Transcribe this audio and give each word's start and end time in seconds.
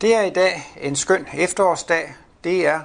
Det 0.00 0.14
er 0.14 0.22
i 0.22 0.30
dag 0.30 0.72
en 0.80 0.96
skøn 0.96 1.26
efterårsdag. 1.34 2.14
Det 2.44 2.66
er 2.66 2.80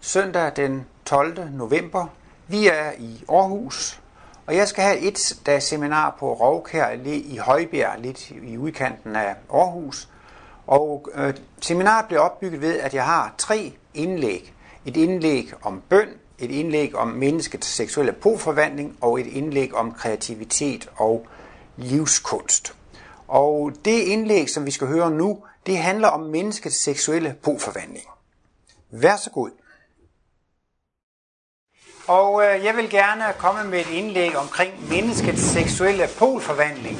søndag 0.00 0.52
den 0.56 0.86
12. 1.04 1.50
november. 1.50 2.06
Vi 2.48 2.66
er 2.66 2.92
i 2.98 3.24
Aarhus, 3.28 4.00
og 4.46 4.56
jeg 4.56 4.68
skal 4.68 4.84
have 4.84 4.98
et 4.98 5.38
dags 5.46 5.64
seminar 5.64 6.16
på 6.18 6.32
Rovkær 6.32 6.86
Allé 6.86 7.08
i 7.08 7.36
Højbjerg, 7.36 8.00
lidt 8.00 8.30
i 8.30 8.58
udkanten 8.58 9.16
af 9.16 9.34
Aarhus. 9.52 10.08
Og 10.66 11.08
øh, 11.14 11.34
seminaret 11.60 12.06
bliver 12.06 12.20
opbygget 12.20 12.60
ved, 12.60 12.80
at 12.80 12.94
jeg 12.94 13.04
har 13.04 13.34
tre 13.38 13.72
indlæg. 13.94 14.54
Et 14.86 14.96
indlæg 14.96 15.52
om 15.62 15.82
bøn, 15.88 16.08
et 16.38 16.50
indlæg 16.50 16.96
om 16.96 17.08
menneskets 17.08 17.66
seksuelle 17.66 18.12
påforvandling 18.12 18.96
og 19.00 19.20
et 19.20 19.26
indlæg 19.26 19.74
om 19.74 19.92
kreativitet 19.92 20.88
og 20.96 21.26
livskunst. 21.76 22.74
Og 23.28 23.72
det 23.84 24.00
indlæg, 24.00 24.50
som 24.50 24.66
vi 24.66 24.70
skal 24.70 24.86
høre 24.86 25.10
nu, 25.10 25.38
det 25.66 25.78
handler 25.78 26.08
om 26.08 26.20
menneskets 26.20 26.76
seksuelle 26.76 27.36
boforvandling. 27.42 28.06
Vær 28.90 29.16
så 29.16 29.30
god. 29.30 29.50
Og 32.08 32.44
øh, 32.44 32.64
jeg 32.64 32.76
vil 32.76 32.90
gerne 32.90 33.24
komme 33.38 33.64
med 33.64 33.80
et 33.80 33.90
indlæg 33.90 34.36
omkring 34.36 34.88
menneskets 34.88 35.42
seksuelle 35.42 36.08
polforvandling. 36.18 36.98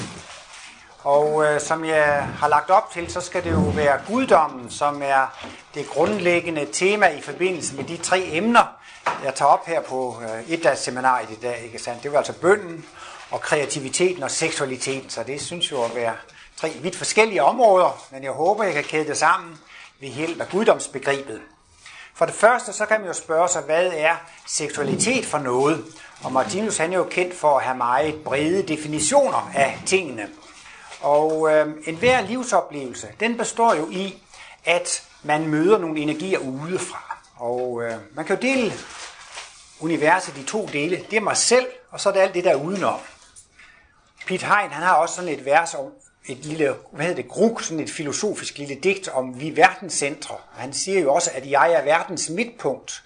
Og 1.03 1.45
øh, 1.45 1.61
som 1.61 1.85
jeg 1.85 2.29
har 2.39 2.49
lagt 2.49 2.71
op 2.71 2.91
til, 2.91 3.11
så 3.11 3.21
skal 3.21 3.45
det 3.45 3.53
jo 3.53 3.73
være 3.75 4.01
guddommen, 4.07 4.71
som 4.71 5.03
er 5.03 5.47
det 5.75 5.87
grundlæggende 5.87 6.67
tema 6.73 7.07
i 7.07 7.21
forbindelse 7.21 7.77
med 7.77 7.85
de 7.85 7.97
tre 7.97 8.29
emner, 8.33 8.85
jeg 9.25 9.35
tager 9.35 9.49
op 9.49 9.67
her 9.67 9.81
på 9.81 10.23
øh, 10.23 10.51
et 10.51 10.65
dags 10.65 10.81
seminariet 10.81 11.31
i 11.31 11.41
dag. 11.43 11.63
Ikke 11.65 11.79
sandt? 11.79 12.03
Det 12.03 12.13
var 12.13 12.19
altså 12.19 12.41
bønden 12.41 12.85
og 13.31 13.41
kreativiteten 13.41 14.23
og 14.23 14.31
seksualiteten, 14.31 15.11
så 15.11 15.23
det 15.23 15.41
synes 15.41 15.73
jo 15.73 15.83
at 15.85 15.95
være 15.95 16.15
tre 16.65 16.73
vidt 16.83 16.97
forskellige 16.97 17.43
områder, 17.43 18.07
men 18.11 18.23
jeg 18.25 18.33
håber, 18.33 18.65
jeg 18.65 18.75
kan 18.75 18.85
kæde 18.85 19.09
det 19.09 19.17
sammen 19.17 19.59
ved 20.01 20.09
hjælp 20.09 20.41
af 20.41 20.49
guddomsbegrebet. 20.49 21.41
For 22.15 22.27
det 22.27 22.35
første, 22.35 22.73
så 22.73 22.87
kan 22.87 23.01
man 23.01 23.07
jo 23.07 23.13
spørge 23.15 23.49
sig, 23.49 23.63
hvad 23.63 23.93
er 23.95 24.15
seksualitet 24.47 25.27
for 25.27 25.39
noget? 25.39 25.85
Og 26.23 26.33
Martinus 26.33 26.77
han 26.77 26.93
er 26.93 26.97
jo 26.97 27.05
kendt 27.05 27.35
for 27.35 27.59
at 27.59 27.65
have 27.65 27.77
meget 27.77 28.25
brede 28.25 28.63
definitioner 28.63 29.51
af 29.55 29.79
tingene. 29.87 30.29
Og 31.01 31.53
øh, 31.53 31.67
enhver 31.87 32.21
livsoplevelse, 32.21 33.09
den 33.21 33.37
består 33.37 33.75
jo 33.75 33.89
i, 33.91 34.23
at 34.65 35.03
man 35.23 35.47
møder 35.47 35.79
nogle 35.79 36.01
energier 36.01 36.39
udefra. 36.39 37.17
Og 37.37 37.83
øh, 37.83 37.95
man 38.15 38.25
kan 38.25 38.37
jo 38.37 38.43
dele 38.43 38.73
universet 39.81 40.37
i 40.37 40.43
to 40.43 40.67
dele. 40.73 41.05
Det 41.11 41.17
er 41.17 41.21
mig 41.21 41.37
selv, 41.37 41.67
og 41.91 42.01
så 42.01 42.09
er 42.09 42.13
det 42.13 42.21
alt 42.21 42.35
det, 42.35 42.45
der 42.45 42.51
er 42.51 42.65
udenom. 42.65 43.01
Pete 44.27 44.47
Hein, 44.47 44.71
han 44.71 44.83
har 44.83 44.95
også 44.95 45.15
sådan 45.15 45.31
et 45.31 45.45
vers 45.45 45.75
om 45.75 45.93
et 46.27 46.45
lille, 46.45 46.75
hvad 46.91 47.07
hedder 47.07 47.23
det, 47.23 47.31
gruk, 47.31 47.63
sådan 47.63 47.81
et 47.81 47.91
filosofisk 47.91 48.59
lille 48.59 48.75
digt 48.75 49.09
om 49.09 49.41
vi 49.41 49.57
verdenscentre. 49.57 50.35
Han 50.53 50.73
siger 50.73 51.01
jo 51.01 51.15
også, 51.15 51.31
at 51.35 51.51
jeg 51.51 51.73
er 51.73 51.85
verdens 51.85 52.31
midtpunkt. 52.31 53.03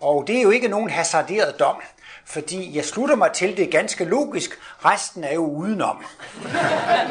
Og 0.00 0.24
det 0.26 0.38
er 0.38 0.42
jo 0.42 0.50
ikke 0.50 0.68
nogen 0.68 0.90
hasarderet 0.90 1.58
dom, 1.58 1.76
fordi 2.24 2.76
jeg 2.76 2.84
slutter 2.84 3.16
mig 3.16 3.32
til 3.32 3.56
det 3.56 3.70
ganske 3.70 4.04
logisk, 4.04 4.58
resten 4.84 5.24
er 5.24 5.34
jo 5.34 5.46
udenom. 5.46 6.04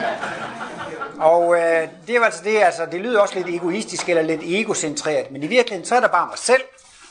og 1.32 1.56
øh, 1.56 1.88
det 2.08 2.16
er 2.16 2.24
altså 2.24 2.44
det, 2.44 2.64
altså, 2.64 2.86
det 2.86 3.02
lyder 3.02 3.20
også 3.20 3.36
lidt 3.36 3.50
egoistisk 3.50 4.10
eller 4.10 4.22
lidt 4.22 4.42
egocentreret, 4.44 5.32
men 5.32 5.44
i 5.44 5.48
virkeligheden 5.48 5.88
så 5.88 5.96
er 5.96 6.00
der 6.00 6.08
bare 6.08 6.28
mig 6.28 6.38
selv, 6.38 6.62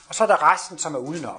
og 0.09 0.15
så 0.15 0.23
er 0.23 0.27
der 0.27 0.53
resten, 0.53 0.79
som 0.79 0.95
er 0.95 0.99
udenom. 0.99 1.37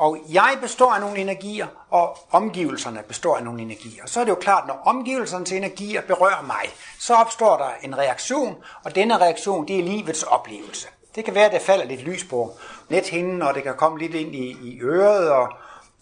Og 0.00 0.18
jeg 0.32 0.58
består 0.60 0.92
af 0.92 1.00
nogle 1.00 1.18
energier, 1.18 1.66
og 1.90 2.18
omgivelserne 2.30 3.02
består 3.08 3.36
af 3.36 3.44
nogle 3.44 3.62
energier. 3.62 4.02
Så 4.06 4.20
er 4.20 4.24
det 4.24 4.30
jo 4.30 4.36
klart, 4.40 4.66
når 4.66 4.82
omgivelsernes 4.84 5.52
energier 5.52 6.00
berører 6.00 6.42
mig, 6.42 6.74
så 6.98 7.14
opstår 7.14 7.56
der 7.56 7.70
en 7.82 7.98
reaktion, 7.98 8.56
og 8.84 8.94
denne 8.94 9.18
reaktion, 9.18 9.68
det 9.68 9.78
er 9.78 9.82
livets 9.82 10.22
oplevelse. 10.22 10.88
Det 11.14 11.24
kan 11.24 11.34
være, 11.34 11.44
at 11.44 11.52
der 11.52 11.58
falder 11.58 11.84
lidt 11.84 12.00
lys 12.00 12.24
på 12.24 12.52
nethinden, 12.88 13.42
og 13.42 13.54
det 13.54 13.62
kan 13.62 13.74
komme 13.76 13.98
lidt 13.98 14.14
ind 14.14 14.34
i, 14.34 14.56
i 14.62 14.80
øret 14.82 15.30
og, 15.30 15.48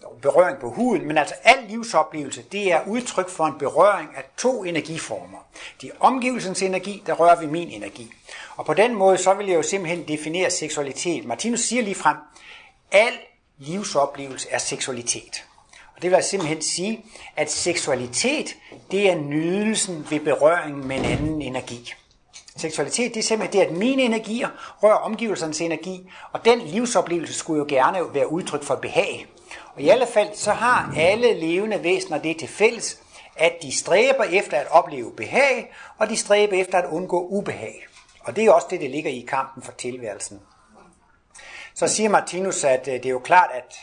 og 0.02 0.18
berøring 0.22 0.58
på 0.58 0.70
huden, 0.70 1.06
men 1.06 1.18
altså 1.18 1.34
al 1.42 1.58
livsoplevelse, 1.68 2.42
det 2.42 2.72
er 2.72 2.80
udtryk 2.86 3.28
for 3.28 3.46
en 3.46 3.58
berøring 3.58 4.08
af 4.16 4.24
to 4.36 4.64
energiformer. 4.64 5.38
Det 5.80 5.88
er 5.88 5.94
omgivelsens 6.00 6.62
energi, 6.62 7.02
der 7.06 7.12
rører 7.12 7.40
ved 7.40 7.46
min 7.46 7.68
energi. 7.68 8.12
Og 8.56 8.64
på 8.64 8.74
den 8.74 8.94
måde, 8.94 9.18
så 9.18 9.34
vil 9.34 9.46
jeg 9.46 9.56
jo 9.56 9.62
simpelthen 9.62 10.08
definere 10.08 10.50
seksualitet. 10.50 11.24
Martinus 11.24 11.60
siger 11.60 11.82
lige 11.82 11.94
frem, 11.94 12.16
al 12.92 13.12
livsoplevelse 13.58 14.48
er 14.50 14.58
seksualitet. 14.58 15.44
Og 15.96 16.02
det 16.02 16.10
vil 16.10 16.16
altså 16.16 16.30
simpelthen 16.30 16.62
sige, 16.62 17.04
at 17.36 17.50
seksualitet, 17.50 18.56
det 18.90 19.10
er 19.10 19.16
nydelsen 19.16 20.06
ved 20.10 20.20
berøring 20.20 20.86
med 20.86 20.96
en 20.96 21.04
anden 21.04 21.42
energi. 21.42 21.94
Seksualitet, 22.56 23.14
det 23.14 23.20
er 23.20 23.24
simpelthen 23.24 23.60
det, 23.60 23.66
at 23.66 23.76
mine 23.76 24.02
energier 24.02 24.48
rører 24.82 24.96
omgivelsernes 24.96 25.60
energi, 25.60 26.10
og 26.32 26.44
den 26.44 26.60
livsoplevelse 26.60 27.34
skulle 27.34 27.58
jo 27.58 27.66
gerne 27.68 28.14
være 28.14 28.32
udtryk 28.32 28.62
for 28.62 28.74
behag. 28.74 29.26
Og 29.74 29.80
i 29.80 29.88
alle 29.88 30.06
fald, 30.06 30.28
så 30.34 30.52
har 30.52 30.92
alle 30.96 31.40
levende 31.40 31.82
væsener 31.82 32.18
det 32.18 32.38
til 32.38 32.48
fælles, 32.48 32.98
at 33.36 33.52
de 33.62 33.78
stræber 33.78 34.24
efter 34.24 34.56
at 34.56 34.66
opleve 34.70 35.12
behag, 35.16 35.72
og 35.98 36.08
de 36.08 36.16
stræber 36.16 36.56
efter 36.56 36.78
at 36.78 36.90
undgå 36.90 37.26
ubehag. 37.26 37.86
Og 38.20 38.36
det 38.36 38.44
er 38.44 38.52
også 38.52 38.66
det, 38.70 38.80
der 38.80 38.88
ligger 38.88 39.10
i 39.10 39.26
kampen 39.28 39.62
for 39.62 39.72
tilværelsen. 39.72 40.40
Så 41.78 41.88
siger 41.88 42.08
Martinus, 42.08 42.64
at 42.64 42.88
øh, 42.88 42.94
det 42.94 43.06
er 43.06 43.10
jo 43.10 43.18
klart, 43.18 43.50
at, 43.54 43.74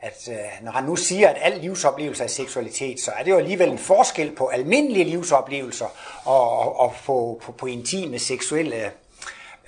at 0.00 0.28
øh, 0.28 0.64
når 0.64 0.72
han 0.72 0.84
nu 0.84 0.96
siger, 0.96 1.28
at 1.28 1.36
al 1.40 1.60
livsoplevelse 1.60 2.24
er 2.24 2.28
seksualitet, 2.28 3.00
så 3.00 3.10
er 3.10 3.22
det 3.22 3.30
jo 3.30 3.38
alligevel 3.38 3.70
en 3.70 3.78
forskel 3.78 4.36
på 4.36 4.46
almindelige 4.46 5.04
livsoplevelser 5.04 5.86
og, 6.24 6.58
og, 6.58 6.80
og 6.80 6.94
på, 7.06 7.40
på, 7.42 7.52
på 7.52 7.66
intime 7.66 8.18
seksuelle 8.18 8.84
øh, 8.84 8.90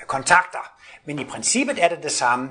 kontakter. 0.06 0.72
Men 1.04 1.18
i 1.18 1.24
princippet 1.24 1.84
er 1.84 1.88
det 1.88 2.02
det 2.02 2.12
samme. 2.12 2.50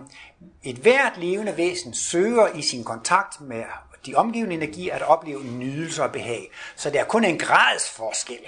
Et 0.63 0.75
hvert 0.75 1.17
levende 1.17 1.57
væsen 1.57 1.93
søger 1.93 2.47
i 2.47 2.61
sin 2.61 2.83
kontakt 2.83 3.41
med 3.41 3.63
de 4.05 4.15
omgivende 4.15 4.55
energier 4.55 4.95
at 4.95 5.01
opleve 5.01 5.43
nydelse 5.43 6.03
og 6.03 6.11
behag. 6.11 6.51
Så 6.75 6.89
det 6.89 6.99
er 6.99 7.05
kun 7.05 7.23
en 7.23 7.37
gradsforskel 7.37 8.39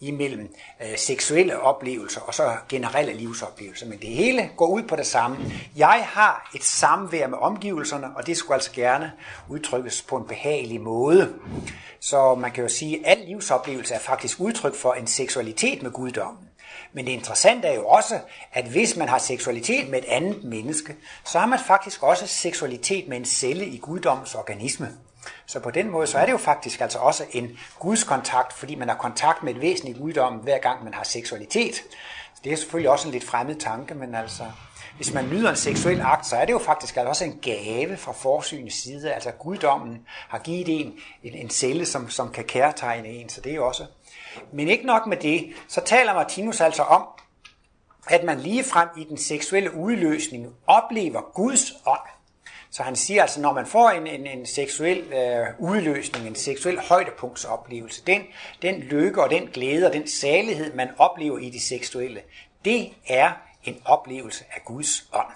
imellem 0.00 0.54
øh, 0.82 0.98
seksuelle 0.98 1.60
oplevelser 1.60 2.20
og 2.20 2.34
så 2.34 2.56
generelle 2.68 3.12
livsoplevelser. 3.12 3.86
Men 3.86 3.98
det 3.98 4.08
hele 4.08 4.50
går 4.56 4.66
ud 4.66 4.82
på 4.82 4.96
det 4.96 5.06
samme. 5.06 5.36
Jeg 5.76 6.04
har 6.06 6.50
et 6.54 6.64
samvær 6.64 7.26
med 7.26 7.38
omgivelserne, 7.38 8.06
og 8.16 8.26
det 8.26 8.36
skulle 8.36 8.54
altså 8.54 8.72
gerne 8.72 9.12
udtrykkes 9.48 10.02
på 10.02 10.16
en 10.16 10.24
behagelig 10.24 10.80
måde. 10.80 11.34
Så 12.00 12.34
man 12.34 12.50
kan 12.50 12.62
jo 12.62 12.68
sige, 12.68 13.06
at 13.06 13.18
al 13.18 13.24
livsoplevelse 13.26 13.94
er 13.94 13.98
faktisk 13.98 14.40
udtryk 14.40 14.74
for 14.74 14.92
en 14.92 15.06
seksualitet 15.06 15.82
med 15.82 15.90
guddommen. 15.90 16.44
Men 16.92 17.06
det 17.06 17.12
interessante 17.12 17.68
er 17.68 17.74
jo 17.74 17.86
også, 17.86 18.20
at 18.52 18.64
hvis 18.64 18.96
man 18.96 19.08
har 19.08 19.18
seksualitet 19.18 19.88
med 19.88 19.98
et 19.98 20.04
andet 20.04 20.44
menneske, 20.44 20.96
så 21.24 21.38
har 21.38 21.46
man 21.46 21.58
faktisk 21.66 22.02
også 22.02 22.26
seksualitet 22.26 23.08
med 23.08 23.16
en 23.16 23.24
celle 23.24 23.66
i 23.66 23.78
guddommens 23.78 24.34
organisme. 24.34 24.88
Så 25.48 25.60
på 25.60 25.70
den 25.70 25.90
måde, 25.90 26.06
så 26.06 26.18
er 26.18 26.24
det 26.24 26.32
jo 26.32 26.38
faktisk 26.38 26.80
altså 26.80 26.98
også 26.98 27.24
en 27.32 27.58
gudskontakt, 27.78 28.52
fordi 28.52 28.74
man 28.74 28.88
har 28.88 28.96
kontakt 28.96 29.42
med 29.42 29.54
et 29.54 29.60
væsen 29.60 29.88
i 29.88 30.12
hver 30.42 30.58
gang 30.58 30.84
man 30.84 30.94
har 30.94 31.04
seksualitet. 31.04 31.82
Det 32.44 32.52
er 32.52 32.56
selvfølgelig 32.56 32.90
også 32.90 33.08
en 33.08 33.12
lidt 33.12 33.24
fremmed 33.24 33.54
tanke, 33.54 33.94
men 33.94 34.14
altså, 34.14 34.44
hvis 34.96 35.14
man 35.14 35.28
nyder 35.28 35.50
en 35.50 35.56
seksuel 35.56 36.00
akt, 36.00 36.26
så 36.26 36.36
er 36.36 36.44
det 36.44 36.52
jo 36.52 36.58
faktisk 36.58 36.96
altså 36.96 37.08
også 37.08 37.24
en 37.24 37.38
gave 37.42 37.96
fra 37.96 38.12
forsynets 38.12 38.82
side. 38.82 39.12
Altså 39.12 39.30
guddommen 39.30 39.98
har 40.06 40.38
givet 40.38 40.80
en 40.80 40.94
en, 41.22 41.34
en 41.34 41.50
celle, 41.50 41.86
som, 41.86 42.10
som 42.10 42.32
kan 42.32 42.44
kærtegne 42.44 43.08
en, 43.08 43.28
så 43.28 43.40
det 43.40 43.52
er 43.52 43.56
jo 43.56 43.66
også. 43.66 43.86
Men 44.52 44.68
ikke 44.68 44.86
nok 44.86 45.06
med 45.06 45.16
det, 45.16 45.52
så 45.68 45.80
taler 45.84 46.14
Martinus 46.14 46.60
altså 46.60 46.82
om, 46.82 47.02
at 48.06 48.24
man 48.24 48.40
lige 48.40 48.64
frem 48.64 48.88
i 48.96 49.04
den 49.04 49.18
seksuelle 49.18 49.74
udløsning 49.74 50.54
oplever 50.66 51.20
Guds 51.34 51.72
ånd. 51.86 52.17
Så 52.70 52.82
han 52.82 52.96
siger 52.96 53.22
altså, 53.22 53.40
når 53.40 53.52
man 53.52 53.66
får 53.66 53.90
en, 53.90 54.06
en, 54.06 54.26
en 54.26 54.46
seksuel 54.46 54.98
øh, 54.98 55.46
udløsning, 55.58 56.26
en 56.26 56.34
seksuel 56.34 56.80
højdepunktsoplevelse, 56.80 58.02
den, 58.06 58.22
den 58.62 58.74
lykke 58.80 59.22
og 59.22 59.30
den 59.30 59.46
glæde 59.46 59.86
og 59.86 59.92
den 59.92 60.08
salighed, 60.08 60.74
man 60.74 60.88
oplever 60.98 61.38
i 61.38 61.50
det 61.50 61.62
seksuelle, 61.62 62.20
det 62.64 62.92
er 63.06 63.32
en 63.64 63.82
oplevelse 63.84 64.44
af 64.56 64.62
Guds 64.64 65.08
ånd. 65.12 65.32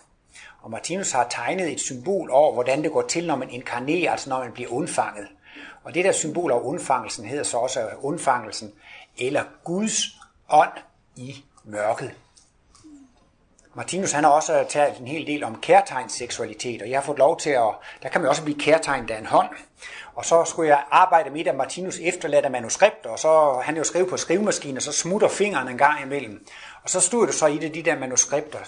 Og 0.62 0.70
Martinus 0.70 1.12
har 1.12 1.26
tegnet 1.30 1.72
et 1.72 1.80
symbol 1.80 2.30
over, 2.30 2.52
hvordan 2.52 2.82
det 2.82 2.92
går 2.92 3.02
til, 3.02 3.26
når 3.26 3.36
man 3.36 3.50
inkarnerer, 3.50 4.10
altså 4.10 4.30
når 4.30 4.38
man 4.38 4.52
bliver 4.52 4.70
undfanget. 4.70 5.28
Og 5.84 5.94
det 5.94 6.04
der 6.04 6.12
symbol 6.12 6.52
af 6.52 6.58
undfangelsen 6.60 7.24
hedder 7.24 7.44
så 7.44 7.56
også 7.56 7.80
øh, 7.80 8.04
undfangelsen, 8.04 8.72
eller 9.18 9.44
Guds 9.64 10.02
ånd 10.48 10.72
i 11.16 11.44
mørket. 11.64 12.10
Martinus 13.74 14.12
han 14.12 14.24
har 14.24 14.30
også 14.30 14.64
talt 14.68 14.98
en 14.98 15.06
hel 15.06 15.26
del 15.26 15.44
om 15.44 15.60
kærtegns 15.60 16.12
seksualitet, 16.12 16.82
og 16.82 16.90
jeg 16.90 16.98
har 16.98 17.04
fået 17.04 17.18
lov 17.18 17.38
til 17.38 17.50
at, 17.50 17.70
der 18.02 18.08
kan 18.08 18.20
man 18.20 18.30
også 18.30 18.42
blive 18.42 18.58
kærtegnet 18.58 19.10
af 19.10 19.18
en 19.18 19.26
hånd. 19.26 19.48
Og 20.14 20.24
så 20.24 20.44
skulle 20.44 20.68
jeg 20.68 20.82
arbejde 20.90 21.30
med 21.30 21.40
et 21.40 21.46
af 21.46 21.54
Martinus 21.54 21.98
efterladte 21.98 22.48
manuskripter, 22.48 23.10
og 23.10 23.18
så 23.18 23.60
han 23.64 23.76
jo 23.76 23.84
skrev 23.84 24.10
på 24.10 24.16
skrivemaskinen, 24.16 24.76
og 24.76 24.82
så 24.82 24.92
smutter 24.92 25.28
fingeren 25.28 25.68
en 25.68 25.78
gang 25.78 26.02
imellem. 26.02 26.46
Og 26.82 26.90
så 26.90 27.00
stod 27.00 27.26
det 27.26 27.34
så 27.34 27.46
i 27.46 27.58
det, 27.58 27.74
de 27.74 27.82
der 27.82 27.98
manuskripter, 27.98 28.58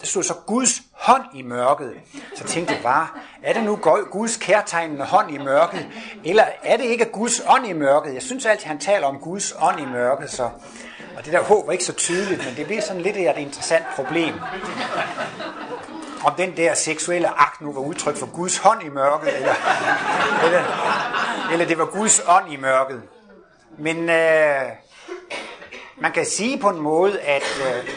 der 0.00 0.06
stod 0.06 0.22
så 0.22 0.34
Guds 0.46 0.82
hånd 0.92 1.22
i 1.34 1.42
mørket. 1.42 1.94
Så 2.34 2.44
tænkte 2.44 2.74
jeg 2.74 2.82
bare, 2.82 3.08
er 3.42 3.52
det 3.52 3.62
nu 3.64 3.76
Guds 4.10 4.36
kærtegnende 4.36 5.04
hånd 5.04 5.30
i 5.34 5.38
mørket, 5.38 5.86
eller 6.24 6.44
er 6.62 6.76
det 6.76 6.84
ikke 6.84 7.04
Guds 7.04 7.42
ånd 7.48 7.66
i 7.66 7.72
mørket? 7.72 8.14
Jeg 8.14 8.22
synes 8.22 8.46
altid, 8.46 8.66
han 8.66 8.78
taler 8.78 9.06
om 9.06 9.18
Guds 9.18 9.54
ånd 9.60 9.80
i 9.80 9.84
mørket, 9.84 10.30
så 10.30 10.50
og 11.18 11.24
det 11.24 11.32
der 11.32 11.42
håb 11.42 11.66
var 11.66 11.72
ikke 11.72 11.84
så 11.84 11.92
tydeligt, 11.92 12.44
men 12.46 12.56
det 12.56 12.66
bliver 12.66 12.82
sådan 12.82 13.02
lidt 13.02 13.16
et 13.16 13.36
interessant 13.36 13.84
problem. 13.96 14.34
Om 16.24 16.34
den 16.34 16.56
der 16.56 16.74
seksuelle 16.74 17.28
akt 17.28 17.60
nu 17.60 17.72
var 17.72 17.80
udtryk 17.80 18.16
for 18.16 18.26
Guds 18.26 18.56
hånd 18.56 18.82
i 18.82 18.88
mørket, 18.88 19.36
eller, 19.36 19.54
eller, 20.44 20.62
eller 21.52 21.66
det 21.66 21.78
var 21.78 21.84
Guds 21.84 22.20
ånd 22.28 22.52
i 22.52 22.56
mørket. 22.56 23.02
Men 23.78 23.96
øh, 24.10 24.62
man 25.96 26.12
kan 26.12 26.26
sige 26.26 26.58
på 26.58 26.68
en 26.68 26.80
måde, 26.80 27.20
at 27.20 27.42
øh, 27.66 27.90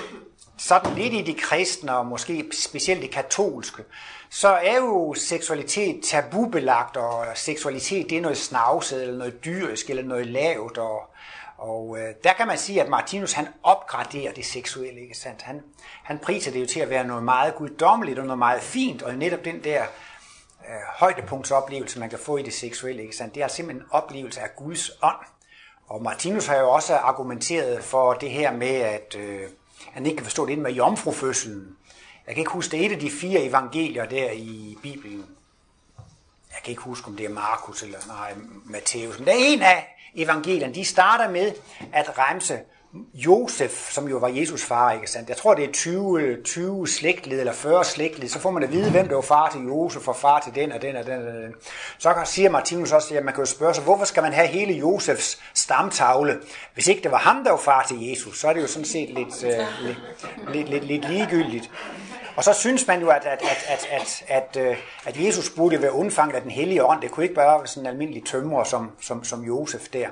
sådan 0.58 0.94
lidt 0.94 1.14
i 1.14 1.22
de 1.22 1.34
kristne, 1.34 1.96
og 1.96 2.06
måske 2.06 2.46
specielt 2.54 3.02
de 3.02 3.08
katolske, 3.08 3.84
så 4.30 4.48
er 4.48 4.78
jo 4.78 5.14
seksualitet 5.14 6.04
tabubelagt, 6.04 6.98
og 6.98 7.26
seksualitet 7.36 8.10
det 8.10 8.18
er 8.18 8.22
noget 8.22 8.38
snavset, 8.38 9.02
eller 9.02 9.18
noget 9.18 9.46
dyrisk, 9.46 9.90
eller 9.90 10.04
noget 10.04 10.28
lavt, 10.28 10.78
og, 10.78 11.11
og 11.62 11.98
øh, 12.00 12.16
der 12.24 12.34
kan 12.34 12.48
man 12.48 12.58
sige, 12.58 12.82
at 12.82 12.90
Martinus 12.90 13.34
han 13.34 13.48
opgraderer 13.64 14.34
det 14.34 14.46
seksuelle, 14.46 15.02
ikke 15.02 15.18
sandt? 15.18 15.42
Han, 15.42 15.64
han 16.04 16.20
priser 16.20 16.52
det 16.52 16.62
jo 16.62 16.66
til 16.66 16.80
at 16.80 16.90
være 16.90 17.08
noget 17.08 17.24
meget 17.24 17.56
guddommeligt 17.56 18.20
og 18.20 18.26
noget 18.26 18.40
meget 18.40 18.62
fint, 18.62 19.02
og 19.02 19.16
netop 19.16 19.46
den 19.46 19.64
der 19.64 19.82
øh, 19.82 20.82
højdepunktsoplevelse, 20.96 22.00
man 22.00 22.10
kan 22.10 22.20
få 22.20 22.38
i 22.38 22.44
det 22.44 22.54
seksuelle, 22.54 23.02
ikke 23.02 23.16
sandt? 23.16 23.36
Det 23.36 23.44
er 23.44 23.48
simpelthen 23.48 23.86
en 23.86 23.92
oplevelse 23.92 24.42
af 24.42 24.56
Guds 24.56 24.92
ånd. 25.02 25.26
Og 25.88 26.04
Martinus 26.04 26.46
har 26.46 26.56
jo 26.56 26.70
også 26.72 26.96
argumenteret 26.96 27.84
for 27.84 28.14
det 28.14 28.32
her 28.32 28.54
med, 28.54 28.76
at 28.76 29.16
øh, 29.20 29.50
han 29.92 30.06
ikke 30.06 30.18
kan 30.18 30.26
forstå 30.26 30.46
det 30.46 30.58
med 30.58 30.72
jomfrufødselen. 30.72 31.78
Jeg 32.28 32.36
kan 32.36 32.42
ikke 32.42 32.52
huske, 32.52 32.72
det 32.72 32.82
er 32.82 32.86
et 32.86 32.92
af 32.92 33.00
de 33.00 33.12
fire 33.12 33.44
evangelier 33.44 34.06
der 34.06 34.32
i 34.32 34.78
Bibelen. 34.84 35.26
Jeg 36.52 36.60
kan 36.64 36.72
ikke 36.72 36.82
huske, 36.82 37.08
om 37.08 37.18
det 37.18 37.26
er 37.26 37.30
Markus 37.30 37.84
eller 37.84 38.00
nej, 38.08 38.34
Matthæus. 38.66 39.20
Men 39.20 39.28
det 39.28 39.34
er 39.34 39.54
en 39.54 39.62
af 39.62 40.01
evangelierne. 40.16 40.74
De 40.74 40.86
starter 40.86 41.30
med 41.30 41.52
at 41.94 42.12
remse 42.18 42.60
Josef, 43.14 43.92
som 43.92 44.08
jo 44.08 44.18
var 44.18 44.28
Jesus 44.28 44.64
far, 44.64 44.92
ikke 44.92 45.12
sandt? 45.12 45.30
Jeg 45.30 45.38
tror, 45.38 45.54
det 45.54 45.66
er 45.66 45.72
20, 45.72 46.44
20 46.44 46.88
slægtled 46.88 47.40
eller 47.40 47.54
40 47.54 47.86
slægtled. 47.86 48.30
Så 48.30 48.40
får 48.40 48.52
man 48.52 48.64
at 48.64 48.72
vide, 48.72 48.92
hvem 48.92 49.08
der 49.08 49.16
var 49.16 49.22
far 49.22 49.50
til 49.50 49.62
Josef 49.62 50.08
og 50.08 50.16
far 50.16 50.40
til 50.40 50.56
den 50.56 50.72
og 50.72 50.82
den 50.82 50.96
og 50.96 51.06
den 51.06 51.28
og 51.28 51.34
den. 51.34 51.54
Så 51.98 52.14
siger 52.26 52.50
Martinus 52.50 52.92
også, 52.92 53.16
at 53.16 53.26
man 53.26 53.34
kan 53.34 53.42
jo 53.42 53.46
spørge 53.46 53.74
sig, 53.74 53.84
hvorfor 53.84 54.06
skal 54.06 54.24
man 54.24 54.34
have 54.34 54.48
hele 54.48 54.74
Josefs 54.74 55.42
stamtavle? 55.54 56.40
Hvis 56.74 56.88
ikke 56.88 57.04
det 57.04 57.12
var 57.12 57.18
ham, 57.18 57.44
der 57.44 57.52
var 57.52 57.58
far 57.58 57.86
til 57.88 58.10
Jesus, 58.10 58.40
så 58.40 58.48
er 58.48 58.54
det 58.54 58.62
jo 58.62 58.68
sådan 58.68 58.86
set 58.86 59.10
lidt, 59.10 59.44
uh, 59.44 59.86
lidt, 59.86 60.00
lidt, 60.54 60.70
lidt, 60.70 60.84
lidt 60.84 61.10
ligegyldigt. 61.10 61.72
Og 62.36 62.44
så 62.44 62.54
synes 62.54 62.88
man 62.88 63.02
jo, 63.02 63.10
at, 63.10 63.26
at, 63.26 63.42
at, 63.42 63.66
at, 63.68 63.88
at, 63.92 64.24
at, 64.28 64.66
øh, 64.66 64.78
at 65.06 65.26
Jesus 65.26 65.50
burde 65.50 65.82
være 65.82 65.94
undfanget 65.94 66.36
af 66.36 66.42
den 66.42 66.52
hellige 66.52 66.86
ånd. 66.86 67.02
Det 67.02 67.12
kunne 67.12 67.24
ikke 67.24 67.36
bare 67.36 67.60
være 67.60 67.68
sådan 67.68 67.84
en 67.84 67.92
almindelig 67.92 68.26
tømrer 68.26 68.64
som, 68.64 68.92
som, 69.02 69.24
som 69.24 69.44
Josef 69.44 69.88
der. 69.94 70.08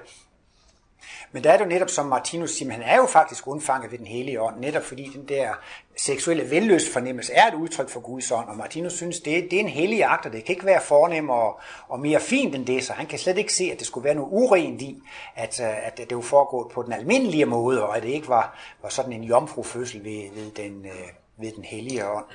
Men 1.32 1.44
der 1.44 1.52
er 1.52 1.58
det 1.58 1.66
jo 1.66 1.70
netop, 1.70 1.90
som 1.90 2.06
Martinus 2.06 2.52
siger, 2.52 2.72
han 2.72 2.82
er 2.82 2.98
jo 2.98 3.06
faktisk 3.06 3.48
undfanget 3.48 3.92
ved 3.92 3.98
den 3.98 4.08
hellige 4.08 4.42
ånd, 4.42 4.60
netop 4.60 4.84
fordi 4.84 5.12
den 5.16 5.28
der 5.28 5.54
seksuelle 5.98 6.52
velløst 6.52 6.94
fornemmelse 6.94 7.34
er 7.34 7.48
et 7.48 7.54
udtryk 7.54 7.90
for 7.90 8.00
Guds 8.00 8.32
ånd, 8.32 8.50
og 8.50 8.58
Martinus 8.58 8.94
synes, 8.94 9.20
det, 9.20 9.52
det 9.52 9.54
er 9.54 9.60
en 9.60 9.70
hellig 9.70 10.04
akt, 10.04 10.26
og 10.26 10.32
det 10.32 10.46
kan 10.46 10.56
ikke 10.56 10.66
være 10.66 10.82
fornem 10.82 11.30
og, 11.30 11.60
og 11.88 12.00
mere 12.00 12.20
fint 12.20 12.56
end 12.56 12.66
det, 12.66 12.84
så 12.84 12.94
han 12.94 13.06
kan 13.06 13.20
slet 13.20 13.38
ikke 13.38 13.54
se, 13.54 13.70
at 13.72 13.80
det 13.80 13.88
skulle 13.88 14.04
være 14.04 14.16
noget 14.16 14.30
urent 14.32 14.82
i, 14.82 15.02
at, 15.36 15.60
øh, 15.62 15.88
at 15.88 15.98
det 15.98 16.12
jo 16.12 16.22
foregået 16.22 16.72
på 16.72 16.84
den 16.84 16.94
almindelige 16.94 17.46
måde, 17.46 17.84
og 17.84 17.98
at 17.98 18.04
det 18.04 18.10
ikke 18.10 18.28
var, 18.28 18.58
var 18.82 18.90
sådan 18.90 19.14
en 19.14 19.24
jomfrufødsel 19.24 20.04
ved, 20.04 20.24
ved, 20.36 20.52
den, 20.52 20.86
øh, 20.86 21.08
ved 21.40 21.52
den 21.52 21.64
hellige 21.64 22.10
ånd. 22.10 22.26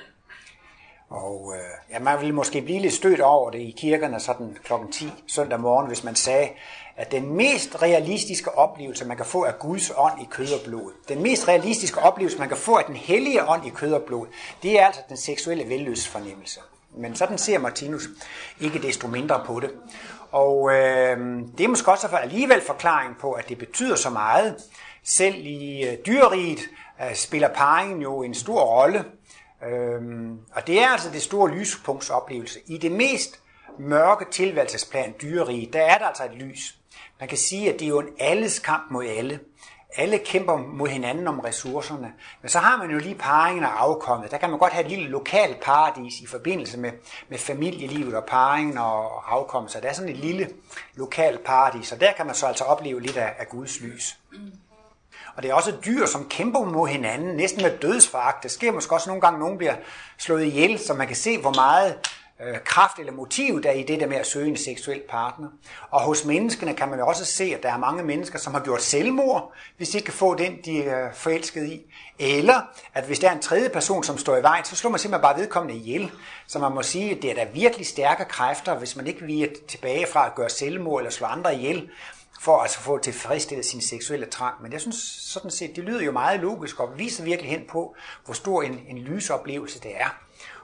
Og 1.09 1.53
øh, 1.55 1.93
ja, 1.93 1.99
man 1.99 2.19
ville 2.19 2.35
måske 2.35 2.61
blive 2.61 2.79
lidt 2.79 2.93
stødt 2.93 3.21
over 3.21 3.51
det 3.51 3.59
i 3.59 3.75
kirkerne 3.77 4.19
sådan 4.19 4.57
klokken 4.63 4.91
10 4.91 5.09
søndag 5.27 5.59
morgen, 5.59 5.87
hvis 5.87 6.03
man 6.03 6.15
sagde, 6.15 6.49
at 6.97 7.11
den 7.11 7.33
mest 7.33 7.81
realistiske 7.81 8.57
oplevelse, 8.57 9.05
man 9.05 9.17
kan 9.17 9.25
få 9.25 9.43
af 9.43 9.59
Guds 9.59 9.91
ånd 9.97 10.21
i 10.21 10.27
kød 10.31 10.53
og 10.53 10.59
blod, 10.65 10.91
den 11.07 11.23
mest 11.23 11.47
realistiske 11.47 11.99
oplevelse, 11.99 12.39
man 12.39 12.47
kan 12.47 12.57
få 12.57 12.75
af 12.75 12.85
den 12.85 12.95
hellige 12.95 13.49
ånd 13.49 13.65
i 13.65 13.69
kød 13.69 13.93
og 13.93 14.01
blod, 14.01 14.27
det 14.63 14.79
er 14.79 14.85
altså 14.85 15.01
den 15.09 15.17
seksuelle 15.17 15.69
velløsfornemmelse. 15.69 16.59
Men 16.97 17.15
sådan 17.15 17.37
ser 17.37 17.59
Martinus 17.59 18.07
ikke 18.59 18.81
desto 18.81 19.07
mindre 19.07 19.43
på 19.45 19.59
det. 19.59 19.71
Og 20.31 20.71
øh, 20.73 21.17
det 21.57 21.63
er 21.63 21.67
måske 21.67 21.91
også 21.91 22.07
for 22.07 22.17
alligevel 22.17 22.61
forklaring 22.61 23.17
på, 23.17 23.31
at 23.31 23.49
det 23.49 23.57
betyder 23.57 23.95
så 23.95 24.09
meget. 24.09 24.55
Selv 25.03 25.35
i 25.35 25.83
øh, 25.83 25.97
dyreriget 26.05 26.59
Øh, 27.01 27.15
spiller 27.15 27.47
parringen 27.47 28.01
jo 28.01 28.23
en 28.23 28.33
stor 28.33 28.61
rolle. 28.61 29.05
Øhm, 29.67 30.39
og 30.51 30.67
det 30.67 30.81
er 30.81 30.87
altså 30.87 31.09
det 31.09 31.21
store 31.21 31.51
lyspunktsoplevelse. 31.51 32.59
I 32.67 32.77
det 32.77 32.91
mest 32.91 33.39
mørke 33.79 34.25
tilværelsesplan, 34.31 35.13
dyrerige, 35.21 35.69
der 35.73 35.81
er 35.81 35.97
der 35.97 36.05
altså 36.05 36.23
et 36.23 36.33
lys. 36.33 36.75
Man 37.19 37.29
kan 37.29 37.37
sige, 37.37 37.73
at 37.73 37.79
det 37.79 37.85
er 37.85 37.89
jo 37.89 37.99
en 37.99 38.09
alles 38.19 38.59
kamp 38.59 38.91
mod 38.91 39.05
alle. 39.05 39.39
Alle 39.97 40.17
kæmper 40.17 40.57
mod 40.57 40.87
hinanden 40.87 41.27
om 41.27 41.39
ressourcerne. 41.39 42.13
Men 42.41 42.49
så 42.49 42.59
har 42.59 42.77
man 42.77 42.91
jo 42.91 42.97
lige 42.97 43.15
parringen 43.15 43.63
og 43.63 43.83
afkommet. 43.83 44.31
Der 44.31 44.37
kan 44.37 44.49
man 44.49 44.59
godt 44.59 44.73
have 44.73 44.85
et 44.85 44.91
lille 44.91 45.09
lokalt 45.09 45.61
paradis 45.61 46.19
i 46.21 46.27
forbindelse 46.27 46.79
med, 46.79 46.91
med 47.29 47.37
familielivet 47.37 48.15
og 48.15 48.25
parringen 48.25 48.77
og 48.77 49.33
afkommet. 49.33 49.71
Så 49.71 49.79
der 49.79 49.89
er 49.89 49.93
sådan 49.93 50.09
et 50.11 50.17
lille 50.17 50.49
lokalt 50.95 51.43
paradis. 51.43 51.91
Og 51.91 51.99
der 51.99 52.13
kan 52.13 52.25
man 52.25 52.35
så 52.35 52.47
altså 52.47 52.63
opleve 52.63 53.01
lidt 53.01 53.17
af, 53.17 53.33
af 53.39 53.49
Guds 53.49 53.81
lys. 53.81 54.19
Og 55.35 55.43
det 55.43 55.51
er 55.51 55.55
også 55.55 55.73
dyr, 55.85 56.05
som 56.05 56.29
kæmper 56.29 56.65
mod 56.65 56.87
hinanden, 56.87 57.35
næsten 57.35 57.61
med 57.61 57.77
dødsfagt. 57.77 58.43
Det 58.43 58.51
sker 58.51 58.71
måske 58.71 58.95
også 58.95 59.09
nogle 59.09 59.21
gange, 59.21 59.35
at 59.35 59.39
nogen 59.39 59.57
bliver 59.57 59.75
slået 60.17 60.45
ihjel, 60.45 60.79
så 60.79 60.93
man 60.93 61.07
kan 61.07 61.15
se, 61.15 61.37
hvor 61.37 61.53
meget 61.53 61.95
øh, 62.41 62.59
kraft 62.65 62.99
eller 62.99 63.11
motiv, 63.11 63.63
der 63.63 63.69
er 63.69 63.73
i 63.73 63.83
det 63.83 63.99
der 63.99 64.07
med 64.07 64.17
at 64.17 64.27
søge 64.27 64.47
en 64.47 64.57
seksuel 64.57 65.01
partner. 65.09 65.47
Og 65.91 66.01
hos 66.01 66.25
menneskene 66.25 66.73
kan 66.73 66.89
man 66.89 66.99
jo 66.99 67.07
også 67.07 67.25
se, 67.25 67.43
at 67.43 67.63
der 67.63 67.73
er 67.73 67.77
mange 67.77 68.03
mennesker, 68.03 68.39
som 68.39 68.53
har 68.53 68.61
gjort 68.61 68.81
selvmord, 68.81 69.53
hvis 69.77 69.89
de 69.89 69.97
ikke 69.97 70.05
kan 70.05 70.13
få 70.13 70.35
den, 70.35 70.57
de 70.65 70.83
er 70.83 71.13
forelsket 71.13 71.65
i. 71.65 71.81
Eller 72.19 72.61
at 72.93 73.03
hvis 73.03 73.19
der 73.19 73.29
er 73.29 73.33
en 73.33 73.41
tredje 73.41 73.69
person, 73.69 74.03
som 74.03 74.17
står 74.17 74.37
i 74.37 74.43
vejen, 74.43 74.65
så 74.65 74.75
slår 74.75 74.91
man 74.91 74.99
simpelthen 74.99 75.21
bare 75.21 75.39
vedkommende 75.39 75.79
ihjel. 75.79 76.11
Så 76.47 76.59
man 76.59 76.71
må 76.71 76.81
sige, 76.81 77.11
at 77.11 77.21
det 77.21 77.31
er 77.31 77.35
da 77.35 77.47
virkelig 77.53 77.87
stærke 77.87 78.25
kræfter, 78.25 78.77
hvis 78.77 78.95
man 78.95 79.07
ikke 79.07 79.21
vil 79.25 79.49
tilbage 79.67 80.07
fra 80.07 80.25
at 80.25 80.35
gøre 80.35 80.49
selvmord 80.49 80.99
eller 80.99 81.11
slå 81.11 81.27
andre 81.27 81.55
ihjel, 81.55 81.89
for 82.45 82.57
altså 82.57 82.79
få 82.79 82.97
tilfredsstillet 82.97 83.65
sin 83.65 83.81
seksuelle 83.81 84.25
trang. 84.25 84.61
Men 84.61 84.73
jeg 84.73 84.81
synes 84.81 84.95
sådan 85.19 85.51
set, 85.51 85.75
det 85.75 85.83
lyder 85.83 86.01
jo 86.01 86.11
meget 86.11 86.39
logisk 86.39 86.79
og 86.79 86.97
viser 86.97 87.23
virkelig 87.23 87.51
hen 87.51 87.61
på, 87.69 87.95
hvor 88.25 88.33
stor 88.33 88.61
en, 88.63 88.79
en 88.89 88.97
lysoplevelse 88.97 89.79
det 89.79 89.91
er. 89.97 90.19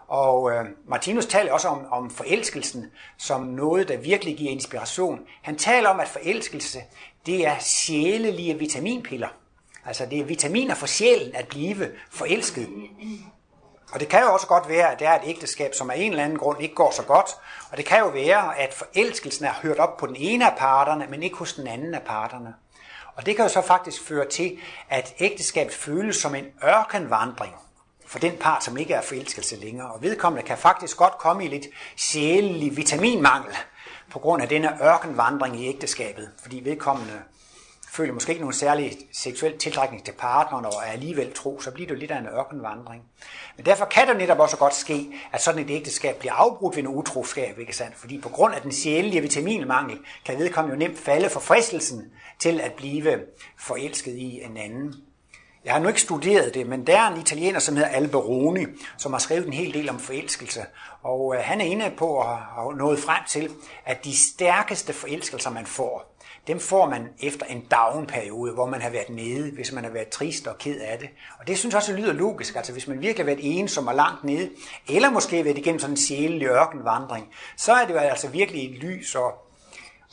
Og 0.07 0.51
øh, 0.51 0.65
Martinus 0.87 1.25
taler 1.25 1.53
også 1.53 1.67
om, 1.67 1.85
om 1.91 2.09
forelskelsen 2.09 2.85
som 3.17 3.41
noget, 3.41 3.87
der 3.87 3.97
virkelig 3.97 4.37
giver 4.37 4.51
inspiration. 4.51 5.19
Han 5.41 5.57
taler 5.57 5.89
om, 5.89 5.99
at 5.99 6.07
forelskelse, 6.07 6.79
det 7.25 7.47
er 7.47 7.59
sjælelige 7.59 8.59
vitaminpiller. 8.59 9.27
Altså 9.85 10.05
det 10.05 10.19
er 10.19 10.23
vitaminer 10.23 10.75
for 10.75 10.87
sjælen 10.87 11.35
at 11.35 11.47
blive 11.47 11.91
forelsket. 12.11 12.67
Og 13.91 13.99
det 13.99 14.09
kan 14.09 14.21
jo 14.21 14.33
også 14.33 14.47
godt 14.47 14.69
være, 14.69 14.91
at 14.91 14.99
det 14.99 15.07
er 15.07 15.13
et 15.13 15.21
ægteskab, 15.25 15.73
som 15.73 15.89
af 15.89 15.95
en 15.97 16.11
eller 16.11 16.23
anden 16.23 16.37
grund 16.37 16.61
ikke 16.61 16.75
går 16.75 16.91
så 16.91 17.03
godt. 17.03 17.29
Og 17.71 17.77
det 17.77 17.85
kan 17.85 17.99
jo 17.99 18.07
være, 18.07 18.59
at 18.59 18.73
forelskelsen 18.73 19.45
er 19.45 19.53
hørt 19.61 19.77
op 19.77 19.97
på 19.97 20.07
den 20.07 20.15
ene 20.15 20.51
af 20.51 20.57
parterne, 20.57 21.07
men 21.09 21.23
ikke 21.23 21.37
hos 21.37 21.53
den 21.53 21.67
anden 21.67 21.93
af 21.93 22.01
parterne. 22.01 22.55
Og 23.15 23.25
det 23.25 23.35
kan 23.35 23.45
jo 23.45 23.49
så 23.49 23.61
faktisk 23.61 24.03
føre 24.07 24.27
til, 24.27 24.57
at 24.89 25.13
ægteskabet 25.19 25.73
føles 25.73 26.15
som 26.15 26.35
en 26.35 26.45
ørkenvandring 26.63 27.55
for 28.05 28.19
den 28.19 28.37
part, 28.37 28.63
som 28.63 28.77
ikke 28.77 28.93
er 28.93 29.01
forelskelse 29.01 29.55
længere. 29.55 29.91
Og 29.91 30.01
vedkommende 30.01 30.47
kan 30.47 30.57
faktisk 30.57 30.97
godt 30.97 31.17
komme 31.17 31.45
i 31.45 31.47
lidt 31.47 31.65
sjælelig 31.97 32.77
vitaminmangel 32.77 33.55
på 34.11 34.19
grund 34.19 34.41
af 34.41 34.49
denne 34.49 34.83
ørkenvandring 34.83 35.61
i 35.61 35.67
ægteskabet, 35.67 36.31
fordi 36.41 36.61
vedkommende 36.63 37.21
føler 37.91 38.13
måske 38.13 38.29
ikke 38.29 38.41
nogen 38.41 38.53
særlig 38.53 38.97
seksuel 39.11 39.57
tiltrækning 39.57 40.05
til 40.05 40.11
partneren 40.11 40.65
og 40.65 40.73
er 40.73 40.91
alligevel 40.91 41.33
tro, 41.33 41.61
så 41.61 41.71
bliver 41.71 41.87
det 41.87 41.95
jo 41.95 41.99
lidt 41.99 42.11
af 42.11 42.19
en 42.19 42.27
ørkenvandring. 42.27 43.03
Men 43.57 43.65
derfor 43.65 43.85
kan 43.85 44.07
det 44.07 44.17
netop 44.17 44.39
også 44.39 44.57
godt 44.57 44.75
ske, 44.75 45.07
at 45.31 45.41
sådan 45.41 45.61
et 45.61 45.69
ægteskab 45.69 46.15
bliver 46.19 46.33
afbrudt 46.33 46.75
ved 46.75 46.83
en 46.83 46.89
utroskab, 46.89 47.59
ikke 47.59 47.75
sandt? 47.75 47.97
Fordi 47.97 48.21
på 48.21 48.29
grund 48.29 48.53
af 48.53 48.61
den 48.61 48.71
sjælelige 48.71 49.21
vitaminmangel, 49.21 49.99
kan 50.25 50.39
vedkommende 50.39 50.75
jo 50.75 50.89
nemt 50.89 50.99
falde 50.99 51.29
for 51.29 51.39
fristelsen 51.39 52.11
til 52.39 52.61
at 52.61 52.73
blive 52.73 53.19
forelsket 53.59 54.15
i 54.15 54.41
en 54.43 54.57
anden. 54.57 54.93
Jeg 55.65 55.73
har 55.73 55.79
nu 55.79 55.87
ikke 55.87 56.01
studeret 56.01 56.53
det, 56.53 56.67
men 56.67 56.87
der 56.87 56.99
er 56.99 57.11
en 57.11 57.21
italiener, 57.21 57.59
som 57.59 57.75
hedder 57.75 57.89
Alberoni, 57.89 58.65
som 58.97 59.13
har 59.13 59.19
skrevet 59.19 59.47
en 59.47 59.53
hel 59.53 59.73
del 59.73 59.89
om 59.89 59.99
forelskelse. 59.99 60.65
Og 61.03 61.35
øh, 61.35 61.41
han 61.43 61.61
er 61.61 61.65
inde 61.65 61.91
på 61.97 62.21
at 62.21 62.37
have 62.37 62.75
nået 62.77 62.99
frem 62.99 63.23
til, 63.27 63.51
at 63.85 64.05
de 64.05 64.17
stærkeste 64.17 64.93
forelskelser, 64.93 65.49
man 65.49 65.65
får, 65.65 66.10
dem 66.47 66.59
får 66.59 66.89
man 66.89 67.07
efter 67.19 67.45
en 67.45 67.67
down-periode, 67.71 68.53
hvor 68.53 68.65
man 68.65 68.81
har 68.81 68.89
været 68.89 69.09
nede, 69.09 69.51
hvis 69.51 69.71
man 69.71 69.83
har 69.83 69.91
været 69.91 70.09
trist 70.09 70.47
og 70.47 70.57
ked 70.57 70.79
af 70.79 70.99
det. 70.99 71.09
Og 71.39 71.47
det 71.47 71.57
synes 71.57 71.73
jeg 71.73 71.77
også 71.77 71.93
lyder 71.93 72.13
logisk. 72.13 72.55
Altså 72.55 72.71
hvis 72.71 72.87
man 72.87 73.01
virkelig 73.01 73.25
har 73.25 73.35
været 73.35 73.59
ensom 73.59 73.87
og 73.87 73.95
langt 73.95 74.23
nede, 74.23 74.49
eller 74.89 75.09
måske 75.09 75.45
været 75.45 75.57
igennem 75.57 75.79
sådan 75.79 75.93
en 75.93 75.97
sjælelig 75.97 76.47
ørkenvandring, 76.47 77.27
så 77.57 77.73
er 77.73 77.85
det 77.85 77.93
jo 77.93 77.99
altså 77.99 78.27
virkelig 78.27 78.71
et 78.71 78.83
lys 78.83 79.15
og, 79.15 79.33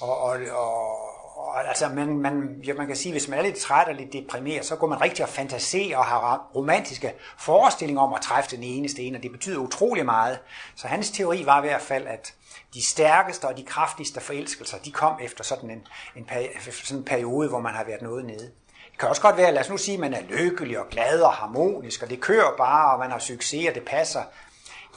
og, 0.00 0.20
og, 0.20 0.38
og 0.52 1.08
og 1.38 1.68
altså, 1.68 1.88
man, 1.88 2.18
man, 2.18 2.60
ja, 2.66 2.74
man 2.74 2.86
kan 2.86 2.96
sige, 2.96 3.12
hvis 3.12 3.28
man 3.28 3.38
er 3.38 3.42
lidt 3.42 3.56
træt 3.56 3.88
og 3.88 3.94
lidt 3.94 4.12
deprimeret, 4.12 4.64
så 4.64 4.76
går 4.76 4.86
man 4.86 5.00
rigtig 5.00 5.24
og 5.24 5.28
fantasere 5.28 5.96
og 5.96 6.04
har 6.04 6.50
romantiske 6.54 7.12
forestillinger 7.38 8.02
om 8.02 8.14
at 8.14 8.20
træffe 8.20 8.56
den 8.56 8.64
eneste 8.64 9.02
ene, 9.02 9.18
og 9.18 9.22
det 9.22 9.32
betyder 9.32 9.58
utrolig 9.58 10.04
meget. 10.04 10.38
Så 10.76 10.88
hans 10.88 11.10
teori 11.10 11.46
var 11.46 11.62
i 11.62 11.66
hvert 11.66 11.80
fald, 11.80 12.06
at 12.06 12.34
de 12.74 12.84
stærkeste 12.84 13.44
og 13.44 13.56
de 13.56 13.62
kraftigste 13.62 14.20
forelskelser, 14.20 14.78
de 14.78 14.90
kom 14.90 15.18
efter 15.22 15.44
sådan 15.44 15.70
en, 15.70 15.86
en, 16.16 16.28
sådan 16.70 16.98
en 16.98 17.04
periode, 17.04 17.48
hvor 17.48 17.60
man 17.60 17.74
har 17.74 17.84
været 17.84 18.02
noget 18.02 18.24
nede. 18.24 18.50
Det 18.90 18.98
kan 18.98 19.08
også 19.08 19.22
godt 19.22 19.36
være, 19.36 19.52
lad 19.52 19.60
os 19.60 19.70
nu 19.70 19.76
sige, 19.76 19.94
at 19.94 20.00
man 20.00 20.14
er 20.14 20.22
lykkelig 20.22 20.78
og 20.78 20.88
glad 20.90 21.20
og 21.20 21.32
harmonisk, 21.32 22.02
og 22.02 22.10
det 22.10 22.20
kører 22.20 22.56
bare, 22.56 22.92
og 22.92 22.98
man 22.98 23.10
har 23.10 23.18
succes, 23.18 23.68
og 23.68 23.74
det 23.74 23.84
passer. 23.84 24.22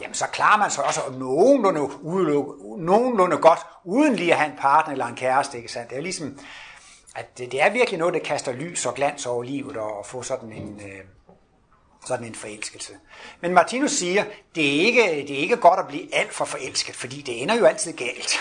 Jamen, 0.01 0.13
så 0.13 0.25
klarer 0.27 0.57
man 0.57 0.71
sig 0.71 0.83
også 0.83 1.01
nogenlunde, 1.11 1.89
nogenlunde 2.77 3.37
godt, 3.37 3.59
uden 3.83 4.15
lige 4.15 4.31
at 4.31 4.39
have 4.39 4.51
en 4.51 4.57
partner 4.57 4.91
eller 4.91 5.05
en 5.05 5.15
kæreste, 5.15 5.57
ikke 5.57 5.71
sandt? 5.71 5.89
Det 5.89 5.97
er 5.97 6.01
ligesom, 6.01 6.39
at 7.15 7.37
det, 7.37 7.51
det 7.51 7.61
er 7.61 7.69
virkelig 7.69 7.99
noget, 7.99 8.13
der 8.13 8.19
kaster 8.19 8.51
lys 8.51 8.85
og 8.85 8.93
glans 8.93 9.25
over 9.25 9.43
livet, 9.43 9.77
og, 9.77 9.97
og 9.97 10.05
få 10.05 10.21
sådan 10.21 10.51
en, 10.51 10.81
øh, 10.85 11.01
sådan 12.05 12.25
en 12.25 12.35
forelskelse. 12.35 12.93
Men 13.41 13.53
Martinus 13.53 13.91
siger, 13.91 14.23
det 14.55 14.67
er, 14.67 14.85
ikke, 14.85 15.01
det 15.27 15.31
er 15.31 15.39
ikke 15.39 15.57
godt 15.57 15.79
at 15.79 15.87
blive 15.87 16.15
alt 16.15 16.33
for 16.33 16.45
forelsket, 16.45 16.95
fordi 16.95 17.21
det 17.21 17.41
ender 17.41 17.55
jo 17.55 17.65
altid 17.65 17.93
galt. 17.93 18.39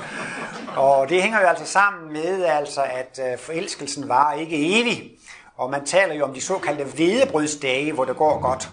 og 0.76 1.08
det 1.08 1.22
hænger 1.22 1.40
jo 1.40 1.46
altså 1.46 1.66
sammen 1.66 2.12
med, 2.12 2.44
altså, 2.44 2.82
at 2.82 3.20
øh, 3.32 3.38
forelskelsen 3.38 4.08
var 4.08 4.32
ikke 4.32 4.80
evig. 4.80 5.10
Og 5.56 5.70
man 5.70 5.86
taler 5.86 6.14
jo 6.14 6.24
om 6.24 6.34
de 6.34 6.40
såkaldte 6.40 6.84
hvedebrødsdage, 6.84 7.92
hvor 7.92 8.04
det 8.04 8.16
går 8.16 8.40
godt. 8.40 8.70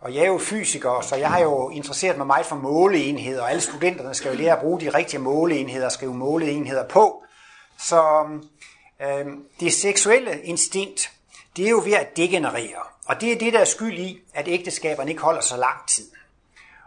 Og 0.00 0.14
jeg 0.14 0.22
er 0.22 0.26
jo 0.26 0.38
fysiker, 0.38 1.00
så 1.00 1.16
jeg 1.16 1.30
har 1.30 1.40
jo 1.40 1.70
interesseret 1.70 2.16
mig 2.16 2.26
meget 2.26 2.46
for 2.46 2.56
måleenheder, 2.56 3.42
og 3.42 3.50
alle 3.50 3.60
studenterne 3.60 4.14
skal 4.14 4.30
jo 4.30 4.38
lære 4.38 4.52
at 4.52 4.60
bruge 4.60 4.80
de 4.80 4.88
rigtige 4.88 5.20
måleenheder 5.20 5.86
og 5.86 5.92
skrive 5.92 6.14
måleenheder 6.14 6.88
på. 6.88 7.22
Så 7.78 8.02
øh, 9.02 9.26
det 9.60 9.72
seksuelle 9.72 10.42
instinkt, 10.42 11.10
det 11.56 11.66
er 11.66 11.70
jo 11.70 11.82
ved 11.84 11.92
at 11.92 12.16
degenerere. 12.16 12.82
Og 13.10 13.20
det 13.20 13.32
er 13.32 13.38
det, 13.38 13.52
der 13.52 13.58
er 13.58 13.64
skyld 13.64 13.98
i, 13.98 14.22
at 14.34 14.48
ægteskaberne 14.48 15.10
ikke 15.10 15.22
holder 15.22 15.40
så 15.40 15.56
lang 15.56 15.88
tid. 15.88 16.04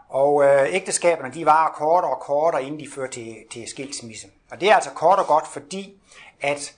Og 0.08 0.44
øh, 0.44 0.74
ægteskaberne, 0.74 1.34
de 1.34 1.46
varer 1.46 1.72
kortere 1.72 2.10
og 2.10 2.20
kortere, 2.20 2.64
inden 2.64 2.80
de 2.80 2.90
fører 2.90 3.10
til, 3.10 3.36
til 3.50 3.68
skilsmisse. 3.68 4.26
Og 4.50 4.60
det 4.60 4.70
er 4.70 4.74
altså 4.74 4.90
kort 4.90 5.18
og 5.18 5.26
godt, 5.26 5.48
fordi 5.48 5.94
at 6.40 6.74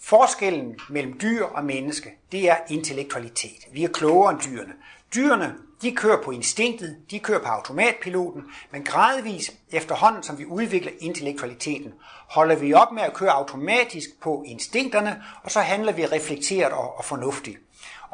forskellen 0.00 0.78
mellem 0.88 1.20
dyr 1.20 1.44
og 1.44 1.64
menneske, 1.64 2.10
det 2.32 2.50
er 2.50 2.56
intellektualitet. 2.68 3.66
Vi 3.72 3.84
er 3.84 3.88
klogere 3.88 4.32
end 4.32 4.40
dyrene. 4.40 4.72
Dyrene, 5.14 5.54
de 5.82 5.96
kører 5.96 6.22
på 6.22 6.30
instinktet, 6.30 6.96
de 7.10 7.18
kører 7.18 7.40
på 7.40 7.48
automatpiloten, 7.48 8.42
men 8.70 8.84
gradvis 8.84 9.52
efterhånden, 9.72 10.22
som 10.22 10.38
vi 10.38 10.46
udvikler 10.46 10.92
intellektualiteten, 11.00 11.92
holder 12.30 12.56
vi 12.56 12.72
op 12.72 12.92
med 12.92 13.02
at 13.02 13.14
køre 13.14 13.30
automatisk 13.30 14.08
på 14.22 14.44
instinkterne, 14.46 15.22
og 15.42 15.50
så 15.50 15.60
handler 15.60 15.92
vi 15.92 16.06
reflekteret 16.06 16.72
og, 16.72 16.98
og 16.98 17.04
fornuftigt. 17.04 17.58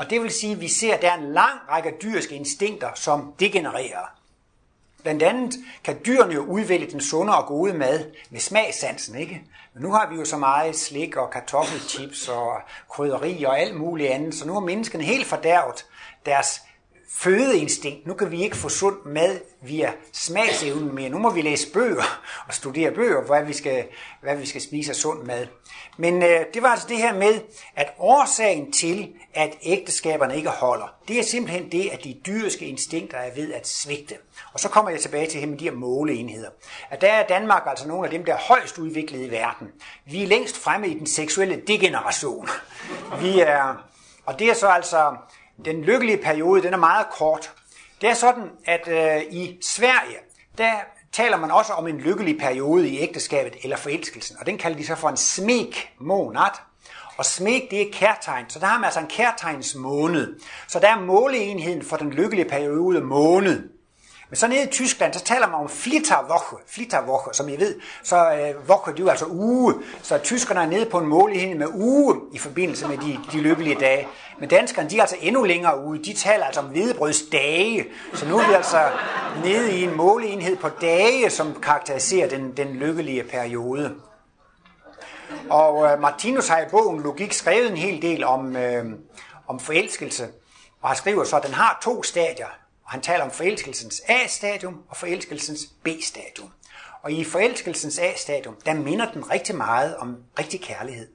Og 0.00 0.10
det 0.10 0.22
vil 0.22 0.30
sige, 0.30 0.52
at 0.52 0.60
vi 0.60 0.68
ser, 0.68 0.94
at 0.94 1.02
der 1.02 1.10
er 1.10 1.18
en 1.18 1.32
lang 1.32 1.60
række 1.68 1.94
dyriske 2.02 2.34
instinkter, 2.34 2.88
som 2.94 3.34
degenererer. 3.40 4.14
Blandt 5.02 5.22
andet 5.22 5.54
kan 5.84 6.00
dyrene 6.06 6.34
jo 6.34 6.44
udvælge 6.44 6.90
den 6.90 7.00
sunde 7.00 7.36
og 7.36 7.46
gode 7.46 7.74
mad 7.74 8.10
med 8.30 8.40
smagsansen, 8.40 9.16
ikke? 9.18 9.42
Men 9.74 9.82
nu 9.82 9.92
har 9.92 10.10
vi 10.10 10.16
jo 10.16 10.24
så 10.24 10.36
meget 10.36 10.76
slik 10.76 11.16
og 11.16 11.30
kartoffelchips 11.30 12.28
og 12.28 12.52
krydderi 12.88 13.44
og 13.44 13.60
alt 13.60 13.76
muligt 13.76 14.10
andet, 14.10 14.34
så 14.34 14.46
nu 14.46 14.52
har 14.52 14.60
menneskene 14.60 15.04
helt 15.04 15.26
fordærvet 15.26 15.86
deres 16.26 16.60
fødeinstinkt. 17.12 18.06
Nu 18.06 18.14
kan 18.14 18.30
vi 18.30 18.42
ikke 18.42 18.56
få 18.56 18.68
sund 18.68 18.96
mad 19.04 19.40
via 19.62 19.92
smagsevnen 20.12 20.94
mere. 20.94 21.08
Nu 21.08 21.18
må 21.18 21.30
vi 21.30 21.42
læse 21.42 21.72
bøger 21.72 22.20
og 22.48 22.54
studere 22.54 22.90
bøger, 22.90 23.22
hvad 23.22 23.44
vi 23.44 23.52
skal, 23.52 23.84
hvad 24.22 24.36
vi 24.36 24.46
skal 24.46 24.60
spise 24.60 24.90
af 24.90 24.96
sund 24.96 25.22
mad. 25.22 25.46
Men 25.96 26.22
øh, 26.22 26.40
det 26.54 26.62
var 26.62 26.68
altså 26.68 26.86
det 26.88 26.96
her 26.96 27.14
med, 27.14 27.40
at 27.76 27.92
årsagen 27.98 28.72
til, 28.72 29.12
at 29.34 29.56
ægteskaberne 29.62 30.36
ikke 30.36 30.48
holder, 30.48 30.94
det 31.08 31.18
er 31.18 31.22
simpelthen 31.22 31.72
det, 31.72 31.90
at 31.92 32.04
de 32.04 32.20
dyriske 32.26 32.66
instinkter 32.66 33.18
er 33.18 33.34
ved 33.34 33.52
at 33.52 33.68
svigte. 33.68 34.14
Og 34.52 34.60
så 34.60 34.68
kommer 34.68 34.90
jeg 34.90 35.00
tilbage 35.00 35.26
til 35.26 35.48
med 35.48 35.58
de 35.58 35.64
her 35.64 35.72
måleenheder. 35.72 36.48
At 36.90 37.00
der 37.00 37.12
er 37.12 37.26
Danmark 37.26 37.62
altså 37.66 37.88
nogle 37.88 38.04
af 38.04 38.10
dem, 38.10 38.24
der 38.24 38.34
er 38.34 38.38
højst 38.38 38.78
udviklet 38.78 39.26
i 39.26 39.30
verden. 39.30 39.68
Vi 40.06 40.22
er 40.22 40.26
længst 40.26 40.56
fremme 40.56 40.88
i 40.88 40.98
den 40.98 41.06
seksuelle 41.06 41.62
degeneration. 41.66 42.48
Vi 43.20 43.40
er, 43.40 43.84
og 44.26 44.38
det 44.38 44.50
er 44.50 44.54
så 44.54 44.68
altså 44.68 45.16
den 45.64 45.82
lykkelige 45.82 46.18
periode, 46.18 46.62
den 46.62 46.72
er 46.72 46.78
meget 46.78 47.06
kort. 47.10 47.52
Det 48.00 48.08
er 48.08 48.14
sådan, 48.14 48.50
at 48.64 48.88
øh, 48.88 49.22
i 49.32 49.58
Sverige, 49.62 50.16
der 50.58 50.72
taler 51.12 51.36
man 51.36 51.50
også 51.50 51.72
om 51.72 51.86
en 51.86 51.98
lykkelig 51.98 52.38
periode 52.38 52.88
i 52.88 52.98
ægteskabet 52.98 53.56
eller 53.62 53.76
forelskelsen, 53.76 54.36
og 54.40 54.46
den 54.46 54.58
kalder 54.58 54.78
de 54.78 54.86
så 54.86 54.94
for 54.94 55.08
en 55.08 55.16
smek 55.16 55.92
månad. 55.98 56.50
Og 57.16 57.24
smek, 57.24 57.70
det 57.70 57.82
er 57.82 57.92
kærtegn, 57.92 58.44
så 58.48 58.58
der 58.58 58.66
har 58.66 58.78
man 58.78 58.84
altså 58.84 59.00
en 59.00 59.06
kærtegnsmåned. 59.06 60.40
Så 60.68 60.80
der 60.80 60.88
er 60.88 61.00
måleenheden 61.00 61.82
for 61.82 61.96
den 61.96 62.10
lykkelige 62.10 62.48
periode 62.48 63.00
måned. 63.00 63.69
Men 64.30 64.36
så 64.36 64.46
nede 64.46 64.62
i 64.62 64.66
Tyskland, 64.66 65.14
så 65.14 65.24
taler 65.24 65.46
man 65.46 65.60
om 65.60 65.68
Flitterwoche, 65.68 66.56
Flitterwoche, 66.66 67.32
som 67.32 67.48
I 67.48 67.56
ved, 67.56 67.74
så 68.02 68.16
øh, 68.16 68.68
Woche, 68.68 68.92
det 68.92 68.98
er 68.98 69.04
jo 69.04 69.08
altså 69.08 69.26
uge, 69.26 69.74
så 70.02 70.18
tyskerne 70.18 70.60
er 70.60 70.66
nede 70.66 70.86
på 70.86 70.98
en 70.98 71.06
målighed 71.06 71.54
med 71.54 71.66
uge 71.74 72.16
i 72.32 72.38
forbindelse 72.38 72.88
med 72.88 72.98
de, 72.98 73.18
de 73.32 73.40
lykkelige 73.40 73.76
dage. 73.80 74.08
Men 74.40 74.48
danskerne, 74.48 74.90
de 74.90 74.96
er 74.96 75.00
altså 75.00 75.16
endnu 75.20 75.42
længere 75.42 75.84
ude, 75.84 76.04
de 76.04 76.12
taler 76.12 76.44
altså 76.44 76.60
om 76.60 76.66
hvedebrødsdage, 76.66 77.86
så 78.14 78.28
nu 78.28 78.38
er 78.38 78.48
vi 78.48 78.54
altså 78.54 78.88
nede 79.44 79.72
i 79.72 79.82
en 79.84 79.96
måleenhed 79.96 80.56
på 80.56 80.68
dage, 80.68 81.30
som 81.30 81.60
karakteriserer 81.62 82.28
den, 82.28 82.56
den 82.56 82.68
lykkelige 82.68 83.24
periode. 83.24 83.94
Og 85.50 85.92
øh, 85.92 86.00
Martinus 86.00 86.48
har 86.48 86.60
i 86.60 86.68
bogen 86.70 87.02
Logik 87.02 87.32
skrevet 87.32 87.70
en 87.70 87.76
hel 87.76 88.02
del 88.02 88.24
om, 88.24 88.56
øh, 88.56 88.84
om 89.48 89.60
forelskelse, 89.60 90.28
og 90.82 90.88
han 90.88 90.96
skriver 90.96 91.24
så, 91.24 91.36
at 91.36 91.42
den 91.46 91.54
har 91.54 91.78
to 91.82 92.02
stadier. 92.02 92.59
Og 92.90 92.94
han 92.94 93.02
taler 93.02 93.24
om 93.24 93.30
forelskelsens 93.30 94.02
A-stadium 94.08 94.82
og 94.88 94.96
forelskelsens 94.96 95.60
B-stadium. 95.82 96.50
Og 97.02 97.12
i 97.12 97.24
forelskelsens 97.24 97.98
A-stadium, 97.98 98.56
der 98.66 98.74
minder 98.74 99.12
den 99.12 99.30
rigtig 99.30 99.54
meget 99.54 99.96
om 99.96 100.16
rigtig 100.38 100.60
kærlighed. 100.60 101.08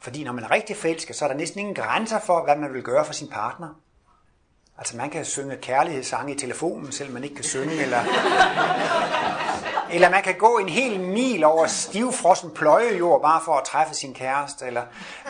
Fordi 0.00 0.24
når 0.24 0.32
man 0.32 0.44
er 0.44 0.50
rigtig 0.50 0.76
forelsket, 0.76 1.16
så 1.16 1.24
er 1.24 1.28
der 1.28 1.36
næsten 1.36 1.60
ingen 1.60 1.74
grænser 1.74 2.20
for, 2.20 2.44
hvad 2.44 2.56
man 2.56 2.74
vil 2.74 2.82
gøre 2.82 3.04
for 3.04 3.12
sin 3.12 3.28
partner. 3.28 3.68
Altså 4.78 4.96
man 4.96 5.10
kan 5.10 5.24
synge 5.24 5.56
kærlighedssange 5.56 6.34
i 6.34 6.38
telefonen, 6.38 6.92
selvom 6.92 7.14
man 7.14 7.24
ikke 7.24 7.36
kan 7.36 7.44
synge, 7.44 7.82
eller, 7.82 8.04
eller 9.92 10.10
man 10.10 10.22
kan 10.22 10.34
gå 10.38 10.58
en 10.58 10.68
hel 10.68 11.00
mil 11.00 11.44
over 11.44 11.66
stivfrossen 11.66 12.50
pløjejord 12.50 13.22
bare 13.22 13.40
for 13.44 13.52
at 13.54 13.64
træffe 13.64 13.94
sin 13.94 14.14
kæreste, 14.14 14.66
eller 14.66 14.82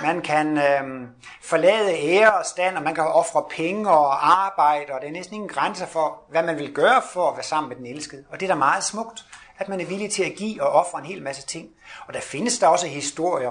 man 0.03 0.21
kan 0.21 0.59
øh, 0.59 1.09
forlade 1.43 1.95
ære 1.95 2.33
og 2.33 2.47
stand, 2.47 2.77
og 2.77 2.83
man 2.83 2.95
kan 2.95 3.05
ofre 3.05 3.45
penge 3.51 3.91
og 3.91 4.31
arbejde, 4.47 4.93
og 4.93 5.01
det 5.01 5.09
er 5.09 5.13
næsten 5.13 5.35
ingen 5.35 5.49
grænser 5.49 5.87
for, 5.87 6.21
hvad 6.31 6.43
man 6.43 6.57
vil 6.57 6.75
gøre 6.75 7.03
for 7.13 7.29
at 7.31 7.37
være 7.37 7.45
sammen 7.45 7.69
med 7.69 7.77
den 7.77 7.87
elskede. 7.87 8.25
Og 8.31 8.41
det 8.41 8.47
er 8.47 8.55
da 8.55 8.59
meget 8.59 8.85
smukt, 8.85 9.25
at 9.59 9.69
man 9.69 9.81
er 9.81 9.87
villig 9.87 10.13
til 10.13 10.23
at 10.23 10.35
give 10.37 10.63
og 10.63 10.69
ofre 10.69 10.99
en 10.99 11.05
hel 11.05 11.23
masse 11.23 11.47
ting. 11.47 11.69
Og 12.07 12.15
der 12.15 12.21
findes 12.21 12.59
der 12.59 12.67
også 12.67 12.87
historier 12.87 13.51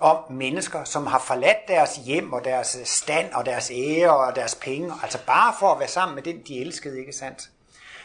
om 0.00 0.32
mennesker, 0.32 0.84
som 0.84 1.06
har 1.06 1.18
forladt 1.18 1.68
deres 1.68 1.96
hjem 1.96 2.32
og 2.32 2.44
deres 2.44 2.78
stand 2.84 3.32
og 3.32 3.46
deres 3.46 3.70
ære 3.74 4.16
og 4.16 4.36
deres 4.36 4.54
penge, 4.54 4.92
altså 5.02 5.18
bare 5.26 5.54
for 5.58 5.72
at 5.72 5.78
være 5.78 5.88
sammen 5.88 6.14
med 6.14 6.22
den, 6.22 6.42
de 6.48 6.60
elskede, 6.60 7.00
ikke 7.00 7.12
sandt? 7.12 7.50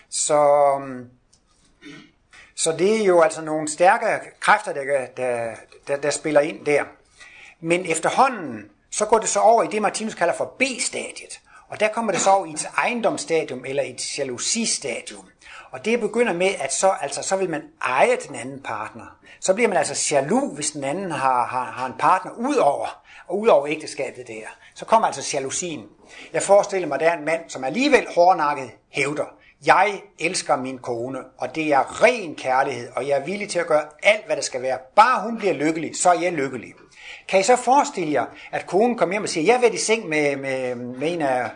Så, 0.09 0.43
øhm, 0.81 1.09
så 2.59 2.71
det 2.71 3.01
er 3.01 3.05
jo 3.05 3.21
altså 3.21 3.41
nogle 3.41 3.67
stærke 3.67 4.05
kræfter, 4.39 4.73
der, 4.73 5.05
der, 5.17 5.55
der, 5.87 5.97
der 5.97 6.09
spiller 6.09 6.41
ind 6.41 6.65
der. 6.65 6.83
Men 7.59 7.85
efterhånden, 7.85 8.69
så 8.91 9.05
går 9.05 9.19
det 9.19 9.29
så 9.29 9.39
over 9.39 9.63
i 9.63 9.67
det, 9.67 9.81
Martinus 9.81 10.15
kalder 10.15 10.33
for 10.33 10.45
B-stadiet. 10.45 11.39
Og 11.67 11.79
der 11.79 11.87
kommer 11.87 12.11
det 12.11 12.21
så 12.21 12.29
over 12.29 12.45
i 12.45 12.51
et 12.51 12.69
ejendomsstadium 12.77 13.65
eller 13.65 13.83
et 13.83 14.17
jalousistadium. 14.17 15.25
Og 15.71 15.85
det 15.85 15.99
begynder 15.99 16.33
med, 16.33 16.51
at 16.59 16.73
så, 16.73 16.89
altså, 17.01 17.21
så 17.21 17.35
vil 17.35 17.49
man 17.49 17.63
eje 17.81 18.17
den 18.27 18.35
anden 18.35 18.61
partner. 18.61 19.17
Så 19.39 19.53
bliver 19.53 19.67
man 19.67 19.77
altså 19.77 20.15
jaloux, 20.15 20.55
hvis 20.55 20.71
den 20.71 20.83
anden 20.83 21.11
har, 21.11 21.45
har, 21.45 21.71
har 21.71 21.85
en 21.85 21.95
partner 21.99 22.31
ud 22.31 22.55
over, 22.55 23.01
og 23.27 23.39
ud 23.39 23.47
over 23.47 23.67
ægteskabet 23.67 24.27
der. 24.27 24.47
Så 24.75 24.85
kommer 24.85 25.07
altså 25.07 25.37
jalousien. 25.37 25.85
Jeg 26.33 26.43
forestiller 26.43 26.87
mig, 26.87 26.95
at 26.95 27.01
der 27.01 27.09
er 27.09 27.17
en 27.17 27.25
mand, 27.25 27.41
som 27.47 27.63
alligevel 27.63 28.07
hårdnakket 28.15 28.71
hævder, 28.89 29.38
jeg 29.65 30.01
elsker 30.19 30.55
min 30.55 30.77
kone, 30.77 31.19
og 31.37 31.55
det 31.55 31.73
er 31.73 32.03
ren 32.03 32.35
kærlighed, 32.35 32.89
og 32.95 33.07
jeg 33.07 33.17
er 33.17 33.25
villig 33.25 33.49
til 33.49 33.59
at 33.59 33.67
gøre 33.67 33.83
alt, 34.03 34.25
hvad 34.25 34.35
der 34.35 34.41
skal 34.41 34.61
være. 34.61 34.77
Bare 34.95 35.21
hun 35.21 35.37
bliver 35.37 35.53
lykkelig, 35.53 35.95
så 35.95 36.09
er 36.09 36.19
jeg 36.19 36.33
lykkelig. 36.33 36.73
Kan 37.27 37.39
I 37.39 37.43
så 37.43 37.55
forestille 37.55 38.13
jer, 38.13 38.25
at 38.51 38.67
konen 38.67 38.97
kommer 38.97 39.13
hjem 39.13 39.23
og 39.23 39.29
siger, 39.29 39.53
jeg 39.53 39.61
vil 39.61 39.73
i 39.73 39.77
seng 39.77 40.07
med, 40.07 40.35
med, 40.35 40.75
med 40.75 41.13
en 41.13 41.21
af 41.21 41.49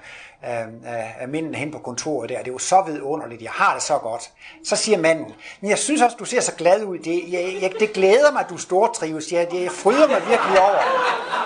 af, 0.43 1.15
af 1.19 1.27
mændene 1.27 1.57
hen 1.57 1.71
på 1.71 1.79
kontoret 1.79 2.29
der. 2.29 2.37
Det 2.37 2.47
er 2.47 2.51
jo 2.51 2.57
så 2.57 2.81
vidunderligt. 2.81 3.41
Jeg 3.41 3.51
har 3.51 3.73
det 3.73 3.83
så 3.83 3.97
godt. 3.97 4.31
Så 4.65 4.75
siger 4.75 4.97
manden, 4.97 5.33
men 5.61 5.69
jeg 5.69 5.77
synes 5.77 6.01
også, 6.01 6.17
du 6.19 6.25
ser 6.25 6.41
så 6.41 6.55
glad 6.55 6.83
ud. 6.83 6.97
Det, 6.97 7.23
jeg, 7.31 7.57
jeg, 7.61 7.73
det 7.79 7.93
glæder 7.93 8.31
mig, 8.31 8.41
at 8.41 8.49
du 8.49 8.57
stortrives. 8.57 9.31
Jeg, 9.31 9.51
det 9.51 9.71
fryder 9.71 10.07
mig 10.07 10.21
virkelig 10.27 10.61
over, 10.61 10.79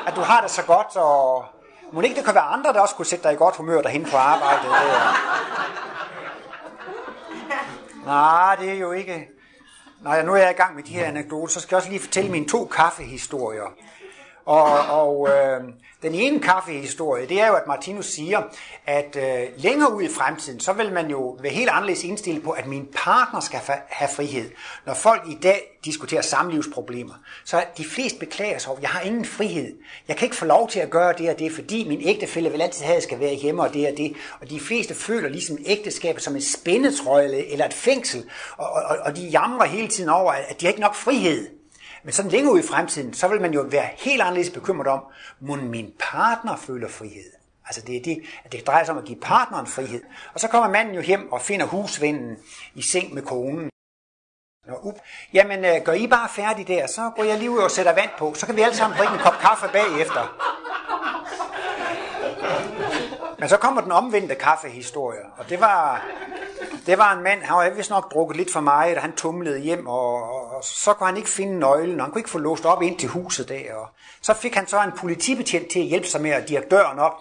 at 0.07 0.15
du 0.15 0.21
har 0.21 0.41
det 0.41 0.51
så 0.51 0.63
godt. 0.63 0.95
Og 0.95 1.45
må 1.91 2.01
ikke 2.01 2.15
det 2.15 2.25
kan 2.25 2.35
være 2.35 2.43
andre, 2.43 2.73
der 2.73 2.79
også 2.79 2.95
kunne 2.95 3.05
sætte 3.05 3.23
dig 3.23 3.33
i 3.33 3.35
godt 3.35 3.55
humør 3.55 3.81
derhen 3.81 4.07
på 4.11 4.17
arbejdet. 4.17 4.69
Der. 4.69 5.86
Nej, 8.07 8.55
det 8.55 8.69
er 8.69 8.73
jo 8.73 8.91
ikke... 8.91 9.27
Nej, 10.01 10.25
nu 10.25 10.33
er 10.33 10.37
jeg 10.37 10.51
i 10.51 10.53
gang 10.53 10.75
med 10.75 10.83
de 10.83 10.93
her 10.93 11.05
anekdoter, 11.05 11.47
så 11.47 11.59
skal 11.59 11.75
jeg 11.75 11.77
også 11.77 11.89
lige 11.89 11.99
fortælle 11.99 12.31
mine 12.31 12.47
to 12.47 12.65
kaffehistorier. 12.65 13.73
Og, 14.47 15.01
og 15.01 15.29
øh, 15.29 15.61
den 16.01 16.15
ene 16.15 16.39
kaffehistorie, 16.39 17.27
det 17.27 17.41
er 17.41 17.47
jo, 17.47 17.53
at 17.53 17.67
Martinus 17.67 18.05
siger, 18.05 18.41
at 18.85 19.15
øh, 19.15 19.47
længere 19.57 19.93
ud 19.93 20.03
i 20.03 20.09
fremtiden, 20.09 20.59
så 20.59 20.73
vil 20.73 20.93
man 20.93 21.09
jo 21.09 21.37
være 21.41 21.53
helt 21.53 21.69
anderledes 21.69 22.03
indstillet 22.03 22.43
på, 22.43 22.51
at 22.51 22.67
min 22.67 22.87
partner 22.95 23.39
skal 23.39 23.59
have 23.89 24.09
frihed. 24.15 24.51
Når 24.85 24.93
folk 24.93 25.21
i 25.29 25.37
dag 25.43 25.79
diskuterer 25.85 26.21
samlivsproblemer, 26.21 27.13
så 27.45 27.63
de 27.77 27.85
fleste 27.85 28.19
beklager 28.19 28.57
sig 28.57 28.71
over, 28.71 28.79
jeg 28.81 28.89
har 28.89 29.01
ingen 29.01 29.25
frihed. 29.25 29.75
Jeg 30.07 30.17
kan 30.17 30.25
ikke 30.25 30.35
få 30.35 30.45
lov 30.45 30.69
til 30.69 30.79
at 30.79 30.89
gøre 30.89 31.13
det 31.17 31.29
og 31.29 31.39
det, 31.39 31.51
fordi 31.51 31.87
min 31.87 32.01
ægtefælle 32.03 32.49
vil 32.49 32.61
altid 32.61 32.83
have, 32.83 32.93
at 32.93 32.95
jeg 32.95 33.03
skal 33.03 33.19
være 33.19 33.33
hjemme 33.33 33.63
og 33.63 33.73
det 33.73 33.87
og 33.87 33.97
det. 33.97 34.13
Og 34.41 34.49
de 34.49 34.59
fleste 34.59 34.95
føler 34.95 35.29
ligesom 35.29 35.57
ægteskabet 35.65 36.23
som 36.23 36.35
en 36.35 36.41
spændetrøje 36.41 37.27
eller 37.27 37.65
et 37.65 37.73
fængsel, 37.73 38.23
og, 38.57 38.69
og, 38.69 38.97
og 39.01 39.15
de 39.15 39.27
jamrer 39.27 39.65
hele 39.65 39.87
tiden 39.87 40.09
over, 40.09 40.31
at 40.31 40.61
de 40.61 40.65
har 40.65 40.71
ikke 40.71 40.81
nok 40.81 40.95
frihed. 40.95 41.56
Men 42.07 42.13
sådan 42.13 42.31
længere 42.31 42.53
ud 42.53 42.59
i 42.59 42.67
fremtiden, 42.67 43.13
så 43.13 43.27
vil 43.27 43.41
man 43.41 43.53
jo 43.53 43.61
være 43.61 43.89
helt 43.97 44.21
anderledes 44.21 44.49
bekymret 44.49 44.87
om, 44.87 45.03
må 45.39 45.55
min 45.55 45.93
partner 45.99 46.55
føler 46.55 46.87
frihed? 46.87 47.31
Altså 47.65 47.81
det 47.81 47.97
er 47.97 48.03
det, 48.03 48.23
at 48.43 48.51
det 48.51 48.67
drejer 48.67 48.83
sig 48.83 48.91
om 48.91 48.97
at 48.97 49.05
give 49.05 49.19
partneren 49.19 49.67
frihed. 49.67 50.01
Og 50.33 50.39
så 50.39 50.47
kommer 50.47 50.69
manden 50.69 50.95
jo 50.95 51.01
hjem 51.01 51.31
og 51.31 51.41
finder 51.41 51.65
husvinden 51.65 52.37
i 52.75 52.81
seng 52.81 53.13
med 53.13 53.21
konen. 53.21 53.69
Nå, 54.67 54.79
up. 54.83 54.95
Jamen, 55.33 55.65
øh, 55.65 55.81
gør 55.85 55.93
I 55.93 56.07
bare 56.07 56.29
færdig 56.29 56.67
der, 56.67 56.87
så 56.87 57.11
går 57.15 57.23
jeg 57.23 57.37
lige 57.37 57.51
ud 57.51 57.57
og 57.57 57.71
sætter 57.71 57.93
vand 57.93 58.09
på, 58.17 58.33
så 58.33 58.45
kan 58.45 58.55
vi 58.55 58.61
alle 58.61 58.75
sammen 58.75 58.97
drikke 58.97 59.13
en 59.13 59.19
kop 59.19 59.37
kaffe 59.41 59.67
bagefter. 59.73 60.23
Men 63.39 63.49
så 63.49 63.57
kommer 63.57 63.81
den 63.81 63.91
omvendte 63.91 64.35
kaffehistorie, 64.35 65.19
og 65.37 65.49
det 65.49 65.59
var, 65.59 66.05
det 66.85 66.97
var 66.97 67.13
en 67.13 67.23
mand, 67.23 67.41
han 67.41 67.55
var 67.55 67.69
vist 67.69 67.89
nok 67.89 68.13
drukket 68.13 68.37
lidt 68.37 68.53
for 68.53 68.59
meget, 68.59 68.95
og 68.95 69.01
han 69.01 69.15
tumlede 69.15 69.59
hjem, 69.59 69.87
og, 69.87 70.23
og, 70.23 70.55
og 70.55 70.63
så 70.63 70.93
kunne 70.93 71.07
han 71.07 71.17
ikke 71.17 71.29
finde 71.29 71.59
nøglen, 71.59 71.99
og 71.99 72.05
han 72.05 72.11
kunne 72.11 72.19
ikke 72.19 72.29
få 72.29 72.37
låst 72.37 72.65
op 72.65 72.81
ind 72.81 72.99
til 72.99 73.09
huset 73.09 73.49
der. 73.49 73.73
Og 73.73 73.87
så 74.21 74.33
fik 74.33 74.55
han 74.55 74.67
så 74.67 74.83
en 74.83 74.91
politibetjent 74.97 75.71
til 75.71 75.79
at 75.79 75.85
hjælpe 75.85 76.07
sig 76.07 76.21
med 76.21 76.31
at 76.31 76.49
dirke 76.49 76.67
døren 76.69 76.99
op. 76.99 77.13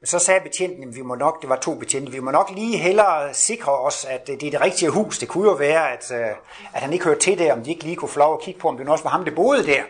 Men 0.00 0.06
så 0.06 0.18
sagde 0.18 0.40
betjenten, 0.40 0.88
at 0.88 0.96
vi 0.96 1.02
må 1.02 1.14
nok, 1.14 1.42
det 1.42 1.50
var 1.50 1.56
to 1.56 1.74
betjente, 1.74 2.12
vi 2.12 2.20
må 2.20 2.30
nok 2.30 2.50
lige 2.54 2.78
hellere 2.78 3.34
sikre 3.34 3.72
os, 3.72 4.04
at 4.04 4.28
øh, 4.32 4.40
det 4.40 4.46
er 4.46 4.50
det 4.50 4.60
rigtige 4.60 4.90
hus. 4.90 5.18
Det 5.18 5.28
kunne 5.28 5.48
jo 5.48 5.54
være, 5.54 5.92
at, 5.92 6.12
øh, 6.12 6.26
at 6.74 6.82
han 6.82 6.92
ikke 6.92 7.04
hørte 7.04 7.20
til 7.20 7.38
der, 7.38 7.52
om 7.52 7.64
de 7.64 7.70
ikke 7.70 7.84
lige 7.84 7.96
kunne 7.96 8.08
få 8.08 8.18
lov 8.18 8.34
at 8.34 8.40
kigge 8.40 8.60
på, 8.60 8.68
om 8.68 8.76
det 8.76 8.88
også 8.88 9.04
var 9.04 9.10
ham, 9.10 9.24
der 9.24 9.34
boede 9.34 9.66
der. 9.66 9.82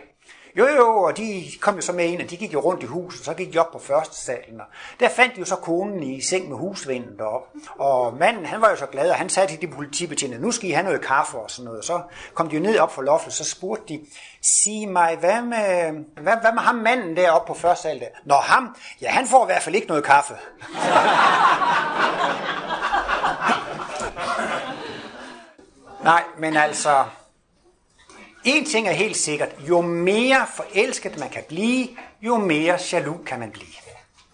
Jo, 0.59 0.67
jo, 0.67 1.03
og 1.03 1.17
de 1.17 1.43
kom 1.61 1.75
jo 1.75 1.81
så 1.81 1.91
med 1.91 2.05
ind, 2.05 2.21
og 2.21 2.29
de 2.29 2.37
gik 2.37 2.53
jo 2.53 2.59
rundt 2.59 2.83
i 2.83 2.85
huset, 2.85 3.19
og 3.21 3.25
så 3.25 3.33
gik 3.33 3.53
de 3.53 3.59
op 3.59 3.71
på 3.71 3.79
første 3.79 4.15
salen. 4.15 4.61
Og 4.61 4.65
der 4.99 5.09
fandt 5.09 5.35
de 5.35 5.39
jo 5.39 5.45
så 5.45 5.55
konen 5.55 6.03
i 6.03 6.21
seng 6.21 6.49
med 6.49 6.57
husvinden 6.57 7.17
derop. 7.17 7.47
Og 7.77 8.13
manden, 8.13 8.45
han 8.45 8.61
var 8.61 8.69
jo 8.69 8.75
så 8.75 8.85
glad, 8.85 9.09
og 9.09 9.15
han 9.15 9.29
sagde 9.29 9.51
til 9.51 9.61
de 9.61 9.67
politibetjente, 9.67 10.37
nu 10.37 10.51
skal 10.51 10.69
I 10.69 10.71
have 10.71 10.83
noget 10.83 11.01
kaffe 11.01 11.37
og 11.37 11.51
sådan 11.51 11.65
noget. 11.65 11.79
Og 11.79 11.85
så 11.85 12.01
kom 12.33 12.49
de 12.49 12.55
jo 12.55 12.61
ned 12.61 12.79
op 12.79 12.91
for 12.93 13.01
loftet, 13.01 13.33
så 13.33 13.43
spurgte 13.43 13.93
de, 13.93 13.99
sig 14.41 14.89
mig, 14.89 15.17
hvad 15.19 15.41
med, 15.41 15.91
hvad, 16.21 16.33
hvad 16.41 16.53
med 16.53 16.61
ham 16.61 16.75
manden 16.75 17.15
deroppe 17.15 17.47
på 17.47 17.53
første 17.59 17.83
sal 17.83 17.99
der? 17.99 18.05
Nå, 18.25 18.35
ham? 18.35 18.75
Ja, 19.01 19.09
han 19.09 19.27
får 19.27 19.45
i 19.45 19.47
hvert 19.47 19.63
fald 19.63 19.75
ikke 19.75 19.87
noget 19.87 20.03
kaffe. 20.03 20.33
Nej, 26.03 26.23
men 26.37 26.57
altså, 26.57 27.03
en 28.49 28.65
ting 28.65 28.87
er 28.87 28.91
helt 28.91 29.17
sikkert. 29.17 29.49
Jo 29.69 29.81
mere 29.81 30.47
forelsket 30.55 31.19
man 31.19 31.29
kan 31.29 31.43
blive, 31.47 31.87
jo 32.21 32.37
mere 32.37 32.79
jaloux 32.91 33.25
kan 33.25 33.39
man 33.39 33.51
blive. 33.51 33.67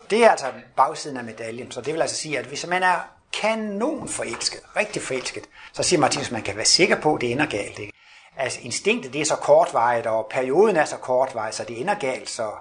Det 0.09 0.23
er 0.23 0.29
altså 0.29 0.45
bagsiden 0.75 1.17
af 1.17 1.23
medaljen. 1.23 1.71
Så 1.71 1.81
det 1.81 1.93
vil 1.93 2.01
altså 2.01 2.15
sige, 2.15 2.39
at 2.39 2.45
hvis 2.45 2.67
man 2.67 2.83
er 2.83 2.95
kanon 3.41 4.09
forelsket, 4.09 4.59
rigtig 4.75 5.01
forelsket, 5.01 5.43
så 5.73 5.83
siger 5.83 5.99
Martinus, 5.99 6.25
at 6.25 6.31
man 6.31 6.41
kan 6.41 6.55
være 6.55 6.65
sikker 6.65 7.01
på, 7.01 7.15
at 7.15 7.21
det 7.21 7.31
ender 7.31 7.45
galt. 7.45 7.79
Ikke? 7.79 7.93
Altså 8.37 8.59
instinktet 8.61 9.13
det 9.13 9.21
er 9.21 9.25
så 9.25 9.35
kortvejet, 9.35 10.05
og 10.05 10.27
perioden 10.31 10.75
er 10.75 10.85
så 10.85 10.97
kortvejet, 10.97 11.55
så 11.55 11.63
det 11.63 11.81
ender 11.81 11.95
galt, 11.95 12.29
så, 12.29 12.51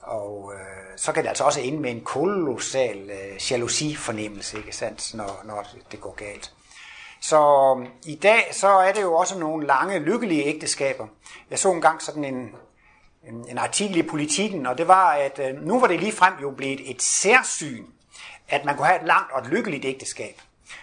og 0.00 0.52
øh, 0.54 0.60
så 0.96 1.12
kan 1.12 1.22
det 1.22 1.28
altså 1.28 1.44
også 1.44 1.60
ende 1.60 1.78
med 1.78 1.90
en 1.90 2.00
kolossal 2.00 3.10
øh, 3.10 3.50
jalousi-fornemmelse, 3.50 4.58
ikke 4.58 4.76
sandt, 4.76 5.14
når, 5.14 5.40
når 5.44 5.66
det 5.92 6.00
går 6.00 6.14
galt. 6.14 6.52
Så 7.28 7.74
øhm, 7.76 7.86
i 8.04 8.14
dag 8.14 8.48
så 8.52 8.68
er 8.68 8.92
det 8.92 9.02
jo 9.02 9.14
også 9.14 9.38
nogle 9.38 9.66
lange, 9.66 9.98
lykkelige 9.98 10.44
ægteskaber. 10.44 11.06
Jeg 11.50 11.58
så 11.58 11.72
engang 11.72 12.02
sådan 12.02 12.24
en, 12.24 12.54
en, 13.28 13.44
en 13.48 13.58
artikel 13.58 13.96
i 13.96 14.02
Politiken, 14.02 14.66
og 14.66 14.78
det 14.78 14.88
var, 14.88 15.10
at 15.10 15.38
øh, 15.38 15.62
nu 15.62 15.80
var 15.80 15.86
det 15.86 16.00
lige 16.00 16.12
frem 16.12 16.34
jo 16.42 16.50
blevet 16.50 16.90
et 16.90 17.02
særsyn, 17.02 17.84
at 18.48 18.64
man 18.64 18.76
kunne 18.76 18.86
have 18.86 19.00
et 19.00 19.06
langt 19.06 19.32
og 19.32 19.40
et 19.40 19.46
lykkeligt 19.46 19.84
ægteskab. 19.84 20.40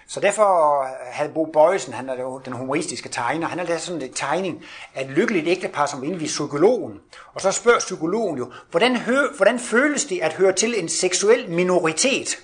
Så 0.07 0.19
derfor 0.19 0.81
øh, 0.81 0.89
havde 1.11 1.33
Bo 1.33 1.45
Bøjsen, 1.45 1.93
han 1.93 2.09
er 2.09 2.21
jo 2.21 2.41
den 2.45 2.53
humoristiske 2.53 3.09
tegner, 3.09 3.47
han 3.47 3.59
har 3.59 3.65
lavet 3.65 3.81
sådan 3.81 4.01
en 4.01 4.13
tegning 4.13 4.63
af 4.95 5.03
et 5.03 5.09
lykkeligt 5.09 5.47
ægtepar, 5.47 5.85
som 5.85 6.03
inde 6.03 6.25
psykologen. 6.25 6.99
Og 7.33 7.41
så 7.41 7.51
spørger 7.51 7.79
psykologen 7.79 8.37
jo, 8.37 8.51
hvordan, 8.71 8.95
hø, 8.95 9.17
hvordan 9.35 9.59
føles 9.59 10.05
det 10.05 10.19
at 10.21 10.33
høre 10.33 10.53
til 10.53 10.79
en 10.79 10.89
seksuel 10.89 11.49
minoritet? 11.49 12.37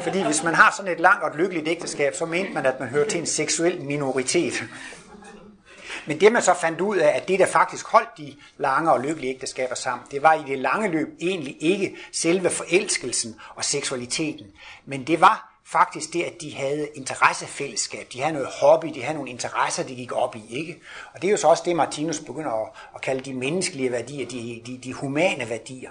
Fordi 0.00 0.22
hvis 0.22 0.42
man 0.42 0.54
har 0.54 0.74
sådan 0.76 0.92
et 0.92 1.00
langt 1.00 1.22
og 1.22 1.30
et 1.30 1.36
lykkeligt 1.36 1.68
ægteskab, 1.68 2.14
så 2.14 2.26
mente 2.26 2.52
man, 2.52 2.66
at 2.66 2.80
man 2.80 2.88
hører 2.88 3.08
til 3.08 3.20
en 3.20 3.26
seksuel 3.26 3.80
minoritet. 3.80 4.64
Men 6.06 6.20
det 6.20 6.32
man 6.32 6.42
så 6.42 6.54
fandt 6.54 6.80
ud 6.80 6.96
af, 6.96 7.16
at 7.16 7.28
det 7.28 7.38
der 7.38 7.46
faktisk 7.46 7.86
holdt 7.86 8.18
de 8.18 8.34
lange 8.58 8.92
og 8.92 9.00
lykkelige 9.00 9.34
ægteskaber 9.34 9.74
sammen, 9.74 10.06
det 10.10 10.22
var 10.22 10.34
i 10.34 10.42
det 10.46 10.58
lange 10.58 10.88
løb 10.88 11.08
egentlig 11.20 11.56
ikke 11.60 11.96
selve 12.12 12.50
forelskelsen 12.50 13.36
og 13.54 13.64
seksualiteten, 13.64 14.46
men 14.86 15.06
det 15.06 15.20
var 15.20 15.56
faktisk 15.66 16.12
det, 16.12 16.22
at 16.22 16.40
de 16.40 16.54
havde 16.54 16.88
interessefællesskab, 16.94 18.06
de 18.12 18.20
havde 18.20 18.32
noget 18.32 18.48
hobby, 18.60 18.88
de 18.94 19.02
havde 19.02 19.14
nogle 19.14 19.30
interesser, 19.30 19.82
de 19.82 19.94
gik 19.94 20.12
op 20.12 20.36
i, 20.36 20.44
ikke? 20.50 20.80
Og 21.14 21.22
det 21.22 21.28
er 21.28 21.32
jo 21.32 21.36
så 21.36 21.48
også 21.48 21.62
det, 21.66 21.76
Martinus 21.76 22.20
begynder 22.20 22.62
at, 22.62 22.68
at 22.94 23.00
kalde 23.00 23.20
de 23.20 23.34
menneskelige 23.34 23.92
værdier, 23.92 24.26
de, 24.26 24.62
de, 24.66 24.78
de 24.84 24.92
humane 24.92 25.50
værdier. 25.50 25.90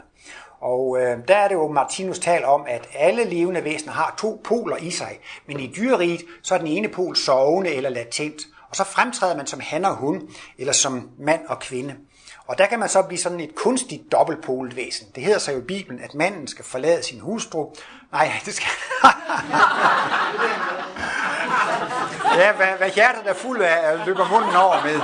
Og 0.65 0.97
øh, 0.99 1.17
der 1.28 1.36
er 1.36 1.47
det 1.47 1.56
jo, 1.56 1.71
Martinus 1.71 2.19
taler 2.19 2.47
om, 2.47 2.65
at 2.67 2.88
alle 2.93 3.23
levende 3.23 3.63
væsener 3.63 3.93
har 3.93 4.15
to 4.17 4.41
poler 4.43 4.78
i 4.78 4.91
sig, 4.91 5.19
men 5.47 5.60
i 5.60 5.73
dyreriet, 5.78 6.21
så 6.41 6.54
er 6.54 6.58
den 6.58 6.67
ene 6.67 6.88
pol 6.88 7.15
sovende 7.15 7.73
eller 7.73 7.89
latent, 7.89 8.41
og 8.69 8.75
så 8.75 8.84
fremtræder 8.84 9.38
man 9.38 9.47
som 9.47 9.60
han 9.60 9.86
og 9.86 9.95
hun, 9.95 10.30
eller 10.58 10.73
som 10.73 11.10
mand 11.19 11.41
og 11.47 11.60
kvinde. 11.60 11.95
Og 12.47 12.58
der 12.58 12.65
kan 12.65 12.80
man 12.80 12.89
så 12.89 13.01
blive 13.01 13.19
sådan 13.19 13.39
et 13.39 13.56
kunstigt 13.56 14.12
dobbeltpolet 14.12 14.75
væsen. 14.75 15.08
Det 15.15 15.23
hedder 15.23 15.39
sig 15.39 15.54
jo 15.54 15.60
i 15.60 15.65
Bibelen, 15.65 16.01
at 16.01 16.13
manden 16.13 16.47
skal 16.47 16.65
forlade 16.65 17.04
sin 17.04 17.19
hustru. 17.19 17.73
Nej, 18.12 18.32
det 18.45 18.54
skal... 18.54 18.67
ja, 22.38 22.54
hvad, 22.54 22.78
hvad 22.78 22.89
hjertet 22.89 23.28
er 23.28 23.34
fuld 23.34 23.62
af, 23.62 24.06
løber 24.06 24.30
munden 24.30 24.56
over 24.56 24.84
med. 24.84 24.99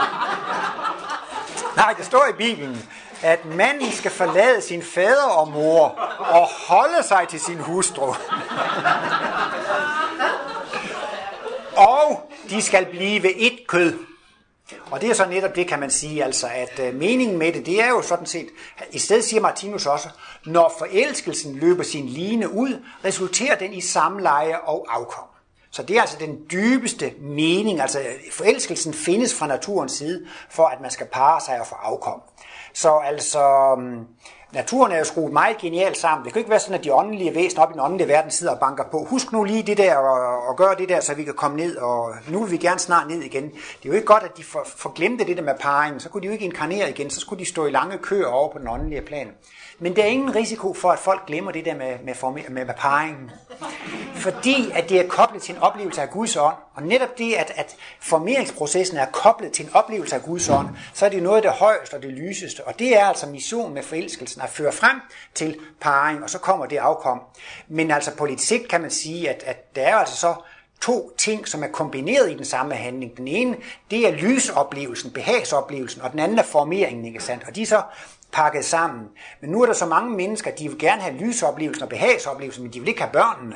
Nej, 1.75 1.93
det 1.97 2.05
står 2.05 2.25
i 2.29 2.33
Bibelen, 2.33 2.89
at 3.23 3.45
manden 3.45 3.91
skal 3.91 4.11
forlade 4.11 4.61
sin 4.61 4.83
fader 4.83 5.23
og 5.23 5.47
mor 5.47 5.87
og 6.19 6.47
holde 6.67 7.03
sig 7.07 7.27
til 7.29 7.39
sin 7.39 7.59
hustru. 7.59 8.05
og 11.75 12.31
de 12.49 12.61
skal 12.61 12.85
blive 12.85 13.35
et 13.35 13.59
kød. 13.67 13.93
Og 14.91 15.01
det 15.01 15.09
er 15.09 15.13
så 15.13 15.25
netop 15.25 15.55
det, 15.55 15.67
kan 15.67 15.79
man 15.79 15.91
sige, 15.91 16.23
altså, 16.23 16.47
at 16.47 16.79
øh, 16.79 16.95
meningen 16.95 17.37
med 17.37 17.53
det, 17.53 17.65
det 17.65 17.83
er 17.83 17.89
jo 17.89 18.01
sådan 18.01 18.25
set, 18.25 18.47
i 18.91 18.99
stedet 18.99 19.23
siger 19.23 19.41
Martinus 19.41 19.85
også, 19.85 20.09
når 20.45 20.75
forelskelsen 20.77 21.55
løber 21.55 21.83
sin 21.83 22.05
line 22.05 22.53
ud, 22.53 22.83
resulterer 23.05 23.55
den 23.55 23.73
i 23.73 23.81
samleje 23.81 24.59
og 24.59 24.85
afkom. 24.89 25.23
Så 25.71 25.83
det 25.83 25.97
er 25.97 26.01
altså 26.01 26.17
den 26.19 26.39
dybeste 26.51 27.13
mening, 27.19 27.81
altså 27.81 28.01
forelskelsen 28.31 28.93
findes 28.93 29.35
fra 29.35 29.47
naturens 29.47 29.91
side, 29.91 30.25
for 30.49 30.65
at 30.65 30.81
man 30.81 30.91
skal 30.91 31.05
parre 31.05 31.41
sig 31.41 31.59
og 31.59 31.67
få 31.67 31.75
afkom. 31.75 32.21
Så 32.73 32.97
altså, 32.97 33.75
mm, 33.77 34.07
naturen 34.53 34.91
er 34.91 34.97
jo 34.97 35.03
skruet 35.03 35.33
meget 35.33 35.57
genialt 35.57 35.97
sammen. 35.97 36.25
Det 36.25 36.33
kan 36.33 36.39
ikke 36.39 36.49
være 36.49 36.59
sådan, 36.59 36.75
at 36.75 36.83
de 36.83 36.93
åndelige 36.93 37.35
væsener 37.35 37.63
op 37.63 37.69
i 37.69 37.73
den 37.73 37.81
åndelige 37.81 38.07
verden 38.07 38.31
sidder 38.31 38.53
og 38.53 38.59
banker 38.59 38.83
på. 38.91 39.05
Husk 39.09 39.31
nu 39.31 39.43
lige 39.43 39.63
det 39.63 39.77
der 39.77 39.95
og, 39.95 40.47
og 40.47 40.57
gør 40.57 40.73
det 40.73 40.89
der, 40.89 40.99
så 40.99 41.13
vi 41.13 41.23
kan 41.23 41.33
komme 41.33 41.57
ned, 41.57 41.77
og 41.77 42.13
nu 42.29 42.43
vil 42.43 42.51
vi 42.51 42.57
gerne 42.57 42.79
snart 42.79 43.07
ned 43.07 43.21
igen. 43.21 43.43
Det 43.43 43.85
er 43.85 43.89
jo 43.89 43.93
ikke 43.93 44.05
godt, 44.05 44.23
at 44.23 44.37
de 44.37 44.43
for, 44.43 44.63
får 44.65 44.89
det 44.99 45.37
der 45.37 45.41
med 45.43 45.53
parring. 45.59 46.01
Så 46.01 46.09
kunne 46.09 46.21
de 46.21 46.27
jo 46.27 46.33
ikke 46.33 46.45
inkarnere 46.45 46.89
igen, 46.89 47.09
så 47.09 47.19
skulle 47.19 47.39
de 47.39 47.49
stå 47.49 47.65
i 47.65 47.71
lange 47.71 47.97
køer 47.97 48.27
over 48.27 48.53
på 48.53 48.59
den 48.59 48.67
åndelige 48.67 49.01
plan. 49.01 49.27
Men 49.83 49.95
der 49.95 50.03
er 50.03 50.07
ingen 50.07 50.35
risiko 50.35 50.73
for, 50.73 50.91
at 50.91 50.99
folk 50.99 51.25
glemmer 51.25 51.51
det 51.51 51.65
der 51.65 51.75
med, 51.75 51.97
med, 52.03 52.31
med, 52.49 52.65
med 52.65 52.73
parringen. 52.77 53.31
Fordi 54.15 54.71
at 54.73 54.89
det 54.89 54.99
er 54.99 55.07
koblet 55.07 55.41
til 55.41 55.55
en 55.55 55.61
oplevelse 55.61 56.01
af 56.01 56.09
Guds 56.09 56.37
ånd. 56.37 56.55
Og 56.75 56.83
netop 56.83 57.17
det, 57.17 57.33
at, 57.33 57.51
at 57.55 57.75
formeringsprocessen 57.99 58.97
er 58.97 59.05
koblet 59.05 59.51
til 59.51 59.65
en 59.65 59.71
oplevelse 59.73 60.15
af 60.15 60.21
Guds 60.21 60.49
ånd, 60.49 60.67
så 60.93 61.05
er 61.05 61.09
det 61.09 61.23
noget 61.23 61.35
af 61.35 61.41
det 61.41 61.51
højeste 61.51 61.93
og 61.93 62.01
det 62.01 62.11
lyseste. 62.11 62.67
Og 62.67 62.79
det 62.79 62.97
er 62.97 63.05
altså 63.05 63.27
missionen 63.27 63.73
med 63.73 63.83
forelskelsen, 63.83 64.41
at 64.41 64.49
føre 64.49 64.71
frem 64.71 65.01
til 65.35 65.59
parring, 65.79 66.23
og 66.23 66.29
så 66.29 66.37
kommer 66.37 66.65
det 66.65 66.77
afkom. 66.77 67.21
Men 67.67 67.91
altså 67.91 68.15
på 68.15 68.25
lidt 68.25 68.41
sigt 68.41 68.67
kan 68.67 68.81
man 68.81 68.91
sige, 68.91 69.29
at, 69.29 69.43
at 69.45 69.75
der 69.75 69.81
er 69.81 69.95
altså 69.95 70.15
så 70.15 70.33
to 70.81 71.11
ting, 71.17 71.47
som 71.47 71.63
er 71.63 71.67
kombineret 71.67 72.31
i 72.31 72.37
den 72.37 72.45
samme 72.45 72.75
handling. 72.75 73.17
Den 73.17 73.27
ene, 73.27 73.55
det 73.91 74.07
er 74.07 74.11
lysoplevelsen, 74.11 75.11
behagsoplevelsen, 75.11 76.01
og 76.01 76.11
den 76.11 76.19
anden 76.19 76.39
er 76.39 76.43
formeringen, 76.43 77.05
ikke 77.05 77.23
sandt? 77.23 77.43
Og 77.47 77.55
de 77.55 77.61
er 77.61 77.65
så 77.65 77.81
pakket 78.31 78.65
sammen. 78.65 79.07
Men 79.41 79.49
nu 79.49 79.61
er 79.61 79.65
der 79.65 79.73
så 79.73 79.85
mange 79.85 80.15
mennesker, 80.15 80.51
de 80.51 80.69
vil 80.69 80.79
gerne 80.79 81.01
have 81.01 81.15
lysoplevelsen 81.15 81.83
og 81.83 81.89
behagsoplevelsen, 81.89 82.63
men 82.63 82.73
de 82.73 82.79
vil 82.79 82.89
ikke 82.89 83.01
have 83.01 83.11
børnene. 83.11 83.55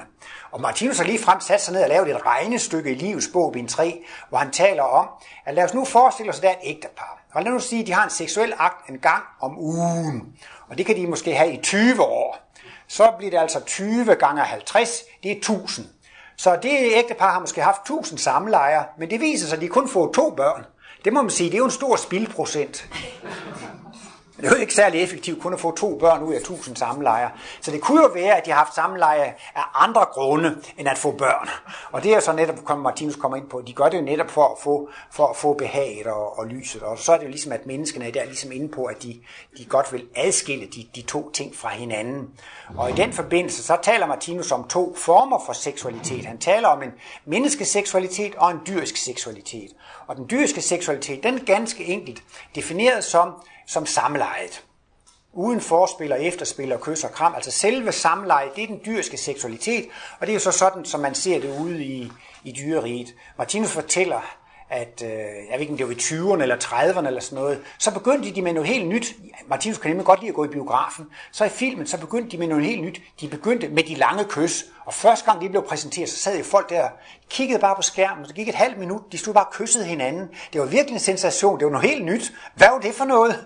Og 0.51 0.61
Martinus 0.61 0.97
har 0.97 1.05
lige 1.05 1.19
frem 1.19 1.39
sat 1.39 1.61
sig 1.61 1.73
ned 1.73 1.83
og 1.83 1.89
lavet 1.89 2.09
et 2.09 2.25
regnestykke 2.25 2.91
i 2.91 2.95
livets 2.95 3.29
bog, 3.33 3.51
bind 3.51 3.69
3, 3.69 4.03
hvor 4.29 4.37
han 4.37 4.51
taler 4.51 4.83
om, 4.83 5.07
at 5.45 5.53
lad 5.53 5.63
os 5.63 5.73
nu 5.73 5.85
forestille 5.85 6.31
os, 6.31 6.37
at 6.37 6.43
der 6.43 6.49
er 6.49 6.53
et 6.53 6.69
ægtepar. 6.69 7.25
Og 7.33 7.43
lad 7.43 7.51
os 7.51 7.53
nu 7.53 7.59
sige, 7.59 7.81
at 7.81 7.87
de 7.87 7.93
har 7.93 8.03
en 8.03 8.09
seksuel 8.09 8.53
akt 8.57 8.89
en 8.89 8.99
gang 8.99 9.23
om 9.41 9.57
ugen. 9.59 10.33
Og 10.69 10.77
det 10.77 10.85
kan 10.85 10.95
de 10.95 11.07
måske 11.07 11.35
have 11.35 11.53
i 11.53 11.61
20 11.61 12.01
år. 12.01 12.37
Så 12.87 13.11
bliver 13.17 13.31
det 13.31 13.37
altså 13.37 13.59
20 13.59 14.15
gange 14.15 14.41
50, 14.41 15.03
det 15.23 15.31
er 15.31 15.35
1000. 15.35 15.87
Så 16.37 16.59
det 16.63 16.77
ægtepar 16.93 17.31
har 17.31 17.39
måske 17.39 17.61
haft 17.61 17.81
1000 17.81 18.19
samlejer, 18.19 18.83
men 18.97 19.09
det 19.09 19.19
viser 19.19 19.47
sig, 19.47 19.55
at 19.55 19.61
de 19.61 19.67
kun 19.67 19.89
får 19.89 20.11
to 20.13 20.29
børn. 20.29 20.65
Det 21.05 21.13
må 21.13 21.21
man 21.21 21.31
sige, 21.31 21.49
det 21.49 21.53
er 21.53 21.59
jo 21.59 21.65
en 21.65 21.71
stor 21.71 21.95
spildprocent. 21.95 22.89
Det 24.37 24.45
er 24.45 24.49
jo 24.49 24.55
ikke 24.55 24.73
særlig 24.73 25.03
effektivt 25.03 25.41
kun 25.41 25.53
at 25.53 25.59
få 25.59 25.71
to 25.71 25.97
børn 25.97 26.23
ud 26.23 26.33
af 26.33 26.41
tusind 26.41 26.75
samlejer. 26.75 27.29
Så 27.61 27.71
det 27.71 27.81
kunne 27.81 28.01
jo 28.01 28.09
være, 28.13 28.37
at 28.37 28.45
de 28.45 28.51
har 28.51 28.57
haft 28.57 28.75
samleje 28.75 29.33
af 29.55 29.63
andre 29.73 30.05
grunde, 30.13 30.57
end 30.77 30.87
at 30.89 30.97
få 30.97 31.11
børn. 31.11 31.49
Og 31.91 32.03
det 32.03 32.13
er 32.13 32.19
så 32.19 32.33
netop, 32.33 32.65
kom 32.65 32.79
Martinus 32.79 33.15
kommer 33.15 33.37
ind 33.37 33.49
på, 33.49 33.61
de 33.67 33.73
gør 33.73 33.89
det 33.89 33.97
jo 33.97 34.03
netop 34.03 34.31
for 34.31 34.47
at 34.47 34.57
få, 34.63 34.89
for 35.11 35.27
at 35.27 35.35
få 35.35 35.53
behaget 35.53 36.07
og, 36.07 36.39
og 36.39 36.47
lyset. 36.47 36.81
Og 36.81 36.99
så 36.99 37.13
er 37.13 37.17
det 37.17 37.23
jo 37.23 37.29
ligesom, 37.29 37.51
at 37.51 37.65
menneskene 37.65 38.07
er 38.07 38.11
der 38.11 38.25
ligesom 38.25 38.51
inde 38.51 38.69
på, 38.69 38.85
at 38.85 39.03
de, 39.03 39.19
de 39.57 39.65
godt 39.65 39.93
vil 39.93 40.05
adskille 40.15 40.65
de, 40.65 40.87
de 40.95 41.01
to 41.01 41.31
ting 41.31 41.55
fra 41.55 41.69
hinanden. 41.69 42.29
Og 42.77 42.89
i 42.89 42.93
den 42.93 43.13
forbindelse, 43.13 43.63
så 43.63 43.77
taler 43.83 44.07
Martinus 44.07 44.51
om 44.51 44.67
to 44.67 44.95
former 44.95 45.43
for 45.45 45.53
seksualitet. 45.53 46.25
Han 46.25 46.37
taler 46.37 46.67
om 46.67 46.83
en 46.83 46.91
menneskeseksualitet 47.25 48.35
og 48.35 48.51
en 48.51 48.59
dyrisk 48.67 48.97
seksualitet. 48.97 49.69
Og 50.07 50.15
den 50.15 50.25
dyriske 50.31 50.61
seksualitet, 50.61 51.23
den 51.23 51.35
er 51.35 51.45
ganske 51.45 51.85
enkelt 51.85 52.23
defineret 52.55 53.03
som 53.03 53.33
som 53.65 53.85
samlejet. 53.85 54.63
Uden 55.33 55.61
forspil 55.61 56.11
og 56.11 56.23
efterspil 56.23 56.71
og 56.71 56.81
kys 56.81 57.03
og 57.03 57.11
kram. 57.11 57.35
Altså 57.35 57.51
selve 57.51 57.91
samlejet, 57.91 58.55
det 58.55 58.63
er 58.63 58.67
den 58.67 58.81
dyriske 58.85 59.17
seksualitet, 59.17 59.87
og 60.19 60.27
det 60.27 60.29
er 60.29 60.33
jo 60.33 60.39
så 60.39 60.51
sådan, 60.51 60.85
som 60.85 60.99
man 60.99 61.15
ser 61.15 61.39
det 61.39 61.59
ude 61.59 61.83
i, 61.83 62.11
i 62.43 62.51
dyreriet. 62.51 63.15
Martinus 63.37 63.71
fortæller, 63.71 64.37
at, 64.75 65.03
øh, 65.03 65.09
jeg 65.09 65.53
ved 65.53 65.59
ikke 65.59 65.71
om 65.71 65.77
det 65.77 65.87
var 65.87 65.93
i 65.93 65.95
20'erne 65.95 66.41
eller 66.41 66.55
30'erne 66.55 67.07
eller 67.07 67.21
sådan 67.21 67.35
noget, 67.35 67.61
så 67.79 67.93
begyndte 67.93 68.35
de 68.35 68.41
med 68.41 68.53
noget 68.53 68.69
helt 68.69 68.87
nyt. 68.87 69.15
Martinus 69.47 69.77
kan 69.77 69.89
nemlig 69.91 70.05
godt 70.05 70.19
lide 70.19 70.29
at 70.29 70.35
gå 70.35 70.45
i 70.45 70.47
biografen. 70.47 71.05
Så 71.31 71.45
i 71.45 71.49
filmen, 71.49 71.87
så 71.87 71.99
begyndte 71.99 72.31
de 72.31 72.37
med 72.37 72.47
noget 72.47 72.65
helt 72.65 72.81
nyt. 72.81 73.01
De 73.21 73.27
begyndte 73.27 73.67
med 73.67 73.83
de 73.83 73.95
lange 73.95 74.25
kys. 74.29 74.65
Og 74.85 74.93
første 74.93 75.25
gang 75.25 75.41
de 75.41 75.49
blev 75.49 75.63
præsenteret, 75.63 76.09
så 76.09 76.17
sad 76.17 76.37
jo 76.37 76.43
folk 76.43 76.69
der, 76.69 76.87
kiggede 77.29 77.59
bare 77.59 77.75
på 77.75 77.81
skærmen, 77.81 78.25
det 78.25 78.35
gik 78.35 78.49
et 78.49 78.55
halvt 78.55 78.77
minut, 78.77 79.01
de 79.11 79.17
stod 79.17 79.33
bare 79.33 79.45
og 79.45 79.51
kyssede 79.53 79.85
hinanden. 79.85 80.29
Det 80.53 80.61
var 80.61 80.67
virkelig 80.67 80.93
en 80.93 80.99
sensation, 80.99 81.59
det 81.59 81.65
var 81.65 81.71
noget 81.71 81.89
helt 81.89 82.05
nyt. 82.05 82.33
Hvad 82.55 82.67
var 82.71 82.79
det 82.79 82.93
for 82.93 83.05
noget? 83.05 83.45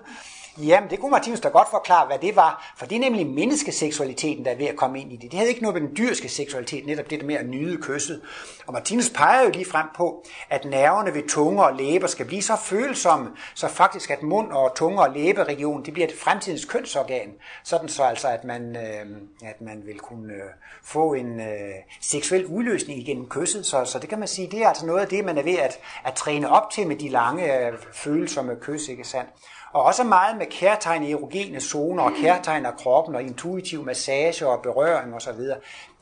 Jamen, 0.61 0.89
det 0.89 0.99
kunne 0.99 1.11
Martinus 1.11 1.39
da 1.39 1.49
godt 1.49 1.69
forklare, 1.69 2.05
hvad 2.07 2.19
det 2.19 2.35
var, 2.35 2.73
for 2.77 2.85
det 2.85 2.95
er 2.95 2.99
nemlig 2.99 3.27
menneskeseksualiteten, 3.27 4.45
der 4.45 4.51
er 4.51 4.55
ved 4.55 4.65
at 4.65 4.75
komme 4.75 5.01
ind 5.01 5.13
i 5.13 5.15
det. 5.15 5.31
Det 5.31 5.37
havde 5.37 5.49
ikke 5.49 5.61
noget 5.61 5.81
med 5.81 5.89
den 5.89 5.97
dyrske 5.97 6.29
seksualitet, 6.29 6.85
netop 6.85 7.09
det 7.09 7.19
der 7.19 7.25
med 7.25 7.35
at 7.35 7.45
nyde 7.45 7.77
kysset. 7.81 8.21
Og 8.67 8.73
Martinus 8.73 9.09
peger 9.09 9.43
jo 9.43 9.49
lige 9.49 9.65
frem 9.65 9.85
på, 9.95 10.25
at 10.49 10.65
nerverne 10.65 11.13
ved 11.13 11.29
tunge 11.29 11.63
og 11.63 11.75
læber 11.75 12.07
skal 12.07 12.25
blive 12.25 12.41
så 12.41 12.55
følsomme, 12.55 13.29
så 13.55 13.67
faktisk 13.67 14.11
at 14.11 14.23
mund 14.23 14.51
og 14.51 14.75
tunge 14.75 15.01
og 15.01 15.13
læberegion, 15.13 15.85
det 15.85 15.93
bliver 15.93 16.07
et 16.07 16.15
fremtidens 16.17 16.65
kønsorgan. 16.65 17.29
Sådan 17.63 17.89
så 17.89 18.03
altså, 18.03 18.27
at 18.27 18.43
man, 18.43 18.75
øh, 18.75 19.05
at 19.43 19.61
man 19.61 19.81
vil 19.85 19.99
kunne 19.99 20.33
øh, 20.33 20.49
få 20.83 21.13
en 21.13 21.39
øh, 21.39 21.73
seksuel 22.01 22.45
udløsning 22.45 22.99
igennem 22.99 23.29
kysset. 23.29 23.65
Så, 23.65 23.85
så 23.85 23.99
det 23.99 24.09
kan 24.09 24.19
man 24.19 24.27
sige, 24.27 24.51
det 24.51 24.63
er 24.63 24.67
altså 24.67 24.85
noget 24.85 25.01
af 25.01 25.07
det, 25.07 25.25
man 25.25 25.37
er 25.37 25.43
ved 25.43 25.57
at, 25.57 25.79
at 26.05 26.13
træne 26.13 26.49
op 26.49 26.69
til 26.71 26.87
med 26.87 26.95
de 26.95 27.09
lange 27.09 27.67
øh, 27.67 27.73
følsomme 27.93 28.55
kys, 28.61 28.87
ikke 28.87 29.03
sandt? 29.03 29.29
Og 29.73 29.83
også 29.83 30.03
meget 30.03 30.37
med 30.37 30.45
kærtegn 30.45 31.03
i 31.03 31.11
erogene 31.11 31.59
zoner 31.59 32.03
og 32.03 32.11
kærtegn 32.21 32.65
af 32.65 32.77
kroppen 32.77 33.15
og 33.15 33.21
intuitiv 33.21 33.85
massage 33.85 34.47
og 34.47 34.61
berøring 34.61 35.15
osv. 35.15 35.39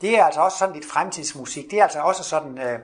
Det 0.00 0.18
er 0.18 0.24
altså 0.24 0.40
også 0.40 0.58
sådan 0.58 0.74
lidt 0.74 0.86
fremtidsmusik. 0.86 1.70
Det 1.70 1.78
er 1.78 1.82
altså 1.82 2.00
også 2.00 2.22
sådan, 2.22 2.58
øh, 2.58 2.78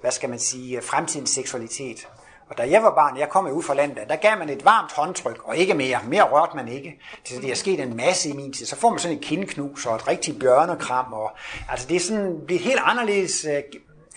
hvad 0.00 0.10
skal 0.10 0.28
man 0.28 0.38
sige, 0.38 0.76
øh, 0.76 0.82
fremtidens 0.82 1.30
seksualitet. 1.30 2.08
Og 2.48 2.58
da 2.58 2.70
jeg 2.70 2.82
var 2.82 2.94
barn, 2.94 3.18
jeg 3.18 3.28
kom 3.28 3.46
ud 3.46 3.62
fra 3.62 3.74
landet, 3.74 4.08
der 4.08 4.16
gav 4.16 4.38
man 4.38 4.48
et 4.48 4.64
varmt 4.64 4.92
håndtryk, 4.92 5.38
og 5.44 5.56
ikke 5.56 5.74
mere. 5.74 6.00
Mere 6.08 6.22
rørte 6.22 6.56
man 6.56 6.68
ikke. 6.68 7.00
Så 7.24 7.34
det 7.40 7.50
er 7.50 7.54
sket 7.54 7.80
en 7.80 7.96
masse 7.96 8.28
i 8.28 8.32
min 8.32 8.52
tid. 8.52 8.66
Så 8.66 8.76
får 8.76 8.90
man 8.90 8.98
sådan 8.98 9.16
et 9.16 9.24
kindknus 9.24 9.86
og 9.86 9.96
et 9.96 10.08
rigtigt 10.08 10.40
bjørnekram. 10.40 11.12
Og, 11.12 11.32
altså 11.70 11.88
det 11.88 11.96
er 11.96 12.00
sådan, 12.00 12.46
det 12.48 12.58
helt 12.58 12.80
anderledes 12.84 13.44
øh, 13.44 13.62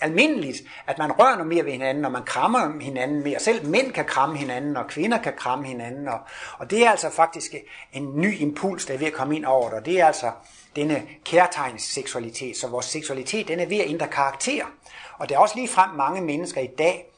almindeligt, 0.00 0.62
at 0.86 0.98
man 0.98 1.12
rører 1.12 1.34
noget 1.34 1.46
mere 1.46 1.64
ved 1.64 1.72
hinanden, 1.72 2.04
og 2.04 2.12
man 2.12 2.22
krammer 2.22 2.80
hinanden 2.80 3.22
mere. 3.22 3.40
Selv 3.40 3.66
mænd 3.66 3.92
kan 3.92 4.04
kramme 4.04 4.36
hinanden, 4.36 4.76
og 4.76 4.86
kvinder 4.86 5.18
kan 5.22 5.32
kramme 5.36 5.66
hinanden. 5.66 6.08
Og, 6.08 6.18
og 6.58 6.70
det 6.70 6.86
er 6.86 6.90
altså 6.90 7.10
faktisk 7.10 7.54
en 7.92 8.20
ny 8.20 8.40
impuls, 8.40 8.86
der 8.86 8.94
er 8.94 8.98
ved 8.98 9.06
at 9.06 9.12
komme 9.12 9.36
ind 9.36 9.44
over 9.44 9.68
det. 9.68 9.78
Og 9.78 9.86
det 9.86 10.00
er 10.00 10.06
altså 10.06 10.30
denne 10.76 11.02
kærtegns 11.24 11.82
seksualitet. 11.82 12.56
Så 12.56 12.68
vores 12.68 12.86
seksualitet, 12.86 13.48
den 13.48 13.60
er 13.60 13.66
ved 13.66 13.78
at 13.78 13.90
ændre 13.90 14.08
karakter. 14.08 14.64
Og 15.18 15.28
der 15.28 15.34
er 15.34 15.38
også 15.38 15.54
lige 15.56 15.68
frem 15.68 15.90
mange 15.90 16.20
mennesker 16.20 16.60
i 16.60 16.70
dag, 16.78 17.10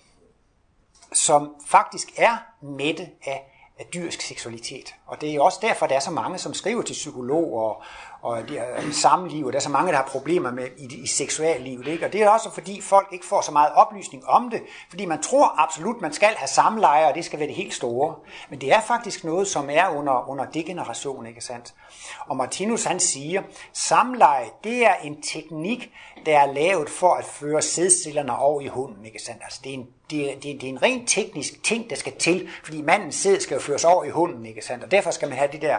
som 1.13 1.55
faktisk 1.67 2.09
er 2.17 2.37
mætte 2.63 3.09
af 3.27 3.51
af 3.81 3.87
dyrisk 3.95 4.21
seksualitet. 4.21 4.95
Og 5.07 5.21
det 5.21 5.35
er 5.35 5.41
også 5.41 5.59
derfor, 5.63 5.87
der 5.87 5.95
er 5.95 6.01
så 6.01 6.11
mange, 6.11 6.39
som 6.39 6.55
skriver 6.55 6.83
til 6.83 6.93
psykologer 6.93 7.63
og, 7.63 7.83
og 8.23 8.49
de 8.49 8.59
har 8.59 8.93
samliv, 8.93 9.47
og 9.47 9.53
der 9.53 9.59
er 9.59 9.63
så 9.63 9.71
mange, 9.71 9.93
der 9.93 9.99
har 9.99 10.09
problemer 10.09 10.51
med 10.51 10.69
i, 10.79 11.03
i 11.03 11.07
seksuallivet. 11.07 11.87
Ikke? 11.87 12.07
Og 12.07 12.13
det 12.13 12.23
er 12.23 12.29
også 12.29 12.51
fordi, 12.51 12.81
folk 12.81 13.09
ikke 13.13 13.27
får 13.27 13.41
så 13.41 13.53
meget 13.53 13.73
oplysning 13.75 14.27
om 14.27 14.51
det, 14.51 14.63
fordi 14.89 15.05
man 15.05 15.23
tror 15.23 15.63
absolut, 15.63 16.01
man 16.01 16.13
skal 16.13 16.35
have 16.37 16.49
samleje, 16.49 17.09
og 17.09 17.15
det 17.15 17.25
skal 17.25 17.39
være 17.39 17.49
det 17.49 17.57
helt 17.57 17.75
store. 17.75 18.15
Men 18.51 18.61
det 18.61 18.73
er 18.73 18.81
faktisk 18.81 19.25
noget, 19.25 19.47
som 19.47 19.71
er 19.71 19.89
under, 19.89 20.31
under 20.31 20.45
degeneration, 20.45 21.27
ikke 21.27 21.41
sandt? 21.41 21.75
Og 22.27 22.37
Martinus 22.37 22.85
han 22.85 23.01
siger, 23.01 23.43
samleje, 23.73 24.47
det 24.65 24.87
er 24.87 24.95
en 24.95 25.23
teknik, 25.23 25.91
der 26.27 26.39
er 26.39 26.53
lavet 26.53 26.91
for 26.91 27.15
at 27.15 27.25
føre 27.25 27.63
sædcellerne 27.63 28.39
over 28.39 28.61
i 28.61 28.67
hunden, 28.67 29.05
ikke 29.05 29.19
sandt? 29.19 29.43
Altså, 29.43 29.61
det 29.65 29.71
er 29.71 29.75
en 29.75 29.87
det, 30.11 30.43
det, 30.43 30.61
det 30.61 30.65
er 30.65 30.69
en 30.69 30.83
rent 30.83 31.09
teknisk 31.09 31.63
ting, 31.63 31.91
der 31.91 31.97
skal 31.97 32.13
til, 32.19 32.49
fordi 32.65 32.83
mandens 32.83 33.15
sæd 33.15 33.41
skal 33.41 33.55
jo 33.55 33.61
føres 33.61 33.85
over 33.85 34.05
i 34.05 34.11
hunden, 34.11 34.47
ikke 34.47 34.63
sandt? 34.63 34.85
Og 34.85 34.91
derfor 34.91 35.11
skal 35.11 35.29
man 35.29 35.39
have 35.39 35.53
det 35.53 35.63
der 35.63 35.77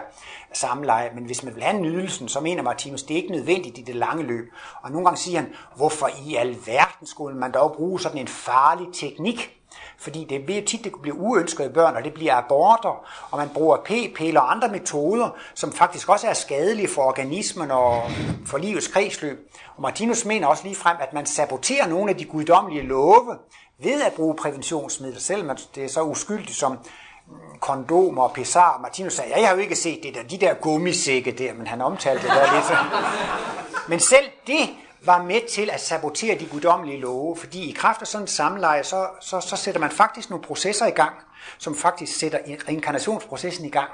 samleje. 0.52 1.10
Men 1.14 1.24
hvis 1.24 1.42
man 1.42 1.54
vil 1.54 1.62
have 1.62 1.80
nydelsen, 1.80 2.28
så 2.28 2.40
mener 2.40 2.62
Martinus, 2.62 3.02
det 3.02 3.14
er 3.14 3.22
ikke 3.22 3.32
nødvendigt 3.32 3.78
i 3.78 3.82
det 3.82 3.94
lange 3.94 4.22
løb. 4.22 4.52
Og 4.82 4.90
nogle 4.90 5.06
gange 5.06 5.18
siger 5.18 5.40
han, 5.40 5.54
hvorfor 5.76 6.10
i 6.26 6.34
alverden 6.34 7.06
skulle 7.06 7.38
man 7.38 7.52
dog 7.52 7.72
bruge 7.76 8.00
sådan 8.00 8.18
en 8.18 8.28
farlig 8.28 8.86
teknik? 8.94 9.58
Fordi 9.98 10.24
det 10.24 10.44
bliver 10.44 10.62
tit, 10.62 10.84
det 10.84 10.92
bliver 11.02 11.16
uønskede 11.16 11.70
børn, 11.70 11.96
og 11.96 12.04
det 12.04 12.14
bliver 12.14 12.34
aborter, 12.34 13.04
og 13.30 13.38
man 13.38 13.48
bruger 13.48 13.76
p-piller 13.76 14.40
og 14.40 14.52
andre 14.52 14.68
metoder, 14.68 15.30
som 15.54 15.72
faktisk 15.72 16.08
også 16.08 16.26
er 16.26 16.32
skadelige 16.32 16.88
for 16.88 17.02
organismen 17.02 17.70
og 17.70 18.02
for 18.46 18.58
livets 18.58 18.88
kredsløb. 18.88 19.50
Og 19.76 19.82
Martinus 19.82 20.24
mener 20.24 20.46
også 20.46 20.64
lige 20.64 20.76
frem, 20.76 20.96
at 21.00 21.12
man 21.12 21.26
saboterer 21.26 21.86
nogle 21.86 22.10
af 22.10 22.16
de 22.16 22.24
guddommelige 22.24 22.82
love 22.82 23.36
ved 23.84 24.02
at 24.02 24.12
bruge 24.12 24.36
præventionsmidler, 24.36 25.20
selvom 25.20 25.56
det 25.74 25.84
er 25.84 25.88
så 25.88 26.02
uskyldigt 26.02 26.56
som 26.56 26.72
mm, 26.72 27.58
kondomer 27.60 28.22
og 28.22 28.32
pessar. 28.32 28.78
Martinus 28.82 29.12
sagde, 29.12 29.30
ja, 29.30 29.40
jeg 29.40 29.48
har 29.48 29.54
jo 29.54 29.60
ikke 29.60 29.76
set 29.76 30.02
det 30.02 30.14
der, 30.14 30.22
de 30.22 30.38
der 30.38 30.54
gummisække 30.54 31.32
der, 31.32 31.54
men 31.54 31.66
han 31.66 31.80
omtalte 31.80 32.22
det 32.22 32.30
der 32.30 32.54
lidt. 32.54 32.78
Men 33.88 34.00
selv 34.00 34.24
det 34.46 34.68
var 35.04 35.22
med 35.22 35.48
til 35.50 35.70
at 35.70 35.80
sabotere 35.80 36.38
de 36.38 36.46
guddommelige 36.46 37.00
love, 37.00 37.36
fordi 37.36 37.70
i 37.70 37.72
kraft 37.72 38.00
af 38.00 38.06
sådan 38.06 38.24
et 38.24 38.30
samleje, 38.30 38.84
så, 38.84 39.06
så, 39.20 39.40
så 39.40 39.56
sætter 39.56 39.80
man 39.80 39.90
faktisk 39.90 40.30
nogle 40.30 40.44
processer 40.44 40.86
i 40.86 40.90
gang, 40.90 41.12
som 41.58 41.76
faktisk 41.76 42.18
sætter 42.18 42.38
reinkarnationsprocessen 42.68 43.64
i 43.64 43.70
gang. 43.70 43.90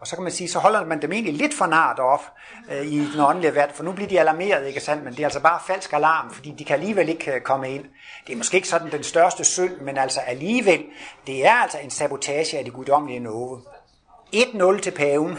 Og 0.00 0.06
så 0.06 0.16
kan 0.16 0.22
man 0.22 0.32
sige, 0.32 0.48
så 0.48 0.58
holder 0.58 0.84
man 0.84 1.02
dem 1.02 1.12
egentlig 1.12 1.34
lidt 1.34 1.54
for 1.54 1.66
nart 1.66 1.98
op 1.98 2.32
øh, 2.72 2.86
i 2.86 3.12
den 3.12 3.20
åndelige 3.20 3.54
verden, 3.54 3.74
for 3.74 3.84
nu 3.84 3.92
bliver 3.92 4.08
de 4.08 4.20
alarmeret, 4.20 4.66
ikke 4.66 4.80
sandt? 4.80 5.04
Men 5.04 5.12
det 5.12 5.20
er 5.20 5.26
altså 5.26 5.40
bare 5.40 5.60
falsk 5.66 5.92
alarm, 5.92 6.30
fordi 6.30 6.54
de 6.58 6.64
kan 6.64 6.74
alligevel 6.74 7.08
ikke 7.08 7.32
øh, 7.32 7.40
komme 7.40 7.74
ind. 7.74 7.84
Det 8.26 8.32
er 8.32 8.36
måske 8.36 8.56
ikke 8.56 8.68
sådan 8.68 8.90
den 8.90 9.02
største 9.02 9.44
synd, 9.44 9.76
men 9.80 9.98
altså 9.98 10.20
alligevel, 10.20 10.84
det 11.26 11.46
er 11.46 11.54
altså 11.54 11.78
en 11.78 11.90
sabotage 11.90 12.58
af 12.58 12.64
det 12.64 12.72
guddommelige 12.72 13.20
love. 13.20 13.60
1-0 14.34 14.80
til 14.80 14.90
paven. 14.90 15.38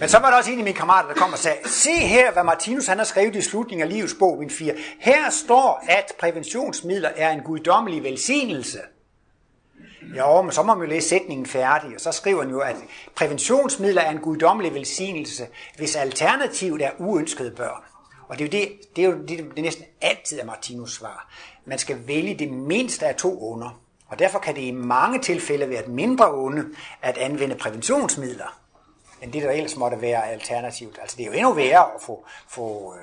Men 0.00 0.08
så 0.08 0.18
var 0.18 0.30
der 0.30 0.36
også 0.36 0.50
en 0.50 0.58
af 0.58 0.64
mine 0.64 0.76
kammerater, 0.76 1.08
der 1.08 1.14
kom 1.14 1.32
og 1.32 1.38
sagde, 1.38 1.68
se 1.68 1.90
her, 1.90 2.32
hvad 2.32 2.44
Martinus 2.44 2.86
han 2.86 2.98
har 2.98 3.04
skrevet 3.04 3.36
i 3.36 3.42
slutningen 3.42 3.82
af 3.82 3.92
livets 3.92 4.14
bog, 4.18 4.38
min 4.38 4.50
4. 4.50 4.74
Her 4.98 5.30
står, 5.30 5.84
at 5.88 6.12
præventionsmidler 6.20 7.08
er 7.16 7.30
en 7.30 7.40
guddommelig 7.40 8.02
velsignelse. 8.02 8.78
Jo, 10.16 10.42
men 10.42 10.52
så 10.52 10.62
må 10.62 10.74
man 10.74 10.84
jo 10.84 10.90
læse 10.90 11.08
sætningen 11.08 11.46
færdig, 11.46 11.94
og 11.94 12.00
så 12.00 12.12
skriver 12.12 12.42
han 12.42 12.50
jo, 12.50 12.60
at 12.60 12.76
præventionsmidler 13.14 14.02
er 14.02 14.10
en 14.10 14.18
guddommelig 14.18 14.74
velsignelse, 14.74 15.46
hvis 15.76 15.96
alternativet 15.96 16.82
er 16.82 16.90
uønskede 16.98 17.50
børn. 17.50 17.82
Og 18.28 18.38
det 18.38 18.54
er 18.54 18.58
jo, 18.58 18.64
det, 18.64 18.96
det 18.96 19.04
er 19.04 19.08
jo 19.08 19.18
det, 19.18 19.56
det 19.56 19.64
næsten 19.64 19.84
altid 20.00 20.40
er 20.40 20.44
Martinus 20.44 20.94
svar. 20.94 21.28
Man 21.64 21.78
skal 21.78 22.06
vælge 22.06 22.34
det 22.34 22.50
mindste 22.52 23.06
af 23.06 23.14
to 23.14 23.52
onder. 23.52 23.80
Og 24.08 24.18
derfor 24.18 24.38
kan 24.38 24.54
det 24.54 24.60
i 24.60 24.70
mange 24.70 25.18
tilfælde 25.18 25.70
være 25.70 25.82
et 25.82 25.88
mindre 25.88 26.34
onde 26.34 26.64
at 27.02 27.18
anvende 27.18 27.54
præventionsmidler, 27.54 28.60
end 29.22 29.32
det 29.32 29.42
der 29.42 29.50
ellers 29.50 29.76
måtte 29.76 30.00
være 30.00 30.28
alternativt. 30.28 30.98
Altså 31.00 31.16
det 31.16 31.22
er 31.22 31.26
jo 31.26 31.32
endnu 31.32 31.52
værre 31.52 31.84
at 31.94 32.02
få, 32.02 32.26
få 32.48 32.94
øh, 32.94 33.02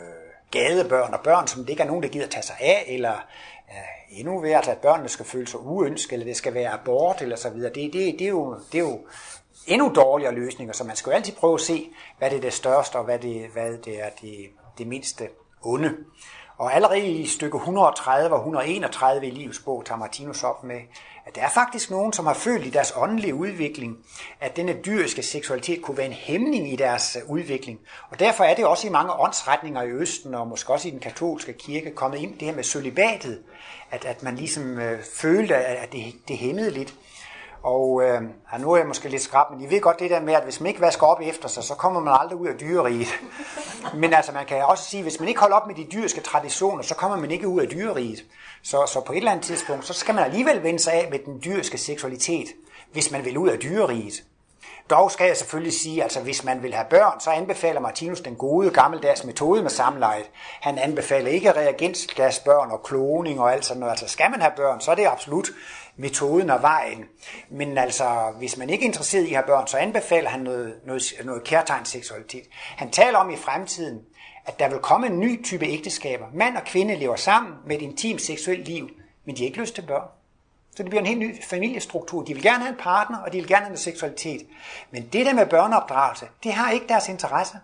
gadebørn 0.51 1.13
og 1.13 1.19
børn, 1.19 1.47
som 1.47 1.61
det 1.61 1.69
ikke 1.69 1.83
er 1.83 1.87
nogen, 1.87 2.03
der 2.03 2.09
gider 2.09 2.27
tage 2.27 2.43
sig 2.43 2.55
af, 2.59 2.85
eller 2.87 3.13
øh, 3.69 4.02
endnu 4.19 4.39
værre, 4.39 4.55
altså 4.55 4.71
at 4.71 4.77
børnene 4.77 5.09
skal 5.09 5.25
føle 5.25 5.47
sig 5.47 5.59
uønskede, 5.59 6.13
eller 6.13 6.25
det 6.25 6.37
skal 6.37 6.53
være 6.53 6.69
abort, 6.69 7.21
eller 7.21 7.35
så 7.35 7.49
videre. 7.49 7.73
Det, 7.73 7.93
det, 7.93 8.15
det, 8.19 8.21
er, 8.21 8.29
jo, 8.29 8.55
det 8.71 8.77
er 8.77 8.83
jo 8.83 8.99
endnu 9.67 9.91
dårligere 9.95 10.33
løsninger, 10.33 10.73
så 10.73 10.83
man 10.83 10.95
skal 10.95 11.09
jo 11.09 11.15
altid 11.15 11.33
prøve 11.33 11.53
at 11.53 11.61
se, 11.61 11.89
hvad 12.17 12.29
det 12.29 12.37
er 12.37 12.41
det 12.41 12.53
største, 12.53 12.95
og 12.95 13.03
hvad 13.03 13.19
det, 13.19 13.47
hvad 13.53 13.77
det 13.77 14.03
er 14.03 14.09
det, 14.21 14.49
det 14.77 14.87
mindste 14.87 15.29
onde. 15.61 15.93
Og 16.57 16.73
allerede 16.73 16.99
i 16.99 17.25
stykke 17.25 17.57
130 17.57 18.35
og 18.35 18.39
131 18.39 19.27
i 19.27 19.31
livets 19.31 19.59
bog 19.59 19.85
tager 19.85 19.99
Martinus 19.99 20.43
op 20.43 20.63
med, 20.63 20.79
at 21.25 21.35
der 21.35 21.41
er 21.41 21.49
faktisk 21.49 21.91
nogen, 21.91 22.13
som 22.13 22.25
har 22.25 22.33
følt 22.33 22.65
i 22.65 22.69
deres 22.69 22.93
åndelige 22.95 23.35
udvikling, 23.35 23.97
at 24.41 24.55
denne 24.55 24.73
dyriske 24.85 25.23
seksualitet 25.23 25.81
kunne 25.81 25.97
være 25.97 26.05
en 26.05 26.13
hæmning 26.13 26.73
i 26.73 26.75
deres 26.75 27.15
øh, 27.15 27.31
udvikling. 27.31 27.79
Og 28.09 28.19
derfor 28.19 28.43
er 28.43 28.55
det 28.55 28.65
også 28.65 28.87
i 28.87 28.89
mange 28.89 29.13
åndsretninger 29.13 29.83
i 29.83 29.89
Østen, 29.89 30.35
og 30.35 30.47
måske 30.47 30.73
også 30.73 30.87
i 30.87 30.91
den 30.91 30.99
katolske 30.99 31.53
kirke, 31.53 31.91
kommet 31.91 32.19
ind 32.19 32.39
det 32.39 32.47
her 32.47 32.55
med 32.55 32.63
sølibatet, 32.63 33.39
at, 33.91 34.05
at 34.05 34.23
man 34.23 34.35
ligesom 34.35 34.79
øh, 34.79 35.03
følte, 35.03 35.55
at 35.55 35.91
det, 35.91 36.13
det 36.27 36.37
hæmmede 36.37 36.71
lidt. 36.71 36.93
Og 37.63 38.03
øh, 38.03 38.21
ja, 38.53 38.57
nu 38.57 38.71
er 38.71 38.77
jeg 38.77 38.87
måske 38.87 39.09
lidt 39.09 39.21
skrab, 39.21 39.51
men 39.51 39.61
I 39.61 39.69
ved 39.69 39.81
godt 39.81 39.99
det 39.99 40.09
der 40.09 40.21
med, 40.21 40.33
at 40.33 40.43
hvis 40.43 40.59
man 40.59 40.67
ikke 40.67 40.81
vasker 40.81 41.07
op 41.07 41.21
efter 41.21 41.47
sig, 41.47 41.63
så 41.63 41.75
kommer 41.75 41.99
man 41.99 42.13
aldrig 42.19 42.37
ud 42.37 42.47
af 42.47 42.57
dyreriget. 42.59 43.07
men 44.01 44.13
altså, 44.13 44.31
man 44.31 44.45
kan 44.45 44.65
også 44.65 44.83
sige, 44.83 44.99
at 44.99 45.03
hvis 45.03 45.19
man 45.19 45.29
ikke 45.29 45.39
holder 45.39 45.55
op 45.55 45.67
med 45.67 45.75
de 45.75 45.87
dyriske 45.93 46.21
traditioner, 46.21 46.83
så 46.83 46.95
kommer 46.95 47.17
man 47.17 47.31
ikke 47.31 47.47
ud 47.47 47.61
af 47.61 47.67
dyreriget. 47.67 48.25
Så, 48.63 48.85
så 48.85 49.01
på 49.01 49.13
et 49.13 49.17
eller 49.17 49.31
andet 49.31 49.45
tidspunkt, 49.45 49.85
så 49.85 49.93
skal 49.93 50.15
man 50.15 50.23
alligevel 50.23 50.63
vende 50.63 50.79
sig 50.79 50.93
af 50.93 51.07
med 51.11 51.19
den 51.19 51.41
dyriske 51.45 51.77
seksualitet, 51.77 52.47
hvis 52.91 53.11
man 53.11 53.25
vil 53.25 53.37
ud 53.37 53.49
af 53.49 53.59
dyreriget. 53.59 54.23
Dog 54.89 55.11
skal 55.11 55.27
jeg 55.27 55.37
selvfølgelig 55.37 55.73
sige, 55.73 55.97
at 55.97 56.03
altså, 56.03 56.19
hvis 56.19 56.43
man 56.43 56.63
vil 56.63 56.73
have 56.73 56.85
børn, 56.89 57.19
så 57.19 57.29
anbefaler 57.29 57.79
Martinus 57.79 58.21
den 58.21 58.35
gode 58.35 58.69
gammeldags 58.69 59.23
metode 59.23 59.61
med 59.61 59.69
samlejet. 59.69 60.29
Han 60.61 60.77
anbefaler 60.77 61.29
ikke 61.29 61.51
reagensglasbørn 61.51 62.71
og 62.71 62.83
kloning 62.83 63.39
og 63.39 63.53
alt 63.53 63.65
sådan 63.65 63.79
noget. 63.79 63.91
Altså 63.91 64.07
skal 64.07 64.31
man 64.31 64.41
have 64.41 64.53
børn, 64.55 64.81
så 64.81 64.91
er 64.91 64.95
det 64.95 65.07
absolut 65.07 65.49
metoden 65.95 66.49
og 66.49 66.61
vejen. 66.61 67.05
Men 67.49 67.77
altså, 67.77 68.33
hvis 68.37 68.57
man 68.57 68.69
ikke 68.69 68.83
er 68.83 68.87
interesseret 68.87 69.23
i 69.23 69.29
at 69.29 69.35
have 69.35 69.47
børn, 69.47 69.67
så 69.67 69.77
anbefaler 69.77 70.29
han 70.29 70.39
noget, 70.39 70.73
noget, 70.85 71.03
noget 71.23 71.43
kærtegnsseksualitet. 71.43 72.43
Han 72.77 72.91
taler 72.91 73.17
om 73.17 73.29
i 73.29 73.37
fremtiden, 73.37 74.01
at 74.45 74.59
der 74.59 74.69
vil 74.69 74.79
komme 74.79 75.07
en 75.07 75.19
ny 75.19 75.43
type 75.43 75.65
ægteskaber. 75.65 76.25
Mand 76.33 76.57
og 76.57 76.63
kvinde 76.63 76.95
lever 76.95 77.15
sammen 77.15 77.53
med 77.65 77.75
et 77.75 77.81
intimt 77.81 78.21
seksuelt 78.21 78.67
liv, 78.67 78.89
men 79.25 79.35
de 79.35 79.41
har 79.41 79.45
ikke 79.45 79.59
lyst 79.59 79.75
til 79.75 79.81
børn. 79.81 80.07
Så 80.75 80.83
det 80.83 80.89
bliver 80.89 81.01
en 81.01 81.07
helt 81.07 81.19
ny 81.19 81.43
familiestruktur. 81.43 82.23
De 82.23 82.33
vil 82.33 82.43
gerne 82.43 82.63
have 82.63 82.71
en 82.71 82.79
partner, 82.79 83.17
og 83.17 83.33
de 83.33 83.37
vil 83.37 83.47
gerne 83.47 83.65
have 83.65 83.71
en 83.71 83.77
seksualitet. 83.77 84.41
Men 84.91 85.09
det 85.13 85.25
der 85.25 85.33
med 85.33 85.45
børneopdragelse, 85.45 86.25
det 86.43 86.53
har 86.53 86.71
ikke 86.71 86.87
deres 86.87 87.09
interesse. 87.09 87.57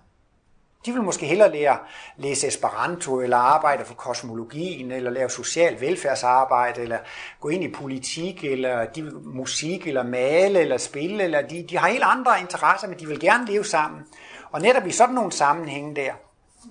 De 0.86 0.94
vil 0.94 1.02
måske 1.02 1.26
hellere 1.26 1.52
lære 1.52 1.78
læse 2.18 2.48
Esperanto, 2.48 3.22
eller 3.22 3.38
arbejde 3.38 3.86
for 3.86 3.94
kosmologien, 3.94 4.92
eller 4.92 5.12
lave 5.12 5.30
social 5.30 5.82
velfærdsarbejde, 5.82 6.82
eller 6.82 6.98
gå 7.40 7.50
ind 7.50 7.64
i 7.64 7.72
politik, 7.72 8.44
eller 8.44 8.86
de 8.86 9.04
vil 9.04 9.14
musik, 9.14 9.88
eller 9.88 10.04
male, 10.04 10.60
eller 10.60 10.78
spille, 10.78 11.24
eller 11.24 11.42
de, 11.42 11.66
de 11.70 11.78
har 11.78 11.88
helt 11.88 12.04
andre 12.06 12.40
interesser, 12.42 12.88
men 12.88 13.00
de 13.00 13.08
vil 13.08 13.20
gerne 13.20 13.46
leve 13.46 13.66
sammen. 13.66 14.02
Og 14.52 14.62
netop 14.62 14.88
i 14.88 14.92
sådan 14.92 15.16
nogle 15.16 15.32
sammenhænge 15.32 15.96
der, 15.96 16.14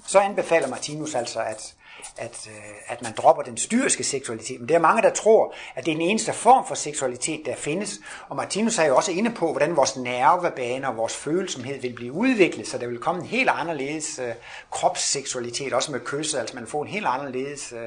så 0.06 0.20
anbefaler 0.20 0.68
Martinus 0.68 1.14
altså, 1.14 1.40
at, 1.40 1.74
at, 2.16 2.48
øh, 2.50 2.54
at 2.86 3.02
man 3.02 3.12
dropper 3.16 3.42
den 3.42 3.56
styriske 3.56 4.04
seksualitet. 4.04 4.60
Men 4.60 4.68
der 4.68 4.74
er 4.74 4.78
mange, 4.78 5.02
der 5.02 5.10
tror, 5.10 5.54
at 5.74 5.86
det 5.86 5.92
er 5.92 5.96
den 5.96 6.06
eneste 6.06 6.32
form 6.32 6.66
for 6.66 6.74
seksualitet, 6.74 7.46
der 7.46 7.56
findes. 7.56 8.00
Og 8.28 8.36
Martinus 8.36 8.78
er 8.78 8.84
jo 8.84 8.96
også 8.96 9.12
inde 9.12 9.30
på, 9.30 9.50
hvordan 9.50 9.76
vores 9.76 9.96
nervebaner 9.96 10.88
og 10.88 10.96
vores 10.96 11.16
følsomhed 11.16 11.80
vil 11.80 11.92
blive 11.92 12.12
udviklet, 12.12 12.68
så 12.68 12.78
der 12.78 12.86
vil 12.86 12.98
komme 12.98 13.22
en 13.22 13.28
helt 13.28 13.48
anderledes 13.52 14.18
uh, 14.18 14.24
kropsseksualitet, 14.70 15.72
også 15.72 15.92
med 15.92 16.00
kysset, 16.00 16.38
altså 16.38 16.54
man 16.54 16.66
får 16.66 16.82
en 16.82 16.88
helt 16.88 17.06
anderledes 17.06 17.72
uh, 17.72 17.78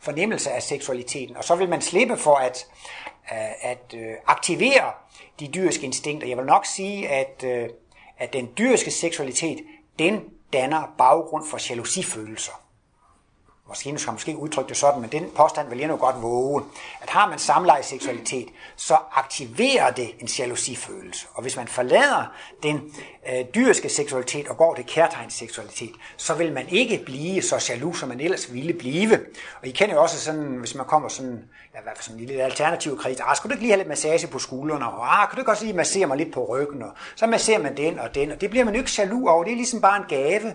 fornemmelse 0.00 0.50
af 0.50 0.62
seksualiteten. 0.62 1.36
Og 1.36 1.44
så 1.44 1.54
vil 1.54 1.68
man 1.68 1.82
slippe 1.82 2.16
for 2.16 2.36
at, 2.36 2.66
uh, 3.30 3.70
at 3.70 3.94
uh, 3.94 4.00
aktivere 4.26 4.92
de 5.40 5.48
dyriske 5.48 5.84
instinkter. 5.84 6.28
Jeg 6.28 6.36
vil 6.36 6.46
nok 6.46 6.66
sige, 6.66 7.08
at, 7.08 7.44
uh, 7.44 7.74
at 8.18 8.32
den 8.32 8.48
dyriske 8.58 8.90
seksualitet, 8.90 9.58
den 9.98 10.20
danner 10.52 10.94
baggrund 10.98 11.46
for 11.46 11.68
jalousifølelser. 11.70 12.61
Martinus 13.72 14.04
har 14.04 14.12
måske 14.12 14.36
udtrykt 14.36 14.68
det 14.68 14.76
sådan, 14.76 15.00
men 15.00 15.12
den 15.12 15.30
påstand 15.36 15.68
vil 15.68 15.78
jeg 15.78 15.88
nu 15.88 15.96
godt 15.96 16.22
våge, 16.22 16.62
at 17.00 17.10
har 17.10 17.28
man 17.28 17.38
samleje 17.38 17.82
seksualitet, 17.82 18.48
så 18.76 18.96
aktiverer 19.12 19.90
det 19.90 20.10
en 20.20 20.26
jalousifølelse. 20.38 21.26
Og 21.34 21.42
hvis 21.42 21.56
man 21.56 21.68
forlader 21.68 22.32
den 22.62 22.94
øh, 23.28 23.44
dyriske 23.54 23.88
seksualitet 23.88 24.48
og 24.48 24.56
går 24.56 24.74
til 24.74 24.84
kærtegns 24.86 25.34
seksualitet, 25.34 25.92
så 26.16 26.34
vil 26.34 26.52
man 26.52 26.68
ikke 26.68 27.02
blive 27.06 27.42
så 27.42 27.66
jaloux, 27.70 27.98
som 27.98 28.08
man 28.08 28.20
ellers 28.20 28.52
ville 28.52 28.72
blive. 28.72 29.20
Og 29.60 29.66
I 29.66 29.70
kender 29.70 29.94
jo 29.94 30.02
også 30.02 30.20
sådan, 30.20 30.56
hvis 30.56 30.74
man 30.74 30.86
kommer 30.86 31.08
sådan, 31.08 31.44
ja, 31.74 31.80
hvad 31.82 31.92
for 31.96 32.02
sådan 32.02 32.20
en 32.20 32.26
lille 32.26 32.42
alternativ 32.42 32.98
kreds, 32.98 33.20
ah, 33.20 33.36
skulle 33.36 33.50
du 33.50 33.54
ikke 33.54 33.62
lige 33.62 33.72
have 33.72 33.78
lidt 33.78 33.88
massage 33.88 34.26
på 34.26 34.38
skuldrene, 34.38 34.86
og 34.86 35.22
ah, 35.22 35.28
kan 35.28 35.36
du 35.36 35.40
ikke 35.40 35.50
også 35.50 35.64
lige 35.64 35.76
massere 35.76 36.06
mig 36.06 36.16
lidt 36.16 36.32
på 36.32 36.44
ryggen, 36.44 36.82
og 36.82 36.90
så 37.16 37.26
masserer 37.26 37.58
man 37.58 37.76
den 37.76 37.98
og 37.98 38.14
den, 38.14 38.30
og 38.30 38.40
det 38.40 38.50
bliver 38.50 38.64
man 38.64 38.74
jo 38.74 38.80
ikke 38.80 38.92
jaloux 38.98 39.28
over, 39.28 39.44
det 39.44 39.52
er 39.52 39.56
ligesom 39.56 39.80
bare 39.80 39.96
en 39.96 40.04
gave 40.08 40.54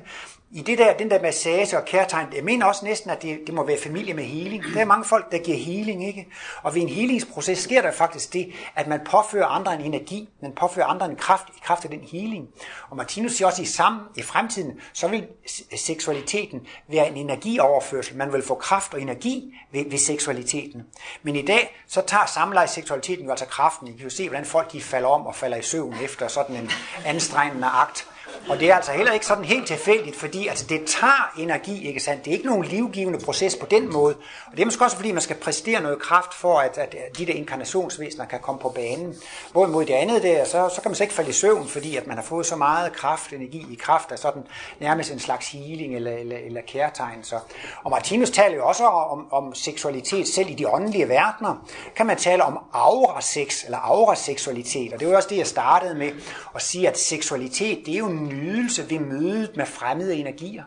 i 0.52 0.62
det 0.62 0.78
der, 0.78 0.94
den 0.94 1.10
der 1.10 1.22
massage 1.22 1.78
og 1.78 1.86
kærtegn, 1.86 2.28
jeg 2.36 2.44
mener 2.44 2.66
også 2.66 2.86
næsten, 2.86 3.10
at 3.10 3.22
det, 3.22 3.40
det 3.48 3.56
må 3.56 3.64
være 3.64 3.78
familie 3.84 4.14
med 4.14 4.24
healing. 4.24 4.64
Der 4.74 4.82
er 4.82 4.86
mange 4.86 5.06
folk, 5.06 5.32
der 5.32 5.38
giver 5.38 5.58
healing, 5.58 6.08
ikke? 6.08 6.28
Og 6.64 6.76
ved 6.76 6.82
en 6.82 6.90
healingsproces 6.90 7.60
sker 7.60 7.82
der 7.82 7.92
faktisk 7.92 8.34
det, 8.34 8.54
at 8.76 8.88
man 8.88 9.00
påfører 9.06 9.46
andre 9.46 9.74
en 9.74 9.82
energi, 9.82 10.30
man 10.42 10.52
påfører 10.52 10.86
andre 10.86 11.06
en 11.06 11.16
kraft 11.16 11.50
i 11.50 11.60
kraft 11.64 11.84
af 11.84 11.90
den 11.90 12.00
healing. 12.12 12.48
Og 12.90 12.98
Martinus 12.98 13.32
siger 13.32 13.48
også, 13.48 13.62
at 13.62 13.68
i, 13.68 13.72
sammen, 13.72 14.02
i 14.16 14.22
fremtiden, 14.22 14.80
så 14.94 15.08
vil 15.08 15.28
seksualiteten 15.76 16.68
være 16.88 17.08
en 17.08 17.18
energioverførsel. 17.18 18.18
Man 18.18 18.34
vil 18.34 18.44
få 18.44 18.56
kraft 18.56 18.94
og 18.94 19.02
energi 19.02 19.54
ved, 19.72 19.90
ved 19.90 19.98
seksualiteten. 19.98 20.84
Men 21.24 21.36
i 21.36 21.46
dag, 21.46 21.84
så 21.88 22.02
tager 22.02 22.26
samleje 22.26 22.68
seksualiteten 22.68 23.26
jo 23.26 23.32
altså 23.32 23.46
kraften. 23.46 23.88
I 23.88 23.92
kan 23.92 24.02
jo 24.02 24.10
se, 24.10 24.30
hvordan 24.30 24.46
folk 24.46 24.72
de 24.72 24.82
falder 24.82 25.10
om 25.10 25.28
og 25.28 25.36
falder 25.36 25.58
i 25.58 25.62
søvn 25.62 25.96
efter 26.04 26.28
sådan 26.28 26.56
en 26.56 26.72
anstrengende 27.06 27.68
akt. 27.68 28.08
Og 28.50 28.60
det 28.60 28.72
er 28.72 28.76
altså 28.76 28.92
heller 28.92 29.12
ikke 29.12 29.26
sådan 29.26 29.46
helt 29.46 29.68
tilfældigt, 29.68 30.16
fordi 30.16 30.48
altså, 30.48 30.66
det 30.70 30.82
tager 30.86 31.34
energi, 31.38 31.88
ikke 31.88 32.00
sandt? 32.00 32.26
Det 32.26 32.32
er 32.32 32.36
ikke 32.36 32.48
nogen 32.48 32.66
livgivende 32.66 33.20
proces 33.20 33.56
på 33.56 33.66
den 33.66 33.94
måde. 33.94 34.16
Og 34.46 34.52
det 34.52 34.62
er 34.62 34.66
måske 34.66 34.84
også 34.84 34.96
fordi, 34.96 35.12
man 35.12 35.22
skal 35.22 35.36
præstere 35.36 35.82
noget 35.82 36.00
kraft 36.00 36.34
for, 36.34 36.60
at, 36.60 36.78
at 36.78 36.96
de 37.18 37.26
der 37.26 37.34
inkarnationsvæsener 37.34 38.26
kan 38.26 38.40
komme 38.40 38.62
på 38.62 38.70
banen. 38.70 39.16
Hvorimod 39.52 39.86
det 39.86 39.94
andet 39.94 40.24
der, 40.24 40.46
så, 40.46 40.70
så 40.76 40.82
kan 40.82 40.92
man 40.92 40.96
så 40.96 41.04
ikke 41.04 41.14
falde 41.14 41.30
i 41.30 41.34
søvn, 41.34 41.68
fordi 41.68 41.96
at 41.96 42.08
man 42.08 42.18
har 42.18 42.24
fået 42.24 42.46
så 42.46 42.56
meget 42.56 42.94
kraft, 42.94 43.34
energi 43.34 43.66
i 43.72 43.76
kraft 43.76 44.12
af 44.12 44.20
sådan 44.20 44.44
nærmest 44.80 45.12
en 45.12 45.20
slags 45.20 45.52
healing 45.52 45.96
eller, 45.96 46.12
eller, 46.12 46.38
eller 46.38 46.62
kærtegn. 46.68 47.24
Så. 47.24 47.40
Og 47.84 47.92
Martinus 47.92 48.30
taler 48.30 48.56
jo 48.56 48.68
også 48.68 48.86
om, 48.86 49.28
om 49.32 49.56
seksualitet 49.56 50.28
selv 50.28 50.50
i 50.50 50.54
de 50.54 50.70
åndelige 50.70 51.10
verdener. 51.10 51.68
Kan 51.96 52.06
man 52.06 52.18
tale 52.18 52.44
om 52.44 52.60
aura-sex 52.74 53.64
eller 53.66 53.78
aura-seksualitet. 53.78 54.94
Og 54.94 55.00
det 55.00 55.08
var 55.08 55.16
også 55.16 55.30
det, 55.30 55.38
jeg 55.38 55.48
startede 55.48 55.96
med 55.96 56.12
at 56.56 56.62
sige, 56.62 56.90
at 56.90 57.00
seksualitet, 57.00 57.86
det 57.86 57.94
er 57.94 57.98
jo 57.98 58.08
en 58.08 58.37
nydelse 58.38 58.90
ved 58.90 59.00
mødet 59.00 59.58
med 59.58 59.66
fremmede 59.66 60.16
energier. 60.16 60.64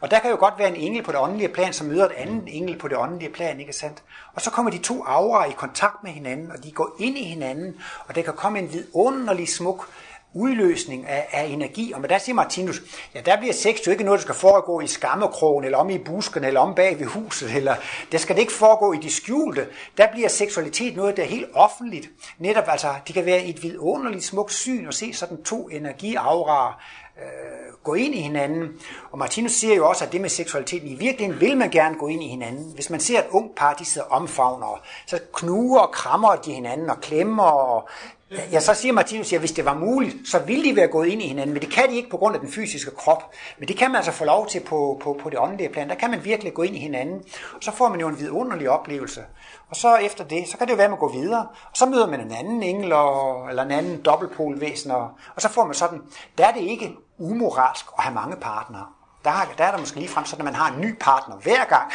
Og 0.00 0.10
der 0.10 0.18
kan 0.18 0.30
jo 0.30 0.36
godt 0.36 0.54
være 0.58 0.68
en 0.68 0.76
engel 0.76 1.02
på 1.02 1.12
det 1.12 1.20
åndelige 1.20 1.48
plan, 1.48 1.72
som 1.72 1.86
møder 1.86 2.06
et 2.06 2.12
andet 2.12 2.44
engel 2.46 2.78
på 2.78 2.88
det 2.88 2.96
åndelige 2.96 3.32
plan, 3.32 3.60
ikke 3.60 3.72
sandt? 3.72 4.02
Og 4.34 4.40
så 4.40 4.50
kommer 4.50 4.70
de 4.70 4.78
to 4.78 5.04
aura 5.06 5.44
i 5.44 5.52
kontakt 5.56 6.04
med 6.04 6.10
hinanden, 6.10 6.50
og 6.50 6.64
de 6.64 6.70
går 6.70 6.96
ind 7.00 7.18
i 7.18 7.24
hinanden, 7.24 7.76
og 8.06 8.14
der 8.14 8.22
kan 8.22 8.34
komme 8.34 8.58
en 8.58 8.72
vidunderlig 8.72 9.48
smuk 9.48 9.88
udløsning 10.34 11.06
af, 11.06 11.28
af 11.32 11.44
energi. 11.44 11.92
Og 11.92 12.08
der 12.08 12.18
siger 12.18 12.34
Martinus, 12.34 12.82
ja, 13.14 13.20
der 13.20 13.36
bliver 13.38 13.52
sex 13.52 13.86
jo 13.86 13.92
ikke 13.92 14.04
noget, 14.04 14.18
der 14.18 14.22
skal 14.22 14.34
foregå 14.34 14.80
i 14.80 14.86
skammekrogen, 14.86 15.64
eller 15.64 15.78
om 15.78 15.90
i 15.90 15.98
busken, 15.98 16.44
eller 16.44 16.60
om 16.60 16.74
bag 16.74 16.98
ved 16.98 17.06
huset, 17.06 17.56
eller 17.56 17.74
det 18.12 18.20
skal 18.20 18.36
det 18.36 18.40
ikke 18.40 18.52
foregå 18.52 18.92
i 18.92 18.96
de 18.96 19.10
skjulte. 19.10 19.66
Der 19.96 20.06
bliver 20.12 20.28
seksualitet 20.28 20.96
noget, 20.96 21.16
der 21.16 21.22
er 21.22 21.26
helt 21.26 21.48
offentligt. 21.54 22.10
Netop 22.38 22.64
altså, 22.66 22.94
det 23.06 23.14
kan 23.14 23.26
være 23.26 23.44
et 23.44 23.62
vidunderligt 23.62 24.24
smukt 24.24 24.52
syn 24.52 24.86
at 24.88 24.94
se 24.94 25.12
sådan 25.12 25.42
to 25.42 25.68
energiauraer 25.68 26.80
øh, 27.18 27.74
gå 27.84 27.94
ind 27.94 28.14
i 28.14 28.20
hinanden. 28.20 28.68
Og 29.10 29.18
Martinus 29.18 29.52
siger 29.52 29.74
jo 29.74 29.88
også, 29.88 30.04
at 30.04 30.12
det 30.12 30.20
med 30.20 30.28
seksualiteten, 30.28 30.88
i 30.88 30.94
virkeligheden 30.94 31.40
vil 31.40 31.56
man 31.56 31.70
gerne 31.70 31.96
gå 31.98 32.08
ind 32.08 32.22
i 32.22 32.28
hinanden. 32.28 32.72
Hvis 32.74 32.90
man 32.90 33.00
ser 33.00 33.18
et 33.18 33.26
ung 33.30 33.50
par, 33.56 33.74
de 33.74 33.84
sidder 33.84 34.06
omfavner, 34.06 34.80
så 35.06 35.18
knuger 35.34 35.80
og 35.80 35.92
krammer 35.92 36.36
de 36.36 36.52
hinanden 36.52 36.90
og 36.90 37.00
klemmer 37.00 37.42
og 37.42 37.88
Ja, 38.30 38.60
så 38.60 38.74
siger 38.74 38.92
Martinus, 38.92 39.32
at 39.32 39.38
hvis 39.38 39.52
det 39.52 39.64
var 39.64 39.74
muligt, 39.74 40.28
så 40.28 40.38
ville 40.38 40.64
de 40.64 40.76
være 40.76 40.88
gået 40.88 41.06
ind 41.06 41.22
i 41.22 41.26
hinanden, 41.26 41.52
men 41.52 41.62
det 41.62 41.70
kan 41.70 41.90
de 41.90 41.96
ikke 41.96 42.10
på 42.10 42.16
grund 42.16 42.34
af 42.34 42.40
den 42.40 42.52
fysiske 42.52 42.90
krop. 42.90 43.30
Men 43.58 43.68
det 43.68 43.76
kan 43.76 43.90
man 43.90 43.96
altså 43.96 44.12
få 44.12 44.24
lov 44.24 44.46
til 44.46 44.60
på, 44.60 45.00
på, 45.02 45.20
på 45.22 45.30
det 45.30 45.38
åndelige 45.38 45.68
plan. 45.68 45.88
Der 45.88 45.94
kan 45.94 46.10
man 46.10 46.24
virkelig 46.24 46.54
gå 46.54 46.62
ind 46.62 46.76
i 46.76 46.78
hinanden, 46.78 47.22
og 47.54 47.58
så 47.60 47.72
får 47.72 47.88
man 47.88 48.00
jo 48.00 48.08
en 48.08 48.18
vidunderlig 48.18 48.70
oplevelse. 48.70 49.20
Og 49.68 49.76
så 49.76 49.96
efter 49.96 50.24
det, 50.24 50.48
så 50.48 50.58
kan 50.58 50.66
det 50.66 50.72
jo 50.72 50.76
være, 50.76 50.84
at 50.84 50.90
man 50.90 50.98
går 50.98 51.12
videre, 51.12 51.46
og 51.70 51.76
så 51.76 51.86
møder 51.86 52.06
man 52.06 52.20
en 52.20 52.32
anden 52.32 52.62
engel, 52.62 52.92
og, 52.92 53.48
eller 53.48 53.62
en 53.62 53.70
anden 53.70 54.02
dobbeltpolvæsen, 54.02 54.90
og, 54.90 55.10
og 55.34 55.42
så 55.42 55.48
får 55.48 55.64
man 55.64 55.74
sådan, 55.74 56.02
der 56.38 56.46
er 56.46 56.52
det 56.52 56.60
ikke 56.60 56.96
umoralsk 57.18 57.86
at 57.98 58.04
have 58.04 58.14
mange 58.14 58.36
partnere. 58.36 58.86
Der, 59.24 59.30
der 59.58 59.64
er 59.64 59.70
der 59.70 59.78
måske 59.78 59.96
lige 59.96 60.08
frem 60.08 60.24
sådan, 60.24 60.46
at 60.46 60.52
man 60.52 60.60
har 60.60 60.74
en 60.74 60.80
ny 60.80 60.94
partner 61.00 61.36
hver 61.36 61.64
gang. 61.64 61.92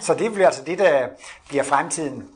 Så 0.00 0.14
det 0.14 0.32
bliver 0.32 0.46
altså 0.46 0.62
det, 0.64 0.78
der 0.78 1.08
bliver 1.48 1.64
fremtiden. 1.64 2.28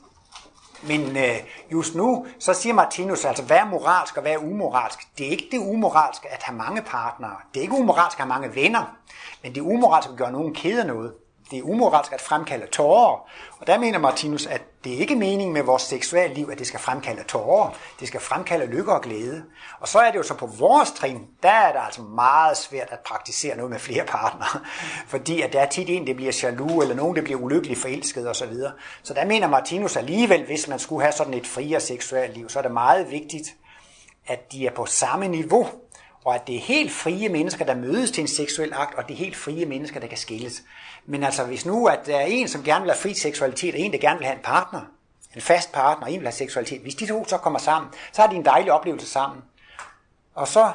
Men 0.83 1.17
øh, 1.17 1.37
just 1.73 1.95
nu, 1.95 2.27
så 2.39 2.55
siger 2.55 2.75
Martinus, 2.75 3.25
altså 3.25 3.43
hvad 3.43 3.57
er 3.57 3.65
moralsk 3.65 4.17
og 4.17 4.23
hvad 4.23 4.33
er 4.33 4.39
umoralsk? 4.39 4.99
Det 5.19 5.27
er 5.27 5.31
ikke 5.31 5.49
det 5.51 5.59
umoralske 5.59 6.29
at 6.29 6.43
have 6.43 6.57
mange 6.59 6.83
partnere. 6.83 7.37
Det 7.55 7.61
er 7.61 7.63
ikke 7.63 7.75
umoralsk 7.75 8.19
at 8.19 8.27
have 8.27 8.29
mange 8.29 8.55
venner. 8.55 8.97
Men 9.43 9.55
det 9.55 9.61
er 9.61 9.65
umoralsk 9.65 10.09
at 10.11 10.17
gøre 10.17 10.33
nogen 10.33 10.55
kede 10.55 10.87
noget 10.87 11.13
det 11.51 11.59
er 11.59 11.63
umoralsk 11.63 12.13
at 12.13 12.21
fremkalde 12.21 12.67
tårer. 12.67 13.29
Og 13.61 13.67
der 13.67 13.79
mener 13.79 13.99
Martinus, 13.99 14.47
at 14.47 14.63
det 14.85 14.95
er 14.95 14.99
ikke 14.99 15.17
meningen 15.17 15.53
med 15.53 15.63
vores 15.63 15.83
seksuelle 15.83 16.35
liv, 16.35 16.49
at 16.53 16.59
det 16.59 16.67
skal 16.67 16.81
fremkalde 16.81 17.23
tårer. 17.23 17.71
Det 18.01 18.09
skal 18.09 18.21
fremkalde 18.21 18.67
lykke 18.67 18.93
og 18.93 19.03
glæde. 19.03 19.45
Og 19.81 19.89
så 19.89 19.99
er 19.99 20.11
det 20.11 20.19
jo 20.19 20.23
så 20.23 20.35
på 20.35 20.47
vores 20.47 20.91
trin, 20.91 21.27
der 21.43 21.51
er 21.51 21.73
det 21.73 21.81
altså 21.85 22.03
meget 22.03 22.57
svært 22.57 22.89
at 22.91 22.99
praktisere 22.99 23.57
noget 23.57 23.71
med 23.71 23.79
flere 23.79 24.05
partnere. 24.05 24.61
Fordi 25.13 25.43
at 25.43 25.53
der 25.53 25.61
er 25.61 25.69
tit 25.69 25.91
en, 25.91 26.07
der 26.07 26.15
bliver 26.15 26.41
jaloux, 26.43 26.83
eller 26.83 26.95
nogen, 26.95 27.17
der 27.17 27.23
bliver 27.23 27.41
ulykkelig 27.41 27.77
forelsket 27.77 28.31
osv. 28.31 28.55
Så, 28.55 28.71
så 29.03 29.15
der 29.15 29.25
mener 29.25 29.49
Martinus 29.49 29.97
alligevel, 29.97 30.47
hvis 30.47 30.69
man 30.69 30.79
skulle 30.79 31.03
have 31.03 31.13
sådan 31.13 31.35
et 31.35 31.47
friere 31.47 31.81
seksuelt 31.81 32.35
liv, 32.35 32.49
så 32.49 32.59
er 32.59 32.63
det 32.63 32.73
meget 32.73 33.11
vigtigt, 33.11 33.49
at 34.27 34.53
de 34.53 34.67
er 34.67 34.75
på 34.75 34.87
samme 34.87 35.29
niveau 35.29 35.67
og 36.25 36.35
at 36.35 36.47
det 36.47 36.57
er 36.57 36.61
helt 36.61 36.93
frie 36.93 37.29
mennesker, 37.29 37.65
der 37.65 37.75
mødes 37.75 38.11
til 38.11 38.21
en 38.21 38.29
seksuel 38.29 38.73
akt, 38.75 38.95
og 38.95 39.09
det 39.09 39.15
er 39.15 39.19
helt 39.19 39.37
frie 39.37 39.67
mennesker, 39.67 40.01
der 40.01 40.07
kan 40.07 40.19
skilles. 40.19 40.63
Men 41.07 41.25
altså, 41.25 41.45
hvis 41.45 41.67
nu 41.67 41.87
at 41.87 42.07
der 42.07 42.17
er 42.17 42.25
en, 42.25 42.49
som 42.49 42.63
gerne 42.63 42.83
vil 42.83 42.91
have 42.91 43.01
fri 43.01 43.15
seksualitet, 43.15 43.75
og 43.75 43.81
en, 43.81 43.93
der 43.93 43.99
gerne 43.99 44.19
vil 44.19 44.27
have 44.27 44.37
en 44.37 44.45
partner, 44.45 44.81
en 45.35 45.41
fast 45.41 45.73
partner, 45.73 46.07
og 46.07 46.13
en 46.13 46.21
vil 46.21 46.27
have 46.27 46.33
seksualitet, 46.33 46.83
hvis 46.83 46.95
de 46.95 47.07
to 47.07 47.25
så 47.29 47.39
kommer 47.39 47.59
sammen, 47.59 47.91
så 48.13 48.23
har 48.23 48.29
de 48.29 48.37
en 48.37 48.45
dejlig 48.45 48.73
oplevelse 48.73 49.07
sammen. 49.07 49.43
Og 50.35 50.49
så, 50.49 50.73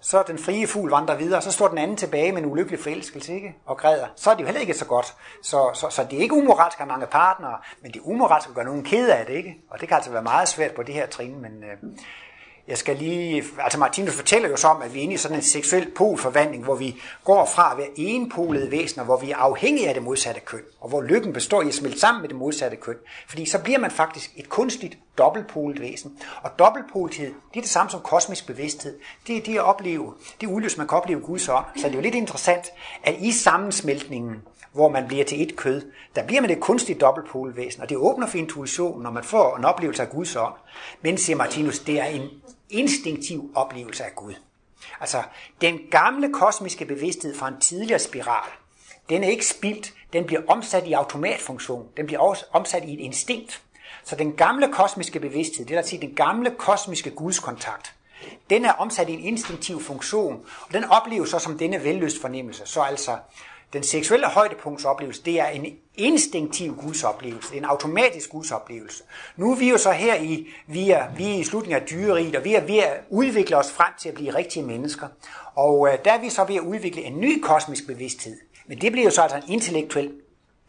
så 0.00 0.24
den 0.26 0.38
frie 0.38 0.66
fugl 0.66 0.90
vandrer 0.90 1.14
videre, 1.14 1.38
og 1.38 1.42
så 1.42 1.52
står 1.52 1.68
den 1.68 1.78
anden 1.78 1.96
tilbage 1.96 2.32
med 2.32 2.42
en 2.42 2.50
ulykkelig 2.50 2.80
forelskelse, 2.80 3.34
ikke? 3.34 3.56
Og 3.66 3.76
græder. 3.76 4.06
Så 4.16 4.30
er 4.30 4.34
det 4.34 4.40
jo 4.40 4.46
heller 4.46 4.60
ikke 4.60 4.74
så 4.74 4.84
godt. 4.84 5.14
Så, 5.42 5.70
så, 5.74 5.90
så 5.90 6.06
det 6.10 6.18
er 6.18 6.22
ikke 6.22 6.34
umoralsk 6.34 6.80
at 6.80 6.86
have 6.86 6.92
mange 6.92 7.06
partnere, 7.06 7.58
men 7.82 7.92
det 7.92 7.98
er 7.98 8.04
umoralsk 8.04 8.48
at 8.48 8.54
gøre 8.54 8.64
nogen 8.64 8.84
ked 8.84 9.08
af 9.08 9.26
det, 9.26 9.34
ikke? 9.34 9.56
Og 9.70 9.80
det 9.80 9.88
kan 9.88 9.94
altså 9.94 10.10
være 10.10 10.22
meget 10.22 10.48
svært 10.48 10.74
på 10.74 10.82
det 10.82 10.94
her 10.94 11.06
trin, 11.06 11.40
men 11.40 11.64
øh, 11.64 11.76
jeg 12.70 12.78
skal 12.78 12.96
lige, 12.96 13.44
altså 13.58 13.78
Martinus 13.78 14.14
fortæller 14.14 14.48
jo 14.48 14.56
så 14.56 14.68
om, 14.68 14.82
at 14.82 14.94
vi 14.94 14.98
er 14.98 15.02
inde 15.02 15.14
i 15.14 15.16
sådan 15.16 15.36
en 15.36 15.42
seksuel 15.42 15.90
polforvandling, 15.90 16.64
hvor 16.64 16.74
vi 16.74 16.96
går 17.24 17.44
fra 17.54 17.72
at 17.72 17.78
være 17.78 17.88
enpolede 17.96 18.70
væsener, 18.70 19.04
hvor 19.04 19.16
vi 19.16 19.30
er 19.30 19.36
afhængige 19.36 19.88
af 19.88 19.94
det 19.94 20.02
modsatte 20.02 20.40
køn, 20.40 20.60
og 20.80 20.88
hvor 20.88 21.02
lykken 21.02 21.32
består 21.32 21.62
i 21.62 21.68
at 21.68 21.74
smelte 21.74 22.00
sammen 22.00 22.20
med 22.20 22.28
det 22.28 22.36
modsatte 22.36 22.76
køn. 22.76 22.96
Fordi 23.28 23.46
så 23.46 23.58
bliver 23.62 23.78
man 23.78 23.90
faktisk 23.90 24.30
et 24.36 24.48
kunstigt 24.48 24.98
dobbeltpolet 25.18 25.80
væsen. 25.80 26.18
Og 26.42 26.58
dobbeltpolethed, 26.58 27.26
det 27.26 27.56
er 27.56 27.60
det 27.60 27.70
samme 27.70 27.90
som 27.90 28.00
kosmisk 28.00 28.46
bevidsthed. 28.46 28.98
Det 29.26 29.36
er 29.36 29.40
det 29.40 29.54
at 29.54 29.64
opleve, 29.64 30.14
det 30.40 30.46
er 30.46 30.50
udløs, 30.50 30.76
man 30.76 30.88
kan 30.88 30.98
opleve 30.98 31.20
Guds 31.20 31.48
ånd. 31.48 31.64
Så 31.76 31.82
det 31.86 31.92
er 31.92 31.98
jo 31.98 32.02
lidt 32.02 32.14
interessant, 32.14 32.66
at 33.04 33.14
i 33.20 33.32
sammensmeltningen, 33.32 34.42
hvor 34.72 34.88
man 34.88 35.08
bliver 35.08 35.24
til 35.24 35.42
et 35.42 35.56
kød, 35.56 35.82
der 36.14 36.26
bliver 36.26 36.40
man 36.40 36.50
et 36.50 36.60
kunstigt 36.60 37.00
dobbeltpolvæsen, 37.00 37.82
og 37.82 37.88
det 37.88 37.96
åbner 37.96 38.26
for 38.26 38.38
intuitionen, 38.38 39.02
når 39.02 39.10
man 39.10 39.24
får 39.24 39.56
en 39.56 39.64
oplevelse 39.64 40.02
af 40.02 40.10
Guds 40.10 40.36
ånd. 40.36 40.54
Men, 41.02 41.18
siger 41.18 41.36
Martinus, 41.36 41.78
det 41.78 42.00
er 42.00 42.04
en 42.04 42.28
instinktiv 42.70 43.52
oplevelse 43.54 44.04
af 44.04 44.14
Gud. 44.14 44.34
Altså, 45.00 45.22
den 45.60 45.78
gamle 45.90 46.32
kosmiske 46.32 46.84
bevidsthed 46.84 47.36
fra 47.36 47.48
en 47.48 47.60
tidligere 47.60 47.98
spiral, 47.98 48.50
den 49.08 49.24
er 49.24 49.28
ikke 49.28 49.46
spildt, 49.46 49.94
den 50.12 50.24
bliver 50.24 50.42
omsat 50.48 50.86
i 50.86 50.92
automatfunktion, 50.92 51.88
den 51.96 52.06
bliver 52.06 52.20
også 52.20 52.44
omsat 52.52 52.84
i 52.84 52.94
et 52.94 53.00
instinkt. 53.00 53.62
Så 54.04 54.16
den 54.16 54.32
gamle 54.32 54.72
kosmiske 54.72 55.20
bevidsthed, 55.20 55.66
det 55.66 55.76
vil 55.76 55.84
sige 55.84 56.00
den 56.00 56.14
gamle 56.14 56.54
kosmiske 56.58 57.10
gudskontakt, 57.10 57.94
den 58.50 58.64
er 58.64 58.72
omsat 58.72 59.08
i 59.08 59.12
en 59.12 59.20
instinktiv 59.20 59.80
funktion, 59.80 60.46
og 60.60 60.72
den 60.72 60.84
opleves 60.84 61.30
så 61.30 61.38
som 61.38 61.58
denne 61.58 61.84
velløst 61.84 62.20
fornemmelse. 62.20 62.66
Så 62.66 62.80
altså, 62.80 63.16
den 63.72 63.82
seksuelle 63.82 64.26
højdepunktsoplevelse, 64.26 65.22
det 65.24 65.40
er 65.40 65.46
en 65.46 65.66
instinktiv 65.94 66.76
gudsoplevelse, 66.76 67.56
en 67.56 67.64
automatisk 67.64 68.30
gudsoplevelse. 68.30 69.02
Nu 69.36 69.52
er 69.52 69.56
vi 69.56 69.70
jo 69.70 69.78
så 69.78 69.90
her 69.90 70.14
i, 70.14 70.46
vi 70.66 70.90
er, 70.90 71.14
vi 71.16 71.24
er 71.24 71.34
i 71.34 71.44
slutningen 71.44 71.82
af 71.82 71.88
dyreriet, 71.88 72.36
og 72.36 72.44
vi 72.44 72.54
er 72.54 72.60
ved 72.60 72.78
at 72.78 73.00
udvikle 73.10 73.56
os 73.56 73.72
frem 73.72 73.92
til 73.98 74.08
at 74.08 74.14
blive 74.14 74.34
rigtige 74.34 74.66
mennesker. 74.66 75.06
Og 75.54 75.88
øh, 75.88 75.98
der 76.04 76.12
er 76.12 76.20
vi 76.20 76.30
så 76.30 76.44
ved 76.44 76.54
at 76.54 76.60
udvikle 76.60 77.02
en 77.02 77.20
ny 77.20 77.40
kosmisk 77.42 77.86
bevidsthed. 77.86 78.36
Men 78.66 78.80
det 78.80 78.92
bliver 78.92 79.04
jo 79.04 79.10
så 79.10 79.22
altså 79.22 79.36
en 79.36 79.52
intellektuel 79.52 80.12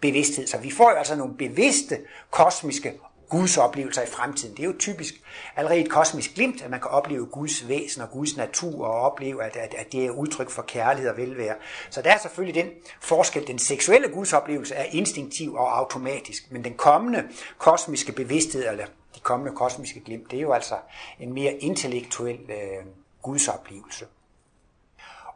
bevidsthed, 0.02 0.48
så 0.48 0.58
vi 0.58 0.72
får 0.72 0.92
jo 0.92 0.98
altså 0.98 1.16
nogle 1.16 1.34
bevidste 1.34 1.98
kosmiske 2.30 2.94
Guds 3.32 3.58
oplevelser 3.58 4.02
i 4.02 4.06
fremtiden. 4.06 4.58
Det 4.58 4.64
er 4.64 4.68
jo 4.68 4.76
typisk 4.80 5.14
allerede 5.56 5.80
et 5.80 5.90
kosmisk 5.90 6.36
glimt, 6.36 6.62
at 6.62 6.70
man 6.70 6.80
kan 6.80 6.92
opleve 6.92 7.26
Guds 7.26 7.68
væsen 7.68 8.02
og 8.02 8.10
Guds 8.10 8.38
natur 8.38 8.86
og 8.86 9.02
opleve, 9.02 9.44
at, 9.44 9.56
at, 9.56 9.74
at 9.74 9.92
det 9.92 10.06
er 10.06 10.10
udtryk 10.10 10.50
for 10.50 10.62
kærlighed 10.62 11.10
og 11.12 11.18
velvære. 11.18 11.56
Så 11.90 12.02
der 12.02 12.12
er 12.12 12.18
selvfølgelig 12.18 12.64
den 12.64 12.72
forskel. 13.02 13.48
Den 13.48 13.60
seksuelle 13.60 14.08
Guds 14.08 14.34
oplevelse 14.34 14.76
er 14.76 14.84
instinktiv 14.84 15.56
og 15.56 15.78
automatisk, 15.78 16.52
men 16.52 16.64
den 16.64 16.74
kommende 16.74 17.24
kosmiske 17.58 18.12
bevidsthed, 18.12 18.70
eller 18.70 18.86
de 19.16 19.20
kommende 19.20 19.56
kosmiske 19.56 20.00
glimt, 20.00 20.32
det 20.32 20.38
er 20.38 20.42
jo 20.42 20.54
altså 20.54 20.76
en 21.20 21.34
mere 21.34 21.54
intellektuel 21.54 22.40
øh, 22.50 22.86
Guds 23.22 23.48
oplevelse. 23.48 24.06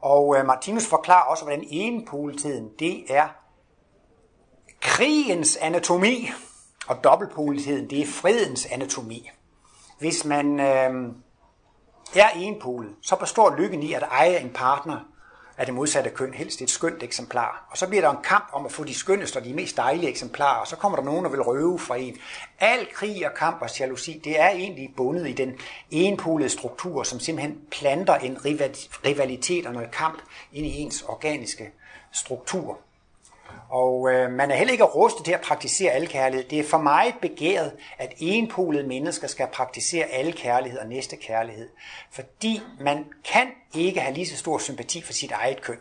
Og 0.01 0.35
øh, 0.37 0.45
Martinus 0.45 0.85
forklarer 0.85 1.25
også, 1.25 1.43
hvordan 1.43 1.63
enpoletiden, 1.69 2.69
det 2.79 3.03
er 3.09 3.27
krigens 4.81 5.57
anatomi. 5.57 6.29
Og 6.87 7.03
dobbeltpoligheden, 7.03 7.89
det 7.89 8.01
er 8.01 8.07
fredens 8.07 8.65
anatomi. 8.65 9.29
Hvis 9.99 10.25
man 10.25 10.59
øh, 10.59 11.11
er 12.15 12.29
enpolet, 12.35 12.91
så 13.01 13.15
består 13.15 13.55
lykken 13.57 13.83
i 13.83 13.93
at 13.93 14.03
eje 14.03 14.37
en 14.39 14.49
partner 14.49 14.99
af 15.57 15.65
det 15.65 15.75
modsatte 15.75 16.09
køn, 16.09 16.33
helst 16.33 16.61
et 16.61 16.69
skønt 16.69 17.03
eksemplar. 17.03 17.67
Og 17.71 17.77
så 17.77 17.87
bliver 17.87 18.01
der 18.01 18.11
en 18.11 18.23
kamp 18.23 18.49
om 18.53 18.65
at 18.65 18.71
få 18.71 18.83
de 18.83 18.93
skønneste 18.93 19.37
og 19.37 19.43
de 19.43 19.53
mest 19.53 19.77
dejlige 19.77 20.09
eksemplarer, 20.09 20.59
og 20.59 20.67
så 20.67 20.75
kommer 20.75 20.95
der 20.95 21.05
nogen, 21.05 21.25
der 21.25 21.31
vil 21.31 21.41
røve 21.41 21.79
fra 21.79 21.95
en. 21.95 22.17
Al 22.59 22.87
krig 22.93 23.25
og 23.25 23.33
kamp 23.37 23.61
og 23.61 23.79
jalousi, 23.79 24.21
det 24.23 24.39
er 24.39 24.49
egentlig 24.49 24.93
bundet 24.97 25.29
i 25.29 25.33
den 25.33 25.53
enpolede 25.91 26.49
struktur, 26.49 27.03
som 27.03 27.19
simpelthen 27.19 27.57
planter 27.71 28.15
en 28.15 28.37
rivalitet 29.05 29.65
og 29.65 29.73
noget 29.73 29.91
kamp 29.91 30.21
ind 30.53 30.65
i 30.65 30.77
ens 30.77 31.01
organiske 31.01 31.71
struktur. 32.13 32.79
Og 33.69 34.11
øh, 34.13 34.31
man 34.31 34.51
er 34.51 34.55
heller 34.55 34.71
ikke 34.71 34.83
rustet 34.83 35.25
til 35.25 35.31
at 35.31 35.41
praktisere 35.41 35.91
al 35.91 36.07
kærlighed. 36.07 36.49
Det 36.49 36.59
er 36.59 36.63
for 36.63 36.77
mig 36.77 37.15
begæret, 37.21 37.71
at 37.97 38.13
enpolede 38.17 38.87
mennesker 38.87 39.27
skal 39.27 39.47
praktisere 39.47 40.05
alle 40.05 40.31
kærlighed 40.31 40.79
og 40.79 40.87
næste 40.87 41.15
kærlighed. 41.15 41.69
Fordi 42.11 42.61
man 42.79 43.05
kan 43.23 43.47
ikke 43.73 43.99
have 43.99 44.13
lige 44.13 44.27
så 44.27 44.37
stor 44.37 44.57
sympati 44.57 45.01
for 45.01 45.13
sit 45.13 45.31
eget 45.31 45.61
køn, 45.61 45.77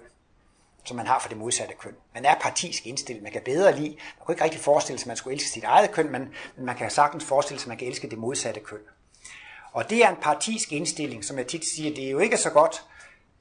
som 0.84 0.96
man 0.96 1.06
har 1.06 1.18
for 1.18 1.28
det 1.28 1.38
modsatte 1.38 1.74
køn. 1.74 1.94
Man 2.14 2.24
er 2.24 2.34
partisk 2.40 2.86
indstillet. 2.86 3.22
Man 3.22 3.32
kan 3.32 3.42
bedre 3.44 3.76
lide. 3.76 3.96
Man 4.18 4.26
kan 4.26 4.32
ikke 4.32 4.44
rigtig 4.44 4.60
forestille 4.60 4.98
sig, 4.98 5.04
at 5.04 5.08
man 5.08 5.16
skulle 5.16 5.34
elske 5.34 5.50
sit 5.50 5.64
eget 5.64 5.90
køn, 5.90 6.12
men 6.12 6.28
man 6.56 6.76
kan 6.76 6.90
sagtens 6.90 7.24
forestille 7.24 7.60
sig, 7.60 7.66
at 7.66 7.68
man 7.68 7.78
kan 7.78 7.88
elske 7.88 8.10
det 8.10 8.18
modsatte 8.18 8.60
køn. 8.60 8.78
Og 9.72 9.90
det 9.90 10.04
er 10.04 10.08
en 10.08 10.16
partisk 10.22 10.72
indstilling, 10.72 11.24
som 11.24 11.38
jeg 11.38 11.46
tit 11.46 11.64
siger, 11.64 11.94
det 11.94 12.06
er 12.06 12.10
jo 12.10 12.18
ikke 12.18 12.36
så 12.36 12.50
godt, 12.50 12.84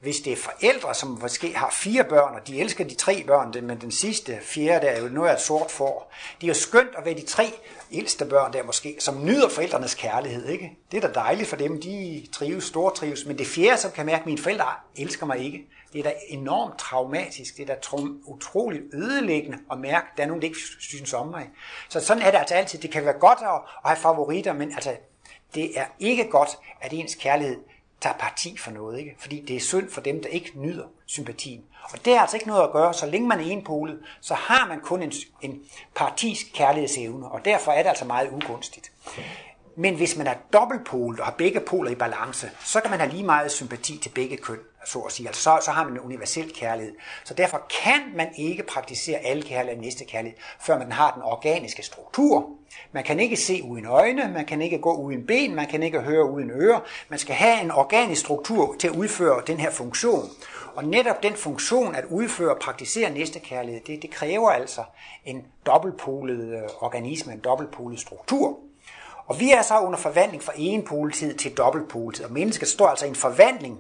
hvis 0.03 0.19
det 0.19 0.33
er 0.33 0.37
forældre, 0.37 0.93
som 0.93 1.17
måske 1.21 1.55
har 1.55 1.69
fire 1.69 2.03
børn, 2.03 2.35
og 2.35 2.47
de 2.47 2.59
elsker 2.59 2.83
de 2.83 2.95
tre 2.95 3.23
børn, 3.27 3.65
men 3.67 3.81
den 3.81 3.91
sidste, 3.91 4.39
fjerde, 4.41 4.85
der 4.85 4.91
er 4.91 5.01
jo 5.01 5.07
noget 5.07 5.29
af 5.29 5.33
et 5.33 5.41
sort 5.41 5.71
for. 5.71 6.07
Det 6.41 6.43
er 6.43 6.47
jo 6.47 6.53
skønt 6.53 6.89
at 6.97 7.05
være 7.05 7.13
de 7.13 7.25
tre 7.25 7.53
ældste 7.91 8.25
børn 8.25 8.53
der 8.53 8.63
måske, 8.63 8.95
som 8.99 9.25
nyder 9.25 9.49
forældrenes 9.49 9.95
kærlighed. 9.95 10.47
Ikke? 10.47 10.77
Det 10.91 11.03
er 11.03 11.07
da 11.07 11.13
dejligt 11.13 11.49
for 11.49 11.55
dem, 11.55 11.81
de 11.81 12.27
trives, 12.31 12.63
store 12.63 12.93
trives. 12.95 13.25
Men 13.25 13.37
det 13.37 13.47
fjerde, 13.47 13.77
som 13.77 13.91
kan 13.91 14.05
mærke, 14.05 14.19
at 14.19 14.25
mine 14.25 14.37
forældre 14.37 14.65
elsker 14.95 15.25
mig 15.25 15.39
ikke, 15.39 15.67
det 15.93 15.99
er 15.99 16.03
da 16.03 16.13
enormt 16.27 16.79
traumatisk. 16.79 17.57
Det 17.57 17.69
er 17.69 17.75
da 17.75 17.97
utroligt 18.25 18.83
ødelæggende 18.93 19.57
at 19.71 19.79
mærke, 19.79 20.07
at 20.11 20.17
der 20.17 20.23
er 20.23 20.27
nogen, 20.27 20.41
der 20.41 20.47
ikke 20.47 20.59
synes 20.79 21.13
om 21.13 21.27
mig. 21.27 21.49
Så 21.89 21.99
sådan 21.99 22.23
er 22.23 22.31
det 22.31 22.37
altså 22.37 22.55
altid. 22.55 22.79
Det 22.79 22.91
kan 22.91 23.05
være 23.05 23.19
godt 23.19 23.39
at 23.41 23.89
have 23.89 23.97
favoritter, 23.97 24.53
men 24.53 24.71
altså, 24.71 24.95
det 25.55 25.79
er 25.79 25.85
ikke 25.99 26.29
godt, 26.29 26.49
at 26.81 26.93
ens 26.93 27.15
kærlighed 27.15 27.57
tager 28.03 28.17
parti 28.17 28.57
for 28.57 28.71
noget, 28.71 28.99
ikke? 28.99 29.15
fordi 29.19 29.41
det 29.47 29.55
er 29.55 29.59
synd 29.59 29.89
for 29.89 30.01
dem, 30.01 30.21
der 30.21 30.29
ikke 30.29 30.51
nyder 30.55 30.85
sympatien. 31.05 31.63
Og 31.83 32.05
det 32.05 32.13
er 32.13 32.21
altså 32.21 32.37
ikke 32.37 32.47
noget 32.47 32.63
at 32.63 32.71
gøre, 32.71 32.93
så 32.93 33.05
længe 33.05 33.27
man 33.27 33.39
er 33.39 33.43
enpolet, 33.43 33.99
så 34.21 34.33
har 34.33 34.67
man 34.67 34.79
kun 34.79 35.03
en, 35.03 35.11
en 35.41 35.61
partisk 35.95 36.45
kærlighedsevne, 36.53 37.27
og 37.27 37.45
derfor 37.45 37.71
er 37.71 37.83
det 37.83 37.89
altså 37.89 38.05
meget 38.05 38.29
ugunstigt. 38.31 38.91
Men 39.75 39.95
hvis 39.95 40.17
man 40.17 40.27
er 40.27 40.33
dobbeltpolet 40.53 41.19
og 41.19 41.25
har 41.25 41.33
begge 41.33 41.59
poler 41.59 41.91
i 41.91 41.95
balance, 41.95 42.51
så 42.59 42.81
kan 42.81 42.89
man 42.91 42.99
have 42.99 43.11
lige 43.11 43.23
meget 43.23 43.51
sympati 43.51 43.97
til 43.97 44.09
begge 44.09 44.37
køn, 44.37 44.59
så 44.85 44.99
at 44.99 45.11
sige. 45.11 45.27
Altså, 45.27 45.41
så, 45.41 45.59
så 45.61 45.71
har 45.71 45.83
man 45.83 45.93
en 45.93 45.99
universel 45.99 46.53
kærlighed. 46.53 46.93
Så 47.23 47.33
derfor 47.33 47.61
kan 47.83 48.01
man 48.15 48.27
ikke 48.37 48.63
praktisere 48.63 49.19
alle 49.19 49.43
kærlighed 49.43 49.77
og 49.77 49.83
næste 49.83 50.05
kærlighed, 50.05 50.39
før 50.59 50.79
man 50.79 50.91
har 50.91 51.11
den 51.11 51.21
organiske 51.23 51.83
struktur. 51.83 52.49
Man 52.91 53.03
kan 53.03 53.19
ikke 53.19 53.35
se 53.35 53.63
uden 53.63 53.85
øjne, 53.85 54.31
man 54.33 54.45
kan 54.45 54.61
ikke 54.61 54.77
gå 54.77 54.93
uden 54.93 55.27
ben, 55.27 55.55
man 55.55 55.67
kan 55.67 55.83
ikke 55.83 55.99
høre 55.99 56.29
uden 56.29 56.51
ører. 56.51 56.79
Man 57.09 57.19
skal 57.19 57.35
have 57.35 57.61
en 57.61 57.71
organisk 57.71 58.21
struktur 58.21 58.75
til 58.79 58.87
at 58.87 58.95
udføre 58.95 59.41
den 59.47 59.59
her 59.59 59.71
funktion. 59.71 60.29
Og 60.75 60.85
netop 60.85 61.23
den 61.23 61.33
funktion 61.33 61.95
at 61.95 62.05
udføre 62.05 62.51
og 62.51 62.59
praktisere 62.61 63.09
næste 63.09 63.39
kærlighed, 63.39 63.81
det, 63.87 64.01
det 64.01 64.11
kræver 64.11 64.49
altså 64.49 64.83
en 65.25 65.45
dobbeltpolet 65.65 66.53
øh, 66.53 66.61
organisme, 66.79 67.33
en 67.33 67.39
dobbeltpolet 67.39 67.99
struktur. 67.99 68.59
Og 69.25 69.39
vi 69.39 69.51
er 69.51 69.61
så 69.61 69.79
under 69.79 69.99
forvandling 69.99 70.43
fra 70.43 70.53
enpoletid 70.55 71.35
til 71.35 71.57
dobbeltpoletid, 71.57 72.25
og 72.25 72.31
mennesket 72.31 72.67
står 72.67 72.87
altså 72.87 73.05
i 73.05 73.09
en 73.09 73.15
forvandling, 73.15 73.79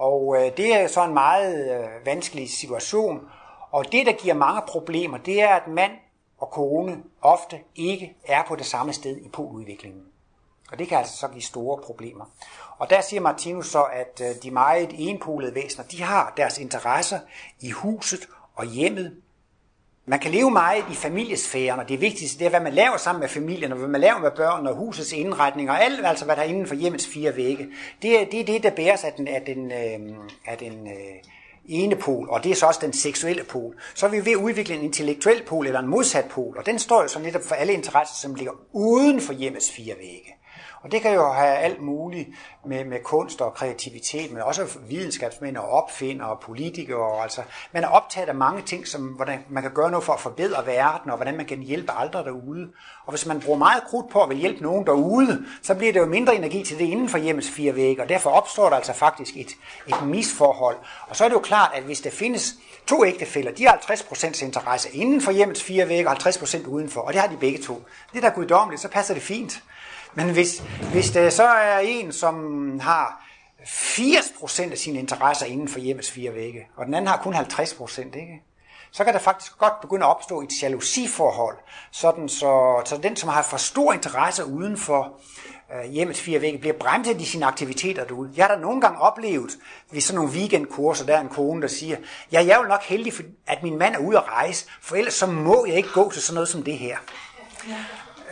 og 0.00 0.36
øh, 0.36 0.56
det 0.56 0.74
er 0.74 0.86
så 0.86 1.04
en 1.04 1.14
meget 1.14 1.80
øh, 1.80 2.06
vanskelig 2.06 2.50
situation. 2.50 3.28
Og 3.70 3.92
det, 3.92 4.06
der 4.06 4.12
giver 4.12 4.34
mange 4.34 4.62
problemer, 4.68 5.18
det 5.18 5.42
er, 5.42 5.48
at 5.48 5.68
mand 5.68 5.92
og 6.38 6.50
kone 6.50 7.02
ofte 7.20 7.60
ikke 7.76 8.16
er 8.26 8.42
på 8.48 8.56
det 8.56 8.66
samme 8.66 8.92
sted 8.92 9.16
i 9.16 9.28
poludviklingen. 9.28 10.02
Og 10.72 10.78
det 10.78 10.88
kan 10.88 10.98
altså 10.98 11.16
så 11.16 11.28
give 11.28 11.42
store 11.42 11.82
problemer. 11.82 12.24
Og 12.78 12.90
der 12.90 13.00
siger 13.00 13.20
Martinus 13.20 13.66
så, 13.66 13.82
at 13.82 14.20
øh, 14.22 14.42
de 14.42 14.50
meget 14.50 14.90
enpolede 14.92 15.54
væsener, 15.54 15.84
de 15.84 16.02
har 16.02 16.32
deres 16.36 16.58
interesser 16.58 17.18
i 17.60 17.70
huset 17.70 18.28
og 18.54 18.66
hjemmet, 18.66 19.16
man 20.06 20.18
kan 20.18 20.30
leve 20.30 20.50
meget 20.50 20.84
i 20.90 20.94
familiesfæren, 20.94 21.80
og 21.80 21.88
det 21.88 22.00
vigtigste 22.00 22.38
det 22.38 22.44
er, 22.44 22.50
hvad 22.50 22.60
man 22.60 22.72
laver 22.72 22.96
sammen 22.96 23.20
med 23.20 23.28
familien, 23.28 23.72
og 23.72 23.78
hvad 23.78 23.88
man 23.88 24.00
laver 24.00 24.18
med 24.18 24.30
børn, 24.30 24.66
og 24.66 24.76
husets 24.76 25.12
indretning, 25.12 25.70
og 25.70 25.84
alt, 25.84 26.06
altså 26.06 26.24
hvad 26.24 26.36
der 26.36 26.42
er 26.42 26.46
inden 26.46 26.66
for 26.66 26.74
hjemmets 26.74 27.06
fire 27.06 27.36
vægge. 27.36 27.68
Det 28.02 28.20
er 28.20 28.24
det, 28.24 28.40
er 28.40 28.44
det 28.44 28.62
der 28.62 28.70
bæres 28.70 29.04
af 29.04 29.12
den, 29.12 29.28
af 29.28 29.42
den, 29.42 29.72
øhm, 29.72 30.16
af 30.46 30.58
den 30.58 30.86
øh, 30.86 31.22
ene 31.64 31.96
pol, 31.96 32.28
og 32.30 32.44
det 32.44 32.52
er 32.52 32.56
så 32.56 32.66
også 32.66 32.80
den 32.82 32.92
seksuelle 32.92 33.44
pol. 33.44 33.74
Så 33.94 34.06
er 34.06 34.10
vi 34.10 34.24
ved 34.24 34.32
at 34.32 34.36
udvikle 34.36 34.74
en 34.74 34.82
intellektuel 34.82 35.42
pol, 35.42 35.66
eller 35.66 35.80
en 35.80 35.88
modsat 35.88 36.24
pol, 36.30 36.58
og 36.58 36.66
den 36.66 36.78
står 36.78 37.02
jo 37.02 37.08
så 37.08 37.18
netop 37.18 37.42
for 37.44 37.54
alle 37.54 37.72
interesser, 37.72 38.14
som 38.14 38.34
ligger 38.34 38.52
uden 38.72 39.20
for 39.20 39.32
hjemmets 39.32 39.70
fire 39.72 39.94
vægge. 39.98 40.34
Og 40.82 40.92
det 40.92 41.02
kan 41.02 41.14
jo 41.14 41.32
have 41.32 41.56
alt 41.56 41.82
muligt 41.82 42.28
med, 42.66 42.84
med 42.84 42.98
kunst 43.04 43.40
og 43.40 43.54
kreativitet, 43.54 44.32
men 44.32 44.42
også 44.42 44.78
videnskabsmænd 44.88 45.56
og 45.56 45.68
opfinder 45.68 46.24
og 46.24 46.40
politikere. 46.40 47.12
Og 47.12 47.22
altså, 47.22 47.42
man 47.72 47.84
er 47.84 47.88
optaget 47.88 48.28
af 48.28 48.34
mange 48.34 48.62
ting, 48.62 48.88
som 48.88 49.02
hvordan 49.06 49.44
man 49.50 49.62
kan 49.62 49.72
gøre 49.74 49.90
noget 49.90 50.04
for 50.04 50.12
at 50.12 50.20
forbedre 50.20 50.66
verden, 50.66 51.10
og 51.10 51.16
hvordan 51.16 51.36
man 51.36 51.46
kan 51.46 51.58
hjælpe 51.58 51.92
andre 51.92 52.24
derude. 52.24 52.68
Og 53.06 53.12
hvis 53.12 53.26
man 53.26 53.40
bruger 53.40 53.58
meget 53.58 53.84
krudt 53.84 54.10
på 54.10 54.22
at 54.22 54.28
vil 54.28 54.38
hjælpe 54.38 54.62
nogen 54.62 54.86
derude, 54.86 55.44
så 55.62 55.74
bliver 55.74 55.92
det 55.92 56.00
jo 56.00 56.06
mindre 56.06 56.36
energi 56.36 56.64
til 56.64 56.78
det 56.78 56.84
inden 56.84 57.08
for 57.08 57.18
hjemmets 57.18 57.50
fire 57.50 57.76
vægge, 57.76 58.02
og 58.02 58.08
derfor 58.08 58.30
opstår 58.30 58.68
der 58.68 58.76
altså 58.76 58.92
faktisk 58.92 59.36
et, 59.36 59.50
et 59.88 60.06
misforhold. 60.06 60.76
Og 61.08 61.16
så 61.16 61.24
er 61.24 61.28
det 61.28 61.34
jo 61.34 61.40
klart, 61.40 61.70
at 61.74 61.82
hvis 61.82 62.00
der 62.00 62.10
findes 62.10 62.54
to 62.86 63.04
ægtefælder, 63.04 63.52
de 63.52 63.66
har 63.66 63.76
50% 63.76 64.44
interesse 64.44 64.90
inden 64.92 65.20
for 65.20 65.32
hjemmets 65.32 65.62
fire 65.62 65.88
vægge 65.88 66.10
og 66.10 66.16
50% 66.16 66.68
udenfor, 66.68 67.00
og 67.00 67.12
det 67.12 67.20
har 67.20 67.28
de 67.28 67.36
begge 67.36 67.58
to. 67.62 67.82
Det 68.12 68.22
der 68.22 68.30
er 68.30 68.34
guddommeligt, 68.34 68.82
så 68.82 68.88
passer 68.88 69.14
det 69.14 69.22
fint. 69.22 69.62
Men 70.14 70.30
hvis, 70.30 70.62
hvis 70.92 71.10
der 71.10 71.30
så 71.30 71.44
er 71.44 71.78
en, 71.78 72.12
som 72.12 72.80
har 72.80 73.24
80% 73.62 74.70
af 74.70 74.78
sine 74.78 74.98
interesser 74.98 75.46
inden 75.46 75.68
for 75.68 75.78
hjemmets 75.78 76.10
fire 76.10 76.34
vægge, 76.34 76.66
og 76.76 76.86
den 76.86 76.94
anden 76.94 77.08
har 77.08 77.16
kun 77.16 77.34
50%, 77.34 78.00
ikke? 78.00 78.42
så 78.92 79.04
kan 79.04 79.12
der 79.14 79.20
faktisk 79.20 79.58
godt 79.58 79.80
begynde 79.80 80.04
at 80.04 80.10
opstå 80.10 80.40
et 80.40 80.62
jalousiforhold, 80.62 81.56
sådan 81.90 82.28
så, 82.28 82.82
så 82.84 82.96
den, 83.02 83.16
som 83.16 83.28
har 83.28 83.42
for 83.42 83.56
stor 83.56 83.92
interesse 83.92 84.44
uden 84.44 84.76
for 84.76 85.20
øh, 85.74 85.90
hjemmets 85.90 86.20
fire 86.20 86.40
vægge, 86.40 86.58
bliver 86.58 86.78
bremset 86.78 87.20
i 87.20 87.24
sine 87.24 87.46
aktiviteter 87.46 88.04
derude. 88.04 88.30
Jeg 88.36 88.46
har 88.46 88.54
da 88.54 88.60
nogle 88.60 88.80
gange 88.80 89.00
oplevet 89.00 89.58
ved 89.90 90.00
sådan 90.00 90.16
nogle 90.16 90.32
weekendkurser, 90.32 91.06
der 91.06 91.16
er 91.16 91.20
en 91.20 91.28
kone, 91.28 91.62
der 91.62 91.68
siger, 91.68 91.96
ja, 92.32 92.44
jeg 92.44 92.54
er 92.54 92.62
jo 92.62 92.68
nok 92.68 92.82
heldig, 92.82 93.12
at 93.46 93.62
min 93.62 93.78
mand 93.78 93.94
er 93.94 93.98
ude 93.98 94.16
at 94.16 94.24
rejse, 94.28 94.66
for 94.82 94.96
ellers 94.96 95.14
så 95.14 95.26
må 95.26 95.66
jeg 95.66 95.76
ikke 95.76 95.92
gå 95.92 96.10
til 96.10 96.22
sådan 96.22 96.34
noget 96.34 96.48
som 96.48 96.62
det 96.62 96.78
her. 96.78 96.96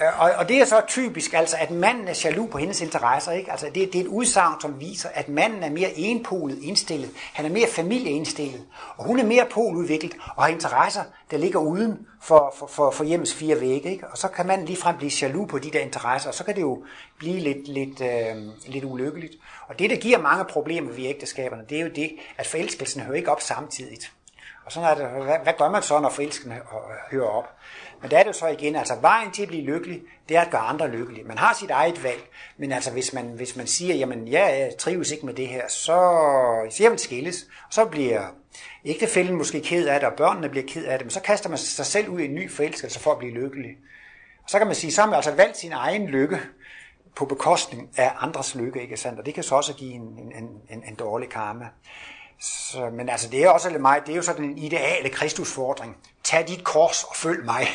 Øh, 0.03 0.20
og, 0.20 0.30
og 0.36 0.49
det 0.49 0.61
er 0.61 0.64
så 0.64 0.82
typisk, 0.88 1.34
altså, 1.34 1.57
at 1.61 1.70
manden 1.70 2.09
er 2.09 2.20
jaloux 2.24 2.51
på 2.51 2.59
hendes 2.59 2.80
interesser. 2.80 3.32
Ikke? 3.32 3.51
Altså, 3.51 3.66
det, 3.66 3.92
det 3.92 3.94
er 3.94 4.01
et 4.01 4.07
udsagn, 4.07 4.61
som 4.61 4.80
viser, 4.80 5.09
at 5.14 5.28
manden 5.28 5.62
er 5.62 5.70
mere 5.70 5.90
enpolet 5.96 6.59
indstillet. 6.62 7.11
Han 7.34 7.44
er 7.44 7.51
mere 7.51 7.68
familieindstillet. 7.68 8.62
Og 8.96 9.05
hun 9.05 9.18
er 9.18 9.24
mere 9.24 9.46
poludviklet 9.51 10.16
og 10.36 10.42
har 10.42 10.49
interesser, 10.49 11.03
der 11.30 11.36
ligger 11.36 11.61
uden 11.61 12.07
for, 12.22 12.55
for, 12.59 12.66
for, 12.66 12.90
for 12.90 13.05
hjemmets 13.05 13.34
fire 13.34 13.61
vægge. 13.61 13.90
Ikke? 13.90 14.09
Og 14.09 14.18
så 14.18 14.28
kan 14.28 14.46
manden 14.46 14.66
ligefrem 14.66 14.96
blive 14.96 15.12
jaloux 15.22 15.49
på 15.49 15.59
de 15.59 15.70
der 15.70 15.80
interesser, 15.80 16.28
og 16.28 16.34
så 16.34 16.44
kan 16.44 16.55
det 16.55 16.62
jo 16.62 16.84
blive 17.18 17.40
lidt, 17.40 17.68
lidt, 17.68 18.01
øh, 18.01 18.36
lidt 18.66 18.84
ulykkeligt. 18.84 19.34
Og 19.68 19.78
det, 19.78 19.90
der 19.90 19.96
giver 19.96 20.18
mange 20.18 20.44
problemer 20.44 20.92
ved 20.92 21.05
ægteskaberne, 21.05 21.62
det 21.68 21.78
er 21.78 21.82
jo 21.82 21.90
det, 21.96 22.11
at 22.38 22.46
forelskelsen 22.46 23.01
hører 23.01 23.16
ikke 23.16 23.30
op 23.30 23.40
samtidigt. 23.40 24.12
Og 24.68 24.72
sådan 24.72 24.90
er 24.90 24.94
det, 24.94 25.24
hvad, 25.24 25.38
hvad 25.42 25.53
gør 25.59 25.70
man 25.70 25.82
så, 25.82 26.01
når 26.01 26.09
forelskelsen 26.09 26.53
hører 27.11 27.28
op? 27.28 27.57
Men 28.03 28.11
der 28.11 28.18
er 28.18 28.22
det 28.22 28.36
så 28.36 28.46
igen, 28.46 28.76
altså 28.76 28.94
vejen 29.01 29.30
til 29.30 29.42
at 29.42 29.49
blive 29.49 29.62
lykkelig, 29.64 30.03
det 30.28 30.36
er 30.36 30.40
at 30.40 30.51
gøre 30.51 30.61
andre 30.61 30.88
lykkelige. 30.88 31.24
Man 31.24 31.38
har 31.38 31.55
sit 31.55 31.70
eget 31.70 32.05
valg, 32.05 32.28
men 32.57 32.72
altså 32.72 32.90
hvis 32.90 33.12
man, 33.12 33.24
hvis 33.24 33.57
man 33.57 33.66
siger, 33.66 33.94
jamen 33.94 34.28
jeg 34.28 34.70
trives 34.78 35.11
ikke 35.11 35.26
med 35.26 35.34
det 35.34 35.49
her, 35.49 35.68
så, 35.68 35.96
så 36.70 36.82
jeg 36.82 36.90
vil 36.90 36.99
skilles, 36.99 37.42
og 37.42 37.72
så 37.72 37.84
bliver 37.84 38.22
ægtefælden 38.84 39.36
måske 39.36 39.61
ked 39.61 39.86
af 39.86 40.01
det, 40.01 40.09
og 40.09 40.16
børnene 40.16 40.49
bliver 40.49 40.66
ked 40.68 40.84
af 40.84 40.99
det, 40.99 41.07
men 41.07 41.11
så 41.11 41.20
kaster 41.20 41.49
man 41.49 41.59
sig 41.59 41.86
selv 41.86 42.09
ud 42.09 42.20
i 42.20 42.24
en 42.24 42.34
ny 42.34 42.51
forelskelse 42.51 43.01
for 43.01 43.12
at 43.12 43.18
blive 43.18 43.34
lykkelig. 43.34 43.70
Og 44.44 44.51
så 44.51 44.59
kan 44.59 44.66
man 44.66 44.76
sige, 44.76 44.92
så 44.92 45.01
har 45.01 45.09
man 45.09 45.16
altså 45.16 45.34
valgt 45.34 45.57
sin 45.57 45.72
egen 45.72 46.07
lykke 46.07 46.40
på 47.16 47.24
bekostning 47.24 47.90
af 47.96 48.12
andres 48.18 48.55
lykke, 48.55 48.82
ikke 48.82 48.96
sandt? 48.96 49.18
Og 49.18 49.26
det 49.26 49.34
kan 49.34 49.42
så 49.42 49.55
også 49.55 49.74
give 49.74 49.92
en, 49.92 50.03
en, 50.03 50.49
en, 50.70 50.82
en 50.88 50.94
dårlig 50.94 51.28
karma. 51.28 51.68
Så, 52.40 52.90
men 52.90 53.09
altså, 53.09 53.28
det 53.28 53.44
er 53.44 53.49
også 53.49 53.70
lidt 53.70 53.82
mig, 53.82 54.01
det 54.07 54.12
er 54.12 54.16
jo 54.16 54.22
sådan 54.22 54.44
en 54.44 54.59
ideale 54.59 55.09
kristusfordring. 55.09 55.96
Tag 56.24 56.49
dit 56.49 56.64
kors 56.64 57.05
og 57.05 57.16
følg 57.16 57.44
mig. 57.44 57.66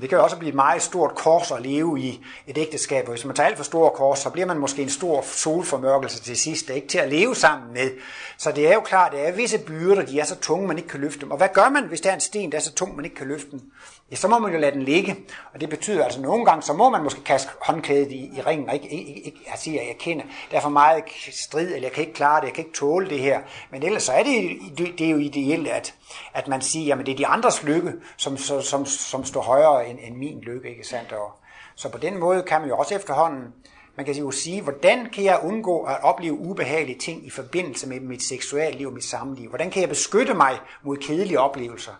Det 0.00 0.08
kan 0.08 0.18
jo 0.18 0.24
også 0.24 0.36
blive 0.36 0.48
et 0.48 0.54
meget 0.54 0.82
stort 0.82 1.14
kors 1.14 1.50
at 1.50 1.62
leve 1.62 2.00
i 2.00 2.24
et 2.46 2.58
ægteskab, 2.58 3.04
og 3.04 3.10
hvis 3.10 3.24
man 3.24 3.36
tager 3.36 3.46
alt 3.46 3.56
for 3.56 3.64
store 3.64 3.90
kors, 3.90 4.18
så 4.18 4.30
bliver 4.30 4.46
man 4.46 4.58
måske 4.58 4.82
en 4.82 4.88
stor 4.88 5.22
solformørkelse 5.22 6.22
til 6.22 6.36
sidst, 6.36 6.70
ikke 6.70 6.88
til 6.88 6.98
at 6.98 7.08
leve 7.08 7.34
sammen 7.34 7.72
med. 7.72 7.90
Så 8.36 8.52
det 8.52 8.68
er 8.68 8.74
jo 8.74 8.80
klart, 8.80 9.14
at 9.14 9.18
der 9.18 9.24
er 9.24 9.32
visse 9.32 9.58
byrder, 9.58 10.02
de 10.02 10.20
er 10.20 10.24
så 10.24 10.36
tunge, 10.36 10.68
man 10.68 10.76
ikke 10.76 10.88
kan 10.88 11.00
løfte 11.00 11.20
dem. 11.20 11.30
Og 11.30 11.36
hvad 11.36 11.48
gør 11.54 11.68
man, 11.68 11.84
hvis 11.84 12.00
der 12.00 12.10
er 12.10 12.14
en 12.14 12.20
sten, 12.20 12.52
der 12.52 12.58
er 12.58 12.62
så 12.62 12.74
tung, 12.74 12.96
man 12.96 13.04
ikke 13.04 13.16
kan 13.16 13.28
løfte 13.28 13.50
den? 13.50 13.62
Ja, 14.10 14.16
så 14.16 14.28
må 14.28 14.38
man 14.38 14.52
jo 14.52 14.58
lade 14.58 14.72
den 14.72 14.82
ligge. 14.82 15.16
Og 15.54 15.60
det 15.60 15.68
betyder 15.70 16.04
altså, 16.04 16.18
at 16.18 16.22
nogle 16.22 16.44
gange, 16.44 16.62
så 16.62 16.72
må 16.72 16.90
man 16.90 17.02
måske 17.02 17.24
kaste 17.24 17.50
håndklædet 17.62 18.12
i, 18.12 18.30
i 18.36 18.40
ringen, 18.40 18.68
og 18.68 18.74
ikke, 18.74 18.88
ikke, 18.88 19.12
ikke 19.12 19.38
at 19.46 19.58
sige, 19.58 19.80
at 19.80 19.88
altså, 19.88 19.92
jeg 19.92 19.98
kender, 19.98 20.24
der 20.50 20.56
er 20.56 20.60
for 20.60 20.68
meget 20.68 21.04
strid, 21.32 21.66
eller 21.66 21.88
jeg 21.88 21.92
kan 21.92 22.00
ikke 22.00 22.14
klare 22.14 22.40
det, 22.40 22.46
jeg 22.46 22.54
kan 22.54 22.64
ikke 22.64 22.76
tåle 22.76 23.10
det 23.10 23.18
her. 23.18 23.40
Men 23.70 23.82
ellers 23.82 24.02
så 24.02 24.12
er 24.12 24.22
det, 24.22 24.58
det, 24.78 24.98
det 24.98 25.06
er 25.06 25.10
jo 25.10 25.18
ideelt, 25.18 25.68
at, 25.68 25.94
at 26.34 26.48
man 26.48 26.60
siger, 26.60 26.96
at 26.96 27.06
det 27.06 27.12
er 27.12 27.16
de 27.16 27.26
andres 27.26 27.62
lykke, 27.62 27.92
som, 28.16 28.36
som, 28.36 28.62
som, 28.62 28.86
som 28.86 29.24
står 29.24 29.42
højere 29.42 29.88
end, 29.88 29.98
end 30.02 30.16
min 30.16 30.40
lykke, 30.40 30.68
ikke 30.70 30.88
sandt? 30.88 31.12
Og, 31.12 31.32
så 31.74 31.88
på 31.88 31.98
den 31.98 32.18
måde 32.18 32.42
kan 32.42 32.60
man 32.60 32.70
jo 32.70 32.76
også 32.76 32.94
efterhånden, 32.94 33.54
man 33.96 34.06
kan 34.06 34.14
jo 34.14 34.30
sige, 34.30 34.62
hvordan 34.62 35.10
kan 35.10 35.24
jeg 35.24 35.40
undgå 35.44 35.82
at 35.82 36.02
opleve 36.02 36.38
ubehagelige 36.38 36.98
ting 36.98 37.26
i 37.26 37.30
forbindelse 37.30 37.88
med 37.88 38.00
mit 38.00 38.22
seksuelle 38.22 38.78
liv 38.78 38.86
og 38.86 38.92
mit 38.92 39.04
samliv? 39.04 39.48
Hvordan 39.48 39.70
kan 39.70 39.80
jeg 39.80 39.88
beskytte 39.88 40.34
mig 40.34 40.58
mod 40.82 40.96
kedelige 40.96 41.40
oplevelser? 41.40 41.92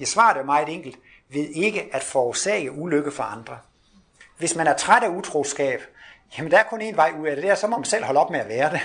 Jeg 0.00 0.08
svarer 0.08 0.34
det 0.36 0.46
meget 0.46 0.68
enkelt. 0.68 0.96
Ved 1.28 1.48
ikke 1.48 1.88
at 1.92 2.02
forårsage 2.02 2.72
ulykke 2.72 3.10
for 3.10 3.22
andre. 3.22 3.58
Hvis 4.38 4.56
man 4.56 4.66
er 4.66 4.76
træt 4.76 5.02
af 5.02 5.08
utroskab, 5.08 5.80
jamen 6.38 6.50
der 6.50 6.58
er 6.58 6.62
kun 6.62 6.80
en 6.80 6.96
vej 6.96 7.12
ud 7.20 7.26
af 7.26 7.36
det, 7.36 7.44
der, 7.44 7.54
så 7.54 7.66
må 7.66 7.76
man 7.76 7.84
selv 7.84 8.04
holde 8.04 8.20
op 8.20 8.30
med 8.30 8.40
at 8.40 8.48
være 8.48 8.70
det. 8.70 8.80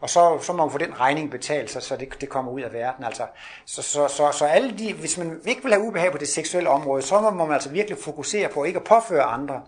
Og 0.00 0.10
så, 0.10 0.38
så 0.42 0.52
må 0.52 0.64
man 0.64 0.72
få 0.72 0.78
den 0.78 1.00
regning 1.00 1.30
betalt, 1.30 1.70
så, 1.70 1.80
så 1.80 1.96
det, 1.96 2.20
det 2.20 2.28
kommer 2.28 2.52
ud 2.52 2.60
af 2.60 2.72
verden. 2.72 3.04
Altså, 3.04 3.26
så, 3.64 3.82
så, 3.82 4.08
så, 4.08 4.32
så 4.32 4.44
alle 4.44 4.78
de, 4.78 4.92
hvis 4.92 5.18
man 5.18 5.40
ikke 5.46 5.62
vil 5.62 5.72
have 5.72 5.86
ubehag 5.86 6.12
på 6.12 6.18
det 6.18 6.28
seksuelle 6.28 6.70
område, 6.70 7.02
så 7.02 7.20
må 7.20 7.44
man 7.44 7.52
altså 7.52 7.70
virkelig 7.70 7.98
fokusere 7.98 8.48
på 8.48 8.64
ikke 8.64 8.78
at 8.78 8.84
påføre 8.84 9.22
andre. 9.22 9.62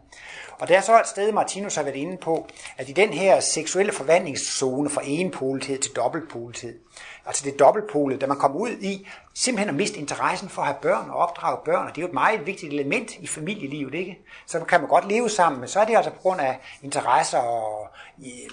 Og 0.58 0.68
det 0.68 0.76
er 0.76 0.80
så 0.80 1.00
et 1.00 1.06
sted, 1.06 1.32
Martinus 1.32 1.74
har 1.74 1.82
været 1.82 1.96
inde 1.96 2.16
på, 2.16 2.46
at 2.76 2.88
i 2.88 2.92
den 2.92 3.12
her 3.12 3.40
seksuelle 3.40 3.92
forvandlingszone 3.92 4.90
fra 4.90 5.02
enpolethed 5.04 5.78
til 5.78 5.92
dobbeltpolethed, 5.96 6.78
altså 7.26 7.44
det 7.44 7.58
dobbeltpolede, 7.58 8.20
da 8.20 8.26
man 8.26 8.36
kommer 8.36 8.58
ud 8.58 8.70
i 8.70 9.08
simpelthen 9.34 9.68
at 9.68 9.74
miste 9.74 9.98
interessen 9.98 10.48
for 10.48 10.62
at 10.62 10.68
have 10.68 10.78
børn 10.82 11.10
og 11.10 11.16
opdrage 11.16 11.58
børn, 11.64 11.86
og 11.86 11.96
det 11.96 11.98
er 11.98 12.02
jo 12.02 12.08
et 12.08 12.14
meget 12.14 12.46
vigtigt 12.46 12.72
element 12.72 13.10
i 13.20 13.26
familielivet, 13.26 13.94
ikke? 13.94 14.18
Så 14.46 14.60
kan 14.60 14.80
man 14.80 14.88
godt 14.88 15.08
leve 15.08 15.28
sammen, 15.28 15.60
men 15.60 15.68
så 15.68 15.80
er 15.80 15.84
det 15.84 15.96
altså 15.96 16.10
på 16.10 16.18
grund 16.18 16.40
af 16.40 16.58
interesser 16.82 17.38
og 17.38 17.88
øh, 18.18 18.50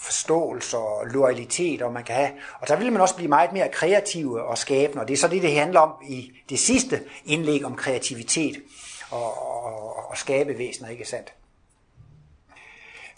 forståelse 0.00 0.78
og 0.78 1.06
loyalitet, 1.06 1.82
og 1.82 1.92
man 1.92 2.04
kan 2.04 2.14
have, 2.14 2.30
og 2.60 2.68
så 2.68 2.76
vil 2.76 2.92
man 2.92 3.00
også 3.00 3.16
blive 3.16 3.28
meget 3.28 3.52
mere 3.52 3.68
kreativ 3.68 4.32
og 4.32 4.58
skabende, 4.58 5.02
og 5.02 5.08
det 5.08 5.14
er 5.14 5.18
så 5.18 5.28
det, 5.28 5.42
det 5.42 5.54
handler 5.54 5.80
om 5.80 5.92
i 6.08 6.32
det 6.48 6.58
sidste 6.58 7.02
indlæg 7.24 7.64
om 7.64 7.76
kreativitet 7.76 8.62
og, 9.10 9.64
og, 9.64 10.10
og 10.10 10.18
skabevæsener, 10.18 10.88
ikke 10.88 11.04
sandt? 11.04 11.34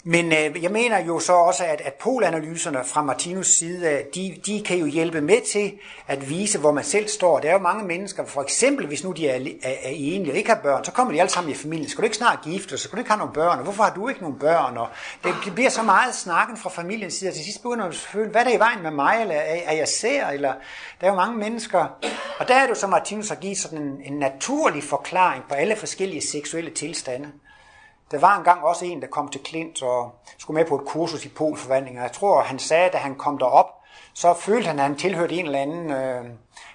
Men 0.09 0.25
øh, 0.25 0.63
jeg 0.63 0.71
mener 0.71 1.05
jo 1.05 1.19
så 1.19 1.33
også, 1.33 1.65
at, 1.65 1.81
at 1.81 1.93
polanalyserne 1.93 2.83
fra 2.85 3.01
Martinus 3.01 3.47
side, 3.47 3.91
øh, 3.91 3.99
de, 4.15 4.41
de 4.45 4.63
kan 4.65 4.77
jo 4.77 4.85
hjælpe 4.85 5.21
med 5.21 5.41
til 5.51 5.73
at 6.07 6.29
vise, 6.29 6.59
hvor 6.59 6.71
man 6.71 6.83
selv 6.83 7.07
står. 7.07 7.39
Der 7.39 7.49
er 7.49 7.53
jo 7.53 7.59
mange 7.59 7.85
mennesker, 7.85 8.25
for 8.25 8.41
eksempel 8.41 8.87
hvis 8.87 9.03
nu 9.03 9.11
de 9.11 9.27
er, 9.27 9.35
er, 9.63 9.69
er 9.83 9.89
enige 9.89 10.31
og 10.31 10.37
ikke 10.37 10.49
har 10.49 10.59
børn, 10.63 10.85
så 10.85 10.91
kommer 10.91 11.13
de 11.13 11.19
alle 11.19 11.31
sammen 11.31 11.51
i 11.51 11.55
familien. 11.55 11.89
Skal 11.89 12.01
du 12.01 12.03
ikke 12.03 12.17
snart 12.17 12.39
gifte, 12.43 12.77
så 12.77 12.83
skal 12.83 12.95
du 12.95 12.99
ikke 12.99 13.11
have 13.11 13.17
nogle 13.17 13.33
børn, 13.33 13.57
og 13.57 13.63
hvorfor 13.63 13.83
har 13.83 13.93
du 13.93 14.07
ikke 14.07 14.21
nogle 14.21 14.39
børn? 14.39 14.77
Og 14.77 14.87
det 15.23 15.55
bliver 15.55 15.69
så 15.69 15.83
meget 15.83 16.15
snakken 16.15 16.57
fra 16.57 16.69
familiens 16.69 17.13
side, 17.13 17.29
og 17.29 17.33
til 17.33 17.43
sidst 17.43 17.61
begynder 17.61 17.83
man 17.83 17.93
at 17.93 17.95
føle, 17.95 18.29
hvad 18.29 18.41
er 18.41 18.45
der 18.45 18.55
i 18.55 18.59
vejen 18.59 18.83
med 18.83 18.91
mig, 18.91 19.17
eller 19.21 19.35
er, 19.35 19.59
er 19.65 19.73
jeg 19.73 19.87
ser, 19.87 20.27
eller 20.27 20.53
der 21.01 21.07
er 21.07 21.11
jo 21.11 21.15
mange 21.15 21.37
mennesker. 21.37 21.79
Og 22.39 22.47
der 22.47 22.55
er 22.55 22.61
det 22.61 22.69
jo 22.69 22.75
så, 22.75 22.87
Martinus 22.87 23.29
har 23.29 23.35
givet 23.35 23.57
sådan 23.57 23.81
en, 23.81 24.01
en 24.05 24.19
naturlig 24.19 24.83
forklaring 24.83 25.43
på 25.49 25.55
alle 25.55 25.75
forskellige 25.75 26.21
seksuelle 26.21 26.71
tilstande. 26.71 27.27
Der 28.11 28.19
var 28.19 28.37
engang 28.37 28.63
også 28.63 28.85
en, 28.85 29.01
der 29.01 29.07
kom 29.07 29.27
til 29.27 29.43
Klint 29.43 29.83
og 29.83 30.15
skulle 30.37 30.55
med 30.55 30.65
på 30.65 30.75
et 30.75 30.85
kursus 30.85 31.25
i 31.25 31.29
polforvandling, 31.29 31.97
og 31.97 32.03
jeg 32.03 32.11
tror, 32.11 32.41
han 32.41 32.59
sagde, 32.59 32.89
da 32.89 32.97
han 32.97 33.15
kom 33.15 33.37
derop, 33.37 33.65
så 34.13 34.33
følte 34.33 34.67
han, 34.67 34.79
at 34.79 34.85
han 34.85 34.95
tilhørte 34.95 35.35
en 35.35 35.45
eller 35.45 35.59
anden 35.59 35.91
øh, 35.91 36.25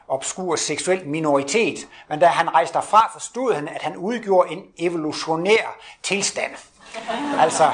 obskur 0.08 0.56
seksuel 0.56 1.08
minoritet. 1.08 1.88
Men 2.08 2.20
da 2.20 2.26
han 2.26 2.54
rejste 2.54 2.74
derfra, 2.74 3.10
forstod 3.12 3.54
han, 3.54 3.68
at 3.68 3.82
han 3.82 3.96
udgjorde 3.96 4.52
en 4.52 4.62
evolutionær 4.78 5.76
tilstand. 6.02 6.52
Altså, 7.38 7.72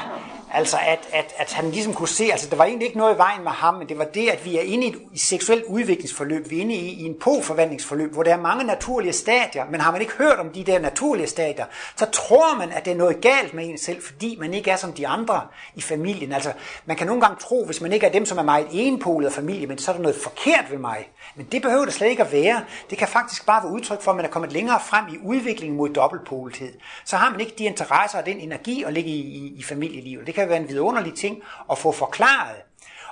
Altså, 0.53 0.77
at, 0.87 0.99
at, 1.13 1.33
at 1.37 1.53
han 1.53 1.71
ligesom 1.71 1.93
kunne 1.93 2.07
se, 2.07 2.23
altså, 2.31 2.49
der 2.49 2.55
var 2.55 2.65
egentlig 2.65 2.85
ikke 2.85 2.97
noget 2.97 3.15
i 3.15 3.17
vejen 3.17 3.43
med 3.43 3.51
ham, 3.51 3.73
men 3.73 3.89
det 3.89 3.97
var 3.97 4.03
det, 4.03 4.29
at 4.29 4.45
vi 4.45 4.57
er 4.57 4.61
inde 4.61 4.87
i 4.87 4.89
et 4.89 5.21
seksuelt 5.21 5.63
udviklingsforløb. 5.63 6.49
Vi 6.49 6.57
er 6.57 6.61
inde 6.61 6.75
i, 6.75 6.89
i 6.89 7.03
en 7.03 7.15
påforvandlingsforløb, 7.19 8.13
hvor 8.13 8.23
der 8.23 8.33
er 8.33 8.41
mange 8.41 8.63
naturlige 8.63 9.13
stadier, 9.13 9.65
men 9.71 9.81
har 9.81 9.91
man 9.91 10.01
ikke 10.01 10.13
hørt 10.13 10.39
om 10.39 10.49
de 10.49 10.63
der 10.63 10.79
naturlige 10.79 11.27
stadier, 11.27 11.65
så 11.95 12.05
tror 12.05 12.57
man, 12.57 12.71
at 12.71 12.85
det 12.85 12.91
er 12.91 12.97
noget 12.97 13.21
galt 13.21 13.53
med 13.53 13.69
en 13.69 13.77
selv, 13.77 14.01
fordi 14.01 14.37
man 14.39 14.53
ikke 14.53 14.71
er 14.71 14.75
som 14.75 14.93
de 14.93 15.07
andre 15.07 15.41
i 15.75 15.81
familien. 15.81 16.33
Altså, 16.33 16.53
man 16.85 16.97
kan 16.97 17.07
nogle 17.07 17.21
gange 17.21 17.37
tro, 17.39 17.65
hvis 17.65 17.81
man 17.81 17.93
ikke 17.93 18.05
er 18.05 18.11
dem, 18.11 18.25
som 18.25 18.37
er 18.37 18.43
meget 18.43 18.67
enpolet 18.71 19.27
af 19.27 19.33
familie, 19.33 19.67
men 19.67 19.77
så 19.77 19.91
er 19.91 19.95
der 19.95 20.01
noget 20.01 20.17
forkert 20.23 20.65
ved 20.71 20.77
mig. 20.77 21.09
Men 21.35 21.47
det 21.51 21.61
behøver 21.61 21.85
det 21.85 21.93
slet 21.93 22.09
ikke 22.09 22.23
at 22.23 22.31
være. 22.31 22.63
Det 22.89 22.97
kan 22.97 23.07
faktisk 23.07 23.45
bare 23.45 23.63
være 23.63 23.71
udtryk 23.71 24.01
for, 24.01 24.11
at 24.11 24.15
man 24.15 24.25
er 24.25 24.29
kommet 24.29 24.53
længere 24.53 24.79
frem 24.79 25.05
i 25.13 25.17
udviklingen 25.23 25.77
mod 25.77 25.89
dobbeltpolethed. 25.89 26.73
Så 27.05 27.15
har 27.15 27.31
man 27.31 27.39
ikke 27.39 27.53
de 27.57 27.63
interesser 27.63 28.19
og 28.19 28.25
den 28.25 28.39
energi 28.39 28.83
at 28.83 28.93
ligge 28.93 29.09
i, 29.09 29.19
i, 29.19 29.53
i 29.57 29.63
familielivet. 29.63 30.27
Det 30.27 30.35
kan 30.39 30.49
være 30.49 30.61
en 30.61 30.69
vidunderlig 30.69 31.13
ting 31.13 31.43
at 31.71 31.77
få 31.77 31.91
forklaret. 31.91 32.55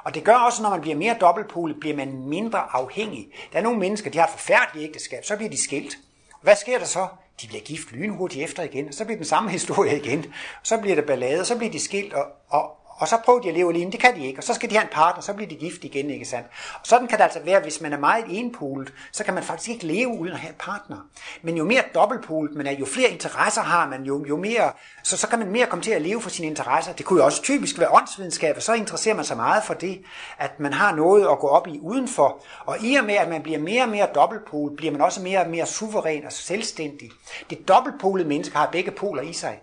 Og 0.04 0.16
det 0.16 0.24
gør 0.24 0.34
også, 0.36 0.64
når 0.64 0.70
man 0.70 0.82
bliver 0.82 0.96
mere 0.96 1.18
dobbeltpolet, 1.22 1.80
bliver 1.80 1.96
man 1.96 2.28
mindre 2.28 2.60
afhængig. 2.72 3.28
Der 3.52 3.60
er 3.60 3.64
nogle 3.64 3.80
mennesker, 3.80 4.12
de 4.12 4.18
har 4.18 4.26
et 4.26 4.32
forfærdeligt 4.32 4.90
ægteskab, 4.90 5.26
så 5.26 5.36
bliver 5.36 5.50
de 5.50 5.64
skilt. 5.64 5.98
Hvad 6.42 6.56
sker 6.56 6.78
der 6.78 6.86
så? 6.86 7.08
De 7.42 7.48
bliver 7.48 7.62
gift 7.62 7.92
lynhurtigt 7.92 8.44
efter 8.44 8.64
igen, 8.64 8.88
og 8.88 8.94
så 8.94 9.06
bliver 9.06 9.18
den 9.18 9.26
samme 9.26 9.50
historie 9.58 9.98
igen. 9.98 10.26
Så 10.64 10.78
bliver 10.78 10.96
der 10.96 11.02
ballade, 11.02 11.40
og 11.40 11.46
så 11.46 11.58
bliver 11.58 11.72
de 11.72 11.80
skilt, 11.80 12.14
og, 12.14 12.26
og, 12.50 12.78
og 12.98 13.08
så 13.08 13.18
prøver 13.26 13.40
de 13.40 13.48
at 13.48 13.54
leve 13.54 13.74
alene, 13.74 13.92
det 13.92 14.00
kan 14.00 14.16
de 14.16 14.26
ikke, 14.26 14.40
og 14.40 14.44
så 14.44 14.54
skal 14.54 14.70
de 14.70 14.76
have 14.76 14.84
en 14.84 14.92
partner, 14.92 15.22
så 15.22 15.34
bliver 15.34 15.50
de 15.50 15.56
gift 15.56 15.84
igen, 15.84 16.10
ikke 16.10 16.26
sandt? 16.26 16.48
Og 16.74 16.80
sådan 16.84 17.08
kan 17.08 17.18
det 17.18 17.24
altså 17.24 17.40
være, 17.46 17.60
hvis 17.60 17.82
man 17.82 17.94
er 17.94 17.98
meget 17.98 18.26
enpolet, 18.30 18.94
så 19.12 19.24
kan 19.24 19.34
man 19.34 19.44
faktisk 19.44 19.70
ikke 19.70 19.86
leve 19.86 20.08
uden 20.08 20.34
at 20.34 20.40
have 20.40 20.50
en 20.50 20.56
partner. 20.60 20.98
Men 21.42 21.58
jo 21.58 21.66
mere 21.66 21.84
dobbeltpolet 21.96 22.56
man 22.56 22.68
er, 22.68 22.72
jo 22.72 22.86
flere 22.86 23.10
interesser 23.10 23.62
har 23.62 23.90
man, 23.90 24.04
jo, 24.04 24.26
jo 24.26 24.38
mere, 24.38 24.72
så, 25.04 25.18
så 25.18 25.28
kan 25.28 25.40
man 25.40 25.52
mere 25.52 25.66
komme 25.66 25.84
til 25.84 25.92
at 25.92 26.02
leve 26.02 26.22
for 26.22 26.30
sine 26.30 26.48
interesser. 26.48 26.94
Det 26.94 27.06
kunne 27.06 27.20
jo 27.20 27.26
også 27.26 27.42
typisk 27.42 27.80
være 27.80 27.90
åndsvidenskab, 27.92 28.56
og 28.56 28.62
så 28.62 28.74
interesserer 28.74 29.16
man 29.16 29.26
sig 29.26 29.38
meget 29.38 29.64
for 29.64 29.74
det, 29.74 30.02
at 30.38 30.60
man 30.60 30.74
har 30.74 30.96
noget 30.96 31.28
at 31.32 31.40
gå 31.40 31.48
op 31.48 31.68
i 31.68 31.80
udenfor. 31.82 32.44
Og 32.66 32.78
i 32.84 32.96
og 32.96 33.06
med, 33.06 33.16
at 33.16 33.30
man 33.30 33.44
bliver 33.44 33.60
mere 33.60 33.84
og 33.84 33.90
mere 33.90 34.08
dobbeltpolet, 34.16 34.78
bliver 34.78 34.92
man 34.92 35.02
også 35.02 35.22
mere 35.22 35.40
og 35.42 35.50
mere 35.50 35.66
suveræn 35.66 36.26
og 36.26 36.32
selvstændig. 36.32 37.12
Det 37.50 37.68
dobbeltpolede 37.68 38.28
menneske 38.28 38.58
har 38.58 38.70
begge 38.72 38.92
poler 38.92 39.22
i 39.22 39.34
sig. 39.34 39.60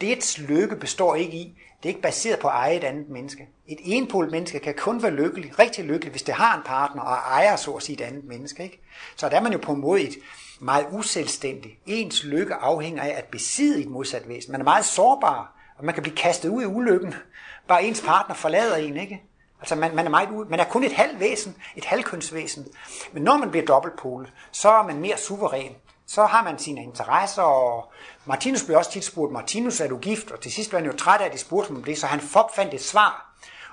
Dets 0.00 0.38
lykke 0.38 0.76
består 0.76 1.14
ikke 1.14 1.36
i, 1.36 1.58
det 1.82 1.84
er 1.84 1.88
ikke 1.88 2.02
baseret 2.02 2.38
på 2.38 2.48
at 2.48 2.54
eje 2.54 2.76
et 2.76 2.84
andet 2.84 3.08
menneske. 3.08 3.48
Et 3.66 3.78
enpolet 3.84 4.30
menneske 4.30 4.58
kan 4.58 4.74
kun 4.74 5.02
være 5.02 5.12
lykkelig, 5.12 5.58
rigtig 5.58 5.84
lykkelig, 5.84 6.10
hvis 6.10 6.22
det 6.22 6.34
har 6.34 6.56
en 6.56 6.62
partner 6.64 7.02
og 7.02 7.14
ejer 7.14 7.56
så 7.56 7.72
at 7.72 7.82
sige 7.82 8.02
et 8.02 8.06
andet 8.06 8.24
menneske. 8.24 8.62
Ikke? 8.62 8.80
Så 9.16 9.28
der 9.28 9.36
er 9.36 9.40
man 9.40 9.52
jo 9.52 9.58
på 9.58 9.72
en 9.72 9.80
måde 9.80 10.02
et 10.02 10.14
meget 10.60 10.86
uselvstændigt. 10.92 11.74
Ens 11.86 12.24
lykke 12.24 12.54
afhænger 12.54 13.02
af 13.02 13.14
at 13.16 13.24
besidde 13.24 13.80
et 13.80 13.88
modsat 13.88 14.28
væsen. 14.28 14.52
Man 14.52 14.60
er 14.60 14.64
meget 14.64 14.84
sårbar, 14.84 15.54
og 15.78 15.84
man 15.84 15.94
kan 15.94 16.02
blive 16.02 16.16
kastet 16.16 16.48
ud 16.48 16.62
i 16.62 16.66
ulykken. 16.66 17.14
Bare 17.68 17.84
ens 17.84 18.02
partner 18.02 18.34
forlader 18.34 18.76
en, 18.76 18.96
ikke? 18.96 19.22
Altså 19.60 19.74
man, 19.74 19.94
man, 19.94 20.06
er 20.06 20.10
meget 20.10 20.30
ude, 20.30 20.48
man 20.48 20.60
er 20.60 20.64
kun 20.64 20.84
et 20.84 20.92
halvt 20.92 21.20
væsen, 21.20 21.56
et 21.76 21.84
halvkønsvæsen. 21.84 22.66
Men 23.12 23.22
når 23.22 23.36
man 23.36 23.50
bliver 23.50 23.66
dobbeltpolet, 23.66 24.32
så 24.52 24.68
er 24.70 24.82
man 24.82 25.00
mere 25.00 25.16
suveræn 25.16 25.72
så 26.08 26.26
har 26.26 26.44
man 26.44 26.58
sine 26.58 26.82
interesser, 26.82 27.42
og 27.42 27.92
Martinus 28.24 28.62
blev 28.62 28.76
også 28.78 28.90
tit 28.90 29.04
spurgt, 29.04 29.32
Martinus, 29.32 29.80
er 29.80 29.88
du 29.88 29.98
gift? 29.98 30.30
Og 30.30 30.40
til 30.40 30.52
sidst 30.52 30.70
blev 30.70 30.80
han 30.80 30.90
jo 30.90 30.96
træt 30.96 31.20
af, 31.20 31.26
at 31.26 31.32
de 31.32 31.38
spurgte 31.38 31.70
om 31.70 31.84
det, 31.84 31.98
så 31.98 32.06
han 32.06 32.20
fandt 32.54 32.74
et 32.74 32.84
svar. 32.84 33.28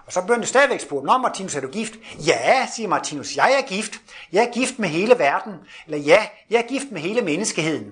Og 0.05 0.13
så 0.13 0.21
blev 0.21 0.35
han 0.35 0.45
stadigvæk 0.45 0.79
spurgt, 0.79 1.05
Nå 1.05 1.17
Martinus, 1.17 1.55
er 1.55 1.61
du 1.61 1.67
gift? 1.67 1.93
Ja, 2.27 2.67
siger 2.75 2.89
Martinus, 2.89 3.35
jeg 3.35 3.53
er 3.53 3.67
gift. 3.67 3.93
Jeg 4.31 4.43
er 4.43 4.51
gift 4.51 4.79
med 4.79 4.89
hele 4.89 5.19
verden. 5.19 5.53
Eller 5.85 5.97
ja, 5.97 6.27
jeg 6.49 6.57
er 6.57 6.67
gift 6.67 6.91
med 6.91 7.01
hele 7.01 7.21
menneskeheden. 7.21 7.91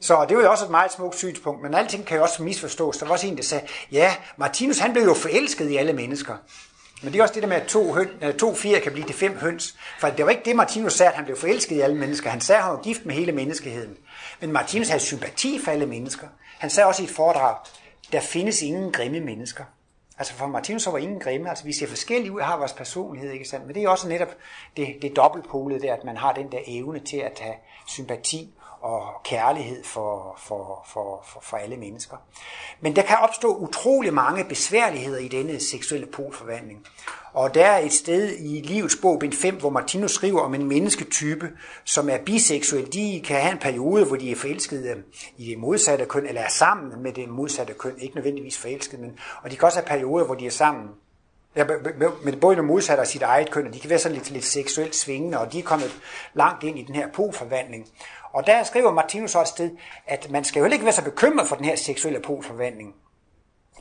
Så 0.00 0.26
det 0.28 0.36
var 0.36 0.42
jo 0.42 0.50
også 0.50 0.64
et 0.64 0.70
meget 0.70 0.92
smukt 0.92 1.16
synspunkt, 1.16 1.62
men 1.62 1.74
alting 1.74 2.06
kan 2.06 2.16
jo 2.16 2.22
også 2.22 2.42
misforstås. 2.42 2.96
Der 2.96 3.06
var 3.06 3.12
også 3.12 3.26
en, 3.26 3.36
der 3.36 3.42
sagde, 3.42 3.66
ja, 3.92 4.16
Martinus 4.36 4.78
han 4.78 4.92
blev 4.92 5.04
jo 5.04 5.14
forelsket 5.14 5.70
i 5.70 5.76
alle 5.76 5.92
mennesker. 5.92 6.36
Men 7.02 7.12
det 7.12 7.18
er 7.18 7.22
også 7.22 7.34
det 7.34 7.42
der 7.42 7.48
med, 7.48 7.56
at 7.56 7.66
to, 7.66 7.92
høn, 7.92 8.08
to 8.38 8.54
fire 8.54 8.80
kan 8.80 8.92
blive 8.92 9.06
til 9.06 9.14
fem 9.14 9.38
høns. 9.38 9.78
For 9.98 10.08
det 10.08 10.24
var 10.24 10.30
ikke 10.30 10.44
det, 10.44 10.56
Martinus 10.56 10.92
sagde, 10.92 11.10
at 11.10 11.16
han 11.16 11.24
blev 11.24 11.36
forelsket 11.36 11.76
i 11.76 11.80
alle 11.80 11.96
mennesker. 11.96 12.30
Han 12.30 12.40
sagde, 12.40 12.58
at 12.58 12.64
han 12.64 12.72
var 12.72 12.82
gift 12.82 13.06
med 13.06 13.14
hele 13.14 13.32
menneskeheden. 13.32 13.96
Men 14.40 14.52
Martinus 14.52 14.88
havde 14.88 15.02
sympati 15.02 15.60
for 15.64 15.70
alle 15.70 15.86
mennesker. 15.86 16.26
Han 16.58 16.70
sagde 16.70 16.86
også 16.86 17.02
i 17.02 17.04
et 17.04 17.10
foredrag, 17.10 17.56
der 18.12 18.20
findes 18.20 18.62
ingen 18.62 18.92
grimme 18.92 19.20
mennesker. 19.20 19.64
Altså 20.18 20.34
for 20.34 20.46
Martinus 20.46 20.86
var 20.86 20.98
ingen 20.98 21.20
grimme. 21.20 21.48
Altså 21.48 21.64
vi 21.64 21.72
ser 21.72 21.86
forskellige 21.86 22.32
ud, 22.32 22.40
har 22.40 22.56
vores 22.56 22.72
personlighed, 22.72 23.32
ikke 23.32 23.48
sandt? 23.48 23.66
Men 23.66 23.74
det 23.74 23.82
er 23.82 23.88
også 23.88 24.08
netop 24.08 24.36
det, 24.76 24.96
det 25.02 25.16
dobbeltpolede 25.16 25.80
der, 25.80 25.94
at 25.94 26.04
man 26.04 26.16
har 26.16 26.32
den 26.32 26.52
der 26.52 26.58
evne 26.66 27.00
til 27.00 27.16
at 27.16 27.38
have 27.40 27.54
sympati 27.86 28.54
og 28.80 29.22
kærlighed 29.24 29.84
for, 29.84 30.38
for, 30.38 30.86
for, 30.88 31.24
for, 31.26 31.40
for 31.40 31.56
alle 31.56 31.76
mennesker. 31.76 32.16
Men 32.80 32.96
der 32.96 33.02
kan 33.02 33.16
opstå 33.16 33.56
utrolig 33.56 34.14
mange 34.14 34.44
besværligheder 34.44 35.18
i 35.18 35.28
denne 35.28 35.60
seksuelle 35.60 36.06
polforvandling. 36.06 36.86
Og 37.32 37.54
der 37.54 37.66
er 37.66 37.78
et 37.78 37.92
sted 37.92 38.36
i 38.38 38.60
livets 38.60 38.96
bog, 39.02 39.18
bind 39.18 39.32
5, 39.32 39.54
hvor 39.54 39.70
Martinus 39.70 40.10
skriver 40.10 40.40
om 40.40 40.54
en 40.54 40.68
mennesketype, 40.68 41.50
som 41.84 42.08
er 42.08 42.18
biseksuel. 42.18 42.92
De 42.92 43.22
kan 43.24 43.40
have 43.40 43.52
en 43.52 43.58
periode, 43.58 44.04
hvor 44.04 44.16
de 44.16 44.30
er 44.30 44.36
forelskede 44.36 44.88
øh, 44.88 44.96
i 45.36 45.50
det 45.50 45.58
modsatte 45.58 46.04
køn, 46.04 46.26
eller 46.26 46.40
er 46.40 46.48
sammen 46.48 47.02
med 47.02 47.12
det 47.12 47.28
modsatte 47.28 47.74
køn. 47.74 47.94
Ikke 47.98 48.14
nødvendigvis 48.14 48.58
forelskede, 48.58 49.02
men, 49.02 49.18
og 49.42 49.50
de 49.50 49.56
kan 49.56 49.66
også 49.66 49.78
have 49.78 49.86
perioder, 49.86 50.24
hvor 50.24 50.34
de 50.34 50.46
er 50.46 50.50
sammen 50.50 50.88
Ja, 51.56 51.64
men 52.24 52.40
både 52.40 52.56
det 52.56 52.64
modsatte 52.64 53.00
og 53.00 53.06
sit 53.06 53.22
eget 53.22 53.50
køn, 53.50 53.66
og 53.66 53.74
de 53.74 53.80
kan 53.80 53.90
være 53.90 53.98
sådan 53.98 54.16
lidt, 54.16 54.30
lidt 54.30 54.44
seksuelt 54.44 54.96
svingende, 54.96 55.38
og 55.40 55.52
de 55.52 55.58
er 55.58 55.62
kommet 55.62 56.00
langt 56.34 56.64
ind 56.64 56.78
i 56.78 56.82
den 56.82 56.94
her 56.94 57.08
polforvandling. 57.12 57.88
Og 58.32 58.46
der 58.46 58.62
skriver 58.62 58.92
Martinus 58.92 59.34
også 59.34 59.50
sted, 59.50 59.70
at 60.06 60.30
man 60.30 60.44
skal 60.44 60.60
jo 60.60 60.66
ikke 60.66 60.84
være 60.84 60.92
så 60.92 61.04
bekymret 61.04 61.48
for 61.48 61.56
den 61.56 61.64
her 61.64 61.76
seksuelle 61.76 62.20
polforvandling. 62.20 62.94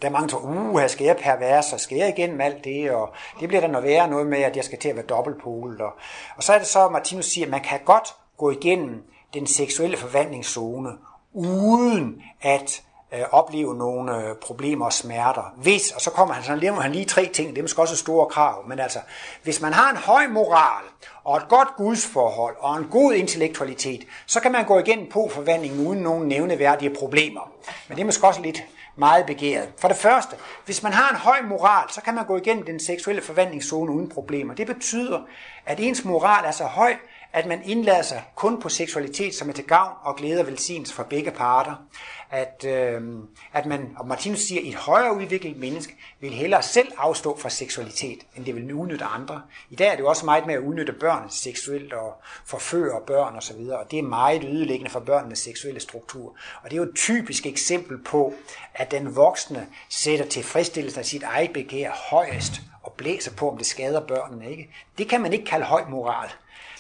Der 0.02 0.08
er 0.08 0.12
mange, 0.12 0.28
der 0.28 0.34
tror, 0.34 0.50
uh, 0.50 0.80
her 0.80 0.88
skal 0.88 1.06
jeg 1.06 1.18
pervers, 1.18 1.74
og 1.74 1.80
skal 1.80 1.98
jeg 1.98 2.10
igennem 2.10 2.42
alt 2.42 2.64
det, 2.64 2.92
og 2.92 3.14
det 3.40 3.48
bliver 3.48 3.62
der 3.62 3.68
noget 3.68 3.88
værre 3.88 4.08
noget 4.08 4.28
med, 4.28 4.38
at 4.38 4.56
jeg 4.56 4.64
skal 4.64 4.80
til 4.80 4.90
at 4.90 4.96
være 4.96 5.06
dobbeltpolet. 5.06 5.82
Og, 5.82 5.92
og 6.36 6.44
så 6.44 6.54
er 6.54 6.58
det 6.58 6.68
så, 6.68 6.86
at 6.86 6.92
Martinus 6.92 7.26
siger, 7.26 7.46
at 7.46 7.52
man 7.52 7.64
kan 7.64 7.80
godt 7.86 8.16
gå 8.38 8.52
igennem 8.52 9.04
den 9.34 9.48
seksuelle 9.48 9.98
forvandlingszone, 9.98 10.90
uden 11.34 12.22
at 12.42 12.84
øh, 13.14 13.22
opleve 13.32 13.76
nogle 13.76 14.18
øh, 14.18 14.36
problemer 14.36 14.86
og 14.86 14.94
smerter. 14.94 15.54
Hvis, 15.56 15.92
og 15.92 16.02
så 16.02 16.12
kommer 16.12 16.34
han, 16.34 16.44
så 16.44 16.56
nævner 16.56 16.82
han 16.82 16.92
lige 16.92 17.06
tre 17.06 17.26
ting, 17.34 17.50
det 17.50 17.58
er 17.58 17.64
måske 17.64 17.82
også 17.82 17.98
store 17.98 18.26
krav, 18.26 18.68
men 18.68 18.80
altså, 18.80 19.00
hvis 19.44 19.62
man 19.62 19.74
har 19.74 19.92
en 19.92 19.98
høj 19.98 20.28
moral, 20.28 20.84
og 21.24 21.38
et 21.38 21.48
godt 21.50 21.70
gudsforhold, 21.78 22.56
og 22.60 22.78
en 22.78 22.88
god 22.92 23.14
intellektualitet, 23.14 24.08
så 24.26 24.40
kan 24.40 24.52
man 24.52 24.66
gå 24.66 24.80
igennem 24.80 25.10
på 25.10 25.30
forvandlingen 25.34 25.88
uden 25.88 26.00
nogen 26.00 26.28
nævneværdige 26.28 26.96
problemer. 27.00 27.52
Men 27.88 27.96
det 27.96 28.02
er 28.02 28.06
måske 28.06 28.28
også 28.28 28.42
lidt 28.42 28.64
meget 28.96 29.26
begæret. 29.26 29.70
For 29.78 29.88
det 29.88 29.98
første, 29.98 30.36
hvis 30.66 30.84
man 30.84 30.94
har 30.94 31.10
en 31.10 31.16
høj 31.16 31.42
moral, 31.42 31.90
så 31.90 32.02
kan 32.02 32.16
man 32.16 32.26
gå 32.26 32.38
igennem 32.38 32.66
den 32.66 32.80
seksuelle 32.80 33.22
forvandlingszone 33.22 33.92
uden 33.92 34.10
problemer. 34.10 34.54
Det 34.54 34.68
betyder, 34.68 35.20
at 35.66 35.80
ens 35.80 36.06
moral 36.06 36.46
er 36.46 36.52
så 36.52 36.64
høj, 36.64 36.96
at 37.38 37.46
man 37.46 37.62
indlader 37.66 38.02
sig 38.02 38.24
kun 38.36 38.62
på 38.62 38.70
seksualitet, 38.70 39.36
som 39.36 39.50
er 39.50 39.54
til 39.54 39.66
gavn 39.66 39.94
og 40.04 40.16
glæde 40.16 40.40
og 40.40 40.48
velsignelse 40.48 40.94
for 40.94 41.04
begge 41.04 41.32
parter 41.32 41.76
at, 42.30 42.66
øh, 42.68 43.02
at 43.54 43.66
man, 43.66 43.90
og 43.98 44.08
Martinus 44.08 44.40
siger, 44.40 44.62
at 44.62 44.68
et 44.68 44.76
højere 44.76 45.16
udviklet 45.16 45.58
menneske 45.58 45.96
vil 46.20 46.34
hellere 46.34 46.64
selv 46.64 46.88
afstå 46.98 47.38
fra 47.38 47.50
seksualitet, 47.50 48.20
end 48.36 48.46
det 48.46 48.56
vil 48.56 48.74
udnytte 48.74 49.06
andre. 49.06 49.42
I 49.70 49.76
dag 49.76 49.88
er 49.88 49.92
det 49.92 50.00
jo 50.00 50.08
også 50.08 50.26
meget 50.26 50.46
med 50.46 50.54
at 50.54 50.60
udnytte 50.60 50.94
børn 50.94 51.30
seksuelt 51.30 51.94
og 51.94 52.14
forføre 52.46 53.02
børn 53.08 53.36
osv., 53.36 53.62
og, 53.72 53.78
og 53.78 53.92
det 53.92 54.00
er 54.00 54.04
meget 54.04 54.44
ødelæggende 54.44 54.92
for 54.92 55.00
børnenes 55.00 55.40
seksuelle 55.40 55.80
struktur. 55.80 56.36
Og 56.64 56.70
det 56.70 56.74
er 56.74 56.78
jo 56.78 56.90
et 56.90 56.96
typisk 56.96 57.46
eksempel 57.46 57.98
på, 58.04 58.34
at 58.74 58.92
den 58.92 59.16
voksne 59.16 59.68
sætter 59.90 60.26
tilfredsstillelsen 60.26 61.00
af 61.00 61.06
sit 61.06 61.24
eget 61.24 61.54
begær 61.54 61.92
højest 61.92 62.62
og 62.84 62.94
blæser 62.98 63.32
på, 63.32 63.52
om 63.52 63.58
det 63.58 63.66
skader 63.66 64.08
børnene. 64.08 64.52
Ikke? 64.52 64.70
Det 64.98 65.10
kan 65.10 65.22
man 65.22 65.34
ikke 65.34 65.46
kalde 65.46 65.66
høj 65.66 65.84
moral. 65.90 66.30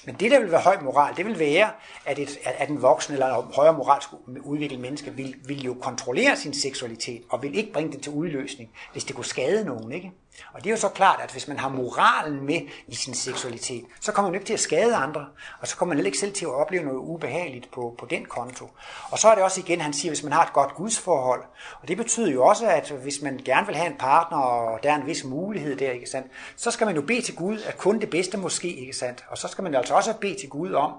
Men 0.05 0.15
det, 0.15 0.31
der 0.31 0.39
vil 0.39 0.51
være 0.51 0.61
høj 0.61 0.77
moral, 0.81 1.15
det 1.17 1.25
vil 1.25 1.39
være, 1.39 1.69
at, 2.05 2.19
et, 2.19 2.37
at 2.43 2.69
en 2.69 2.81
voksen 2.81 3.13
eller 3.13 3.43
en 3.43 3.53
højere 3.53 3.73
moralsk 3.73 4.09
udviklet 4.43 4.79
menneske 4.79 5.11
vil, 5.13 5.35
vil 5.45 5.63
jo 5.63 5.77
kontrollere 5.81 6.35
sin 6.35 6.53
seksualitet, 6.53 7.23
og 7.29 7.43
vil 7.43 7.57
ikke 7.57 7.73
bringe 7.73 7.91
den 7.91 7.99
til 7.99 8.11
udløsning, 8.11 8.69
hvis 8.91 9.03
det 9.03 9.15
kunne 9.15 9.25
skade 9.25 9.65
nogen. 9.65 9.91
Ikke? 9.91 10.11
Og 10.53 10.63
det 10.63 10.67
er 10.67 10.71
jo 10.71 10.77
så 10.77 10.89
klart, 10.89 11.19
at 11.23 11.31
hvis 11.31 11.47
man 11.47 11.59
har 11.59 11.69
moralen 11.69 12.45
med 12.45 12.61
i 12.87 12.95
sin 12.95 13.13
seksualitet, 13.13 13.85
så 14.01 14.11
kommer 14.11 14.31
man 14.31 14.35
ikke 14.35 14.47
til 14.47 14.53
at 14.53 14.59
skade 14.59 14.95
andre, 14.95 15.25
og 15.59 15.67
så 15.67 15.77
kommer 15.77 15.89
man 15.89 15.97
heller 15.97 16.07
ikke 16.07 16.17
selv 16.17 16.33
til 16.33 16.45
at 16.45 16.53
opleve 16.53 16.83
noget 16.83 16.97
ubehageligt 16.97 17.71
på, 17.71 17.95
på 17.99 18.05
den 18.05 18.25
konto. 18.25 18.69
Og 19.11 19.19
så 19.19 19.27
er 19.27 19.35
det 19.35 19.43
også 19.43 19.59
igen, 19.61 19.81
han 19.81 19.93
siger, 19.93 20.09
hvis 20.09 20.23
man 20.23 20.33
har 20.33 20.45
et 20.45 20.53
godt 20.53 20.75
gudsforhold, 20.75 21.43
og 21.81 21.87
det 21.87 21.97
betyder 21.97 22.31
jo 22.31 22.45
også, 22.45 22.67
at 22.67 22.89
hvis 22.89 23.21
man 23.21 23.41
gerne 23.45 23.67
vil 23.67 23.75
have 23.75 23.91
en 23.91 23.97
partner, 23.97 24.37
og 24.37 24.83
der 24.83 24.91
er 24.91 24.95
en 24.95 25.05
vis 25.05 25.23
mulighed 25.23 25.75
der, 25.75 25.91
ikke 25.91 26.09
sandt, 26.09 26.27
så 26.55 26.71
skal 26.71 26.85
man 26.85 26.95
jo 26.95 27.01
bede 27.01 27.21
til 27.21 27.35
Gud, 27.35 27.59
at 27.59 27.77
kun 27.77 28.01
det 28.01 28.09
bedste 28.09 28.37
måske, 28.37 28.75
ikke 28.75 28.93
sandt? 28.93 29.25
Og 29.29 29.37
så 29.37 29.47
skal 29.47 29.63
man 29.71 29.75
altså 29.75 29.95
også 29.95 30.13
bede 30.21 30.39
til 30.39 30.49
Gud 30.49 30.73
om, 30.73 30.93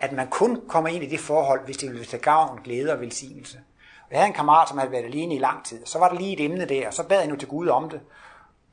at 0.00 0.12
man 0.12 0.28
kun 0.28 0.60
kommer 0.68 0.90
ind 0.90 1.04
i 1.04 1.06
det 1.06 1.20
forhold, 1.20 1.64
hvis 1.64 1.76
det 1.76 1.92
vil 1.92 2.06
til 2.06 2.18
gavn, 2.18 2.60
glæde 2.64 2.92
og 2.92 3.00
velsignelse. 3.00 3.58
Jeg 4.10 4.18
havde 4.18 4.28
en 4.28 4.34
kammerat, 4.34 4.68
som 4.68 4.78
havde 4.78 4.92
været 4.92 5.04
alene 5.04 5.34
i 5.34 5.38
lang 5.38 5.64
tid. 5.64 5.86
Så 5.86 5.98
var 5.98 6.08
der 6.08 6.16
lige 6.16 6.32
et 6.32 6.44
emne 6.44 6.64
der, 6.64 6.86
og 6.86 6.94
så 6.94 7.02
bad 7.08 7.18
jeg 7.18 7.28
nu 7.28 7.36
til 7.36 7.48
Gud 7.48 7.68
om 7.68 7.90
det. 7.90 8.00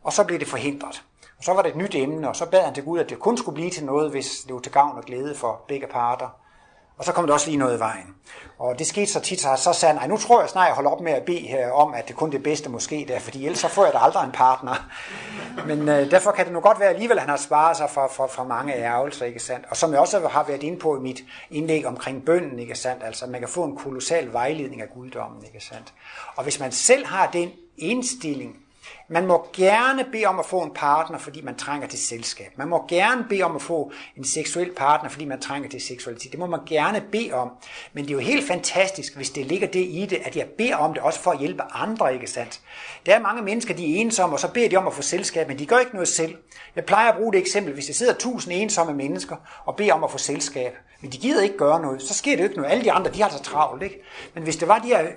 Og 0.04 0.14
så 0.14 0.24
blev 0.24 0.40
det 0.40 0.48
forhindret. 0.48 1.04
Og 1.38 1.44
så 1.44 1.54
var 1.54 1.62
det 1.62 1.70
et 1.70 1.76
nyt 1.76 1.96
emne, 1.96 2.30
og 2.30 2.36
så 2.36 2.50
bad 2.50 2.62
han 2.62 2.74
til 2.74 2.84
Gud, 2.84 3.00
at 3.00 3.10
det 3.10 3.20
kun 3.20 3.38
skulle 3.38 3.56
blive 3.56 3.70
til 3.70 3.86
noget, 3.86 4.12
hvis 4.12 4.44
det 4.48 4.54
var 4.54 4.60
til 4.60 4.72
gavn 4.72 4.98
og 4.98 5.04
glæde 5.04 5.36
for 5.36 5.62
begge 5.68 5.88
parter. 5.88 6.39
Og 7.00 7.06
så 7.06 7.12
kom 7.12 7.28
der 7.28 7.34
også 7.34 7.48
lige 7.48 7.58
noget 7.58 7.78
i 7.78 7.80
vejen. 7.80 8.16
Og 8.60 8.80
det 8.80 8.88
skete 8.88 9.12
så 9.12 9.20
tit, 9.20 9.42
så, 9.42 9.56
så 9.58 9.74
sagde 9.74 10.00
han, 10.00 10.10
nu 10.10 10.18
tror 10.18 10.42
jeg 10.42 10.50
snart, 10.50 10.68
jeg 10.68 10.76
holder 10.76 10.92
op 10.92 11.02
med 11.02 11.12
at 11.12 11.24
bede 11.24 11.48
her 11.48 11.72
om, 11.72 11.94
at 11.94 12.08
det 12.08 12.16
kun 12.16 12.32
det 12.32 12.44
bedste 12.44 12.70
måske 12.70 13.06
der, 13.08 13.20
fordi 13.20 13.46
ellers 13.46 13.60
så 13.60 13.68
får 13.68 13.84
jeg 13.84 13.94
da 13.94 13.98
aldrig 13.98 14.24
en 14.24 14.32
partner. 14.32 14.90
Men 15.68 15.90
øh, 15.90 16.12
derfor 16.12 16.32
kan 16.32 16.46
det 16.46 16.54
nu 16.54 16.60
godt 16.60 16.80
være 16.80 16.90
alligevel, 16.90 17.18
at 17.18 17.22
han 17.22 17.30
har 17.30 17.38
sparet 17.38 17.78
sig 17.78 17.90
for, 17.90 18.12
for, 18.12 18.28
for 18.28 18.44
mange 18.44 18.74
ærgelser, 18.74 19.26
ikke 19.26 19.40
sandt? 19.40 19.66
Og 19.70 19.78
som 19.78 19.92
jeg 19.92 20.00
også 20.00 20.28
har 20.28 20.44
været 20.44 20.64
inde 20.64 20.80
på 20.80 20.98
i 20.98 21.00
mit 21.00 21.22
indlæg 21.50 21.86
omkring 21.86 22.26
bønden, 22.26 22.60
ikke 22.60 22.76
sandt? 22.76 23.04
Altså, 23.04 23.28
man 23.28 23.40
kan 23.40 23.50
få 23.50 23.64
en 23.64 23.78
kolossal 23.78 24.34
vejledning 24.34 24.82
af 24.82 24.88
guddommen, 24.94 25.44
ikke 25.46 25.66
sandt? 25.66 25.94
Og 26.36 26.44
hvis 26.44 26.60
man 26.60 26.72
selv 26.72 27.06
har 27.06 27.30
den 27.32 27.52
indstilling, 27.78 28.56
man 29.10 29.28
må 29.28 29.48
gerne 29.54 30.06
bede 30.12 30.26
om 30.26 30.40
at 30.40 30.46
få 30.46 30.62
en 30.62 30.72
partner, 30.76 31.18
fordi 31.18 31.42
man 31.42 31.56
trænger 31.56 31.88
til 31.88 32.00
selskab. 32.00 32.52
Man 32.56 32.68
må 32.68 32.86
gerne 32.88 33.26
bede 33.30 33.44
om 33.44 33.56
at 33.56 33.62
få 33.62 33.92
en 34.18 34.24
seksuel 34.24 34.72
partner, 34.76 35.10
fordi 35.10 35.26
man 35.26 35.42
trænger 35.42 35.70
til 35.70 35.82
seksualitet. 35.82 36.32
Det 36.32 36.40
må 36.40 36.46
man 36.46 36.60
gerne 36.66 37.02
bede 37.12 37.34
om. 37.34 37.52
Men 37.94 38.04
det 38.04 38.12
er 38.12 38.14
jo 38.14 38.20
helt 38.20 38.48
fantastisk, 38.48 39.16
hvis 39.16 39.30
det 39.30 39.46
ligger 39.46 39.68
det 39.68 39.80
i 39.80 40.08
det, 40.10 40.20
at 40.24 40.36
jeg 40.36 40.48
beder 40.58 40.76
om 40.76 40.94
det 40.94 41.04
også 41.04 41.20
for 41.20 41.32
at 41.32 41.40
hjælpe 41.40 41.64
andre, 41.72 42.14
ikke 42.14 42.28
sandt? 42.28 42.62
Der 43.06 43.16
er 43.16 43.20
mange 43.20 43.42
mennesker, 43.42 43.74
de 43.74 43.96
er 43.96 44.02
ensomme, 44.02 44.36
og 44.36 44.40
så 44.40 44.52
beder 44.52 44.70
de 44.70 44.76
om 44.76 44.88
at 44.88 44.94
få 44.94 45.02
selskab, 45.02 45.48
men 45.48 45.60
de 45.60 45.66
gør 45.66 45.78
ikke 45.78 45.94
noget 45.94 46.08
selv. 46.08 46.38
Jeg 46.76 46.86
plejer 46.86 47.12
at 47.12 47.18
bruge 47.18 47.34
det 47.34 47.40
eksempel, 47.40 47.74
hvis 47.74 47.86
der 47.86 47.94
sidder 47.94 48.14
tusind 48.14 48.54
ensomme 48.54 48.94
mennesker 48.94 49.36
og 49.66 49.76
beder 49.76 49.94
om 49.94 50.04
at 50.04 50.12
få 50.12 50.18
selskab, 50.18 50.78
men 51.02 51.12
de 51.12 51.18
gider 51.18 51.44
ikke 51.44 51.58
gøre 51.58 51.82
noget, 51.82 52.02
så 52.02 52.14
sker 52.14 52.32
det 52.32 52.40
jo 52.40 52.44
ikke 52.44 52.58
noget. 52.58 52.72
Alle 52.72 52.84
de 52.84 52.92
andre, 52.92 53.12
de 53.12 53.22
har 53.22 53.30
så 53.30 53.44
travlt, 53.44 53.84
ikke? 53.84 54.02
Men 54.34 54.44
hvis 54.44 54.58
det 54.58 54.68
var 54.68 54.80
de 54.80 54.88
her 54.88 55.08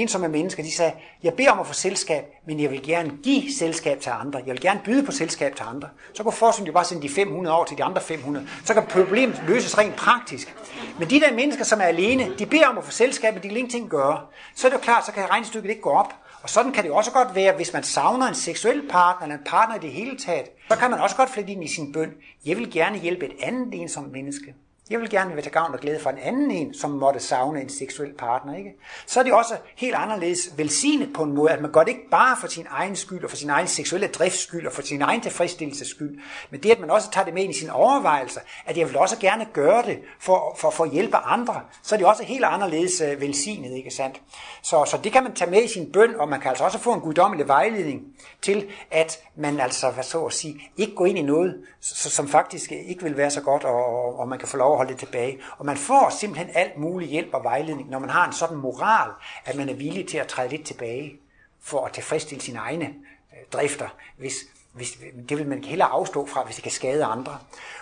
ensomme 0.00 0.28
mennesker, 0.28 0.62
de 0.62 0.72
sagde, 0.72 0.92
jeg 1.22 1.34
beder 1.34 1.50
om 1.50 1.60
at 1.60 1.66
få 1.66 1.72
selskab, 1.72 2.24
men 2.46 2.60
jeg 2.60 2.70
vil 2.70 2.82
gerne 2.82 3.12
give 3.22 3.52
selskab 3.58 4.00
til 4.00 4.10
andre. 4.10 4.42
Jeg 4.46 4.52
vil 4.52 4.60
gerne 4.60 4.80
byde 4.84 5.06
på 5.06 5.12
selskab 5.12 5.56
til 5.56 5.64
andre. 5.68 5.88
Så 6.14 6.22
kunne 6.22 6.32
forskningen 6.32 6.66
jo 6.66 6.72
bare 6.72 6.84
sende 6.84 7.02
de 7.02 7.08
500 7.08 7.56
år 7.56 7.64
til 7.64 7.78
de 7.78 7.84
andre 7.84 8.00
500. 8.00 8.48
Så 8.64 8.74
kan 8.74 8.82
problemet 8.82 9.42
løses 9.48 9.78
rent 9.78 9.96
praktisk. 9.96 10.56
Men 10.98 11.10
de 11.10 11.20
der 11.20 11.34
mennesker, 11.34 11.64
som 11.64 11.80
er 11.80 11.84
alene, 11.84 12.34
de 12.38 12.46
beder 12.46 12.66
om 12.66 12.78
at 12.78 12.84
få 12.84 12.90
selskab, 12.90 13.34
men 13.34 13.42
de 13.42 13.48
vil 13.48 13.56
ingenting 13.56 13.90
gøre. 13.90 14.20
Så 14.54 14.66
er 14.66 14.70
det 14.70 14.78
jo 14.78 14.82
klart, 14.82 15.06
så 15.06 15.12
kan 15.12 15.30
regnestykket 15.30 15.70
ikke 15.70 15.82
gå 15.82 15.90
op. 15.90 16.14
Og 16.42 16.50
sådan 16.50 16.72
kan 16.72 16.82
det 16.82 16.88
jo 16.88 16.96
også 16.96 17.10
godt 17.10 17.34
være, 17.34 17.52
hvis 17.56 17.72
man 17.72 17.82
savner 17.82 18.26
en 18.26 18.34
seksuel 18.34 18.88
partner, 18.88 19.22
eller 19.22 19.36
en 19.36 19.44
partner 19.46 19.76
i 19.76 19.78
det 19.78 19.90
hele 19.90 20.18
taget, 20.18 20.46
så 20.70 20.76
kan 20.76 20.90
man 20.90 21.00
også 21.00 21.16
godt 21.16 21.30
flytte 21.30 21.52
ind 21.52 21.64
i 21.64 21.68
sin 21.68 21.92
bøn. 21.92 22.12
Jeg 22.46 22.56
vil 22.56 22.72
gerne 22.72 22.98
hjælpe 22.98 23.26
et 23.26 23.32
andet 23.42 23.80
ensomt 23.80 24.12
menneske. 24.12 24.54
Jeg 24.90 25.00
vil 25.00 25.10
gerne 25.10 25.32
være 25.34 25.42
til 25.42 25.52
gavn 25.52 25.74
og 25.74 25.80
glæde 25.80 26.00
for 26.00 26.10
en 26.10 26.18
anden 26.18 26.50
en, 26.50 26.74
som 26.74 26.90
måtte 26.90 27.20
savne 27.20 27.60
en 27.60 27.68
seksuel 27.68 28.12
partner. 28.12 28.56
Ikke? 28.56 28.70
Så 29.06 29.20
er 29.20 29.24
det 29.24 29.32
også 29.32 29.56
helt 29.76 29.94
anderledes 29.94 30.38
velsignet 30.56 31.12
på 31.14 31.22
en 31.22 31.32
måde, 31.32 31.50
at 31.50 31.60
man 31.60 31.72
gør 31.72 31.80
det 31.80 31.88
ikke 31.88 32.10
bare 32.10 32.36
for 32.40 32.46
sin 32.46 32.66
egen 32.70 32.96
skyld, 32.96 33.24
og 33.24 33.30
for 33.30 33.36
sin 33.36 33.50
egen 33.50 33.66
seksuelle 33.66 34.08
drifts 34.08 34.38
skyld, 34.38 34.66
og 34.66 34.72
for 34.72 34.82
sin 34.82 35.02
egen 35.02 35.20
tilfredsstillelses 35.20 35.88
skyld, 35.88 36.18
men 36.50 36.62
det, 36.62 36.70
at 36.70 36.80
man 36.80 36.90
også 36.90 37.10
tager 37.10 37.24
det 37.24 37.34
med 37.34 37.42
ind 37.42 37.54
i 37.54 37.58
sine 37.58 37.72
overvejelser, 37.72 38.40
at 38.66 38.78
jeg 38.78 38.88
vil 38.88 38.96
også 38.96 39.18
gerne 39.18 39.46
gøre 39.52 39.82
det 39.82 39.98
for, 40.20 40.56
for, 40.58 40.70
for 40.70 40.84
at 40.84 40.90
hjælpe 40.90 41.16
andre, 41.16 41.60
så 41.82 41.94
er 41.94 41.96
det 41.96 42.06
også 42.06 42.24
helt 42.24 42.44
anderledes 42.44 43.00
øh, 43.00 43.20
velsignet, 43.20 43.76
ikke 43.76 43.90
sandt? 43.90 44.22
Så, 44.62 44.84
så 44.84 44.98
det 45.04 45.12
kan 45.12 45.22
man 45.22 45.34
tage 45.34 45.50
med 45.50 45.62
i 45.62 45.68
sin 45.68 45.92
bøn, 45.92 46.16
og 46.16 46.28
man 46.28 46.40
kan 46.40 46.48
altså 46.48 46.64
også 46.64 46.78
få 46.78 46.92
en 46.92 47.00
guddommelig 47.00 47.48
vejledning 47.48 48.02
til, 48.42 48.66
at 48.90 49.18
man 49.36 49.60
altså, 49.60 49.90
hvad 49.90 50.04
så 50.04 50.24
at 50.24 50.32
sige, 50.32 50.70
ikke 50.76 50.94
går 50.94 51.06
ind 51.06 51.18
i 51.18 51.22
noget, 51.22 51.56
som 51.80 52.28
faktisk 52.28 52.72
ikke 52.72 53.02
vil 53.02 53.16
være 53.16 53.30
så 53.30 53.40
godt, 53.40 53.64
og, 53.64 54.18
og 54.18 54.28
man 54.28 54.38
kan 54.38 54.48
få 54.48 54.56
lov 54.56 54.73
at 54.74 54.78
holde 54.78 54.92
det 54.92 54.98
tilbage. 54.98 55.38
Og 55.58 55.66
man 55.66 55.76
får 55.76 56.10
simpelthen 56.10 56.50
alt 56.54 56.78
mulig 56.78 57.08
hjælp 57.08 57.34
og 57.34 57.44
vejledning, 57.44 57.90
når 57.90 57.98
man 57.98 58.10
har 58.10 58.26
en 58.26 58.32
sådan 58.32 58.56
moral, 58.56 59.10
at 59.44 59.56
man 59.56 59.68
er 59.68 59.74
villig 59.74 60.08
til 60.08 60.18
at 60.18 60.26
træde 60.26 60.48
lidt 60.48 60.64
tilbage 60.64 61.20
for 61.60 61.86
at 61.86 61.92
tilfredsstille 61.92 62.42
sine 62.42 62.58
egne 62.58 62.84
øh, 63.32 63.38
drifter, 63.52 63.88
hvis, 64.16 64.34
hvis, 64.74 64.98
det 65.28 65.38
vil 65.38 65.48
man 65.48 65.64
hellere 65.64 65.88
afstå 65.88 66.26
fra, 66.26 66.42
hvis 66.44 66.54
det 66.54 66.62
kan 66.62 66.72
skade 66.72 67.04
andre. 67.04 67.38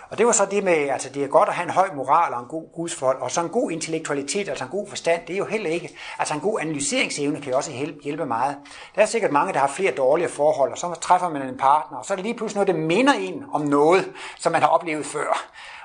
Og 0.09 0.17
det 0.17 0.25
var 0.25 0.31
så 0.31 0.45
det 0.45 0.63
med, 0.63 0.73
altså 0.73 1.09
det 1.09 1.23
er 1.23 1.27
godt 1.27 1.49
at 1.49 1.55
have 1.55 1.65
en 1.65 1.73
høj 1.73 1.89
moral 1.95 2.33
og 2.33 2.39
en 2.39 2.45
god 2.45 2.63
gudsforhold, 2.75 3.21
og 3.21 3.31
så 3.31 3.41
en 3.41 3.49
god 3.49 3.71
intellektualitet, 3.71 4.49
altså 4.49 4.63
en 4.63 4.69
god 4.69 4.87
forstand, 4.87 5.21
det 5.27 5.33
er 5.33 5.37
jo 5.37 5.45
heller 5.45 5.69
ikke, 5.69 5.97
altså 6.19 6.33
en 6.33 6.39
god 6.39 6.59
analyseringsevne 6.61 7.41
kan 7.41 7.51
jo 7.51 7.57
også 7.57 7.71
hjælpe 8.03 8.25
meget. 8.25 8.57
Der 8.95 9.01
er 9.01 9.05
sikkert 9.05 9.31
mange, 9.31 9.53
der 9.53 9.59
har 9.59 9.67
flere 9.67 9.91
dårlige 9.91 10.29
forhold, 10.29 10.71
og 10.71 10.77
så 10.77 10.93
træffer 10.93 11.29
man 11.29 11.41
en 11.41 11.57
partner, 11.57 11.97
og 11.97 12.05
så 12.05 12.13
er 12.13 12.15
det 12.15 12.25
lige 12.25 12.37
pludselig 12.37 12.65
noget, 12.65 12.75
der 12.75 12.87
minder 12.87 13.13
en 13.13 13.43
om 13.53 13.61
noget, 13.61 14.11
som 14.39 14.51
man 14.51 14.61
har 14.61 14.69
oplevet 14.69 15.05
før. 15.05 15.29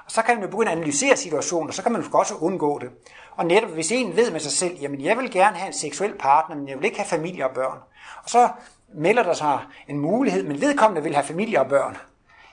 Og 0.06 0.12
så 0.12 0.22
kan 0.22 0.34
man 0.34 0.44
jo 0.44 0.50
begynde 0.50 0.70
at 0.70 0.76
analysere 0.76 1.16
situationen, 1.16 1.68
og 1.68 1.74
så 1.74 1.82
kan 1.82 1.92
man 1.92 2.04
også 2.12 2.34
undgå 2.34 2.78
det. 2.78 2.90
Og 3.36 3.46
netop 3.46 3.70
hvis 3.70 3.92
en 3.92 4.16
ved 4.16 4.30
med 4.30 4.40
sig 4.40 4.52
selv, 4.52 4.78
jamen 4.80 5.00
jeg 5.00 5.18
vil 5.18 5.30
gerne 5.30 5.56
have 5.56 5.66
en 5.66 5.72
seksuel 5.72 6.14
partner, 6.18 6.56
men 6.56 6.68
jeg 6.68 6.76
vil 6.76 6.84
ikke 6.84 6.98
have 6.98 7.08
familie 7.08 7.48
og 7.48 7.54
børn. 7.54 7.78
Og 8.24 8.30
så 8.30 8.48
melder 8.94 9.22
der 9.22 9.32
sig 9.32 9.58
en 9.88 9.98
mulighed, 9.98 10.42
men 10.42 10.60
vedkommende 10.60 11.02
vil 11.02 11.14
have 11.14 11.26
familie 11.26 11.60
og 11.60 11.68
børn. 11.68 11.96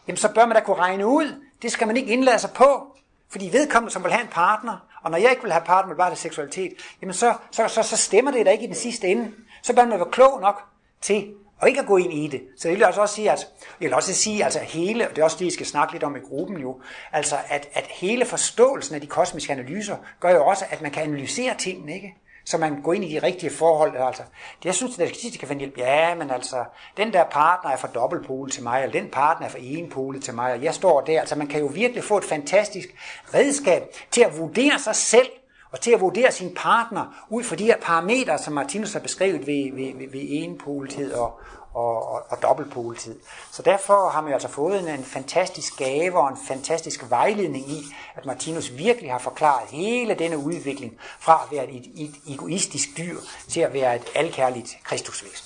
Jamen 0.08 0.18
så 0.18 0.34
bør 0.34 0.46
man 0.46 0.56
da 0.56 0.62
kunne 0.62 0.76
regne 0.76 1.08
ud, 1.08 1.42
det 1.62 1.72
skal 1.72 1.88
man 1.88 1.98
ikke 1.98 2.14
indlade 2.14 2.40
sig 2.40 2.50
på. 2.56 2.88
Fordi 3.30 3.50
vedkommende, 3.52 3.94
som 3.94 4.04
vil 4.04 4.12
have 4.12 4.24
en 4.24 4.32
partner, 4.32 4.88
og 5.04 5.12
når 5.12 5.18
jeg 5.18 5.30
ikke 5.30 5.44
vil 5.44 5.52
have 5.52 5.64
partner, 5.66 5.88
men 5.88 5.98
bare 5.98 6.10
have 6.10 6.18
seksualitet, 6.18 6.74
jamen 7.02 7.14
så, 7.14 7.34
så, 7.52 7.68
så, 7.68 7.84
så 7.84 7.98
stemmer 7.98 8.32
det 8.32 8.46
da 8.46 8.52
ikke 8.52 8.64
i 8.64 8.68
den 8.68 8.76
sidste 8.76 9.08
ende. 9.08 9.32
Så 9.62 9.76
bør 9.76 9.86
man 9.86 10.00
være 10.00 10.12
klog 10.12 10.42
nok 10.42 10.64
til 11.02 11.34
og 11.60 11.70
ikke 11.70 11.80
at 11.80 11.88
gå 11.88 11.98
ind 11.98 12.14
i 12.14 12.28
det. 12.28 12.44
Så 12.58 12.68
det 12.68 12.78
vil 12.78 12.84
altså 12.84 13.02
også 13.02 13.16
sige, 13.16 13.32
at, 13.32 13.48
jeg 13.82 13.86
vil 13.86 13.94
også 13.94 14.14
sige, 14.14 14.44
altså 14.44 14.60
hele, 14.60 15.10
og 15.10 15.16
det 15.16 15.22
er 15.22 15.24
også 15.24 15.38
det, 15.40 15.46
I 15.46 15.54
skal 15.54 15.66
snakke 15.66 15.94
lidt 15.94 16.04
om 16.04 16.16
i 16.16 16.20
gruppen 16.20 16.58
jo, 16.58 16.82
altså 17.12 17.36
at, 17.48 17.70
at 17.74 17.88
hele 17.88 18.26
forståelsen 18.26 18.96
af 18.96 19.02
de 19.02 19.08
kosmiske 19.08 19.54
analyser, 19.54 19.98
gør 20.20 20.30
jo 20.32 20.46
også, 20.46 20.66
at 20.70 20.82
man 20.82 20.92
kan 20.92 21.04
analysere 21.04 21.56
tingene, 21.58 21.96
ikke? 21.96 22.16
Så 22.46 22.58
man 22.58 22.82
går 22.82 22.94
ind 22.94 23.06
i 23.06 23.14
de 23.14 23.20
rigtige 23.20 23.50
forhold. 23.50 23.98
Altså. 23.98 24.24
Det, 24.60 24.66
jeg 24.66 24.76
synes, 24.76 25.00
at 25.00 25.10
det 25.24 25.40
kan 25.40 25.48
finde 25.48 25.60
hjælp. 25.60 25.78
Ja, 25.78 26.16
men 26.16 26.32
altså, 26.32 26.64
den 26.98 27.14
der 27.14 27.24
partner 27.24 27.72
er 27.72 27.78
for 27.78 27.88
dobbeltpole 27.88 28.52
til 28.52 28.64
mig, 28.64 28.84
eller 28.84 29.02
den 29.02 29.10
partner 29.12 29.48
er 29.48 29.52
for 29.52 29.58
enpole 29.62 30.20
til 30.20 30.34
mig, 30.34 30.54
og 30.54 30.64
jeg 30.64 30.74
står 30.74 31.02
der. 31.02 31.20
Altså, 31.20 31.36
man 31.36 31.48
kan 31.48 31.60
jo 31.60 31.66
virkelig 31.66 32.04
få 32.04 32.18
et 32.18 32.24
fantastisk 32.24 32.88
redskab 33.34 33.84
til 34.12 34.22
at 34.22 34.38
vurdere 34.38 34.80
sig 34.80 34.96
selv, 34.96 35.28
og 35.72 35.82
til 35.82 35.92
at 35.92 36.02
vurdere 36.02 36.32
sin 36.32 36.54
partner 36.56 37.26
ud 37.30 37.44
fra 37.44 37.56
de 37.56 37.66
her 37.66 37.78
parametre, 37.82 38.38
som 38.38 38.54
Martinus 38.54 38.94
har 38.94 39.00
beskrevet 39.00 39.48
ved, 39.48 39.74
ved, 39.74 39.98
ved, 39.98 40.12
ved 40.12 40.22
enpolethed 40.30 41.14
og, 41.14 41.40
og, 41.76 42.10
og, 42.14 42.24
og 42.30 42.42
dobbeltpoletid. 42.42 43.20
Så 43.52 43.62
derfor 43.62 44.10
har 44.10 44.22
man 44.22 44.34
altså 44.34 44.48
fået 44.48 44.80
en, 44.80 44.88
en 44.88 45.04
fantastisk 45.04 45.78
gave 45.78 46.20
og 46.20 46.30
en 46.30 46.38
fantastisk 46.48 47.10
vejledning 47.10 47.70
i, 47.70 47.84
at 48.16 48.26
Martinus 48.26 48.72
virkelig 48.78 49.12
har 49.12 49.20
forklaret 49.20 49.70
hele 49.70 50.14
denne 50.14 50.38
udvikling 50.38 50.98
fra 51.20 51.42
at 51.46 51.58
være 51.58 51.72
et, 51.72 51.86
et 51.96 52.16
egoistisk 52.28 52.90
dyr 52.98 53.18
til 53.50 53.60
at 53.60 53.74
være 53.74 53.96
et 53.96 54.06
alkærligt 54.16 54.78
kristusvæsen. 54.84 55.46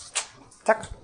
Tak. 0.66 0.99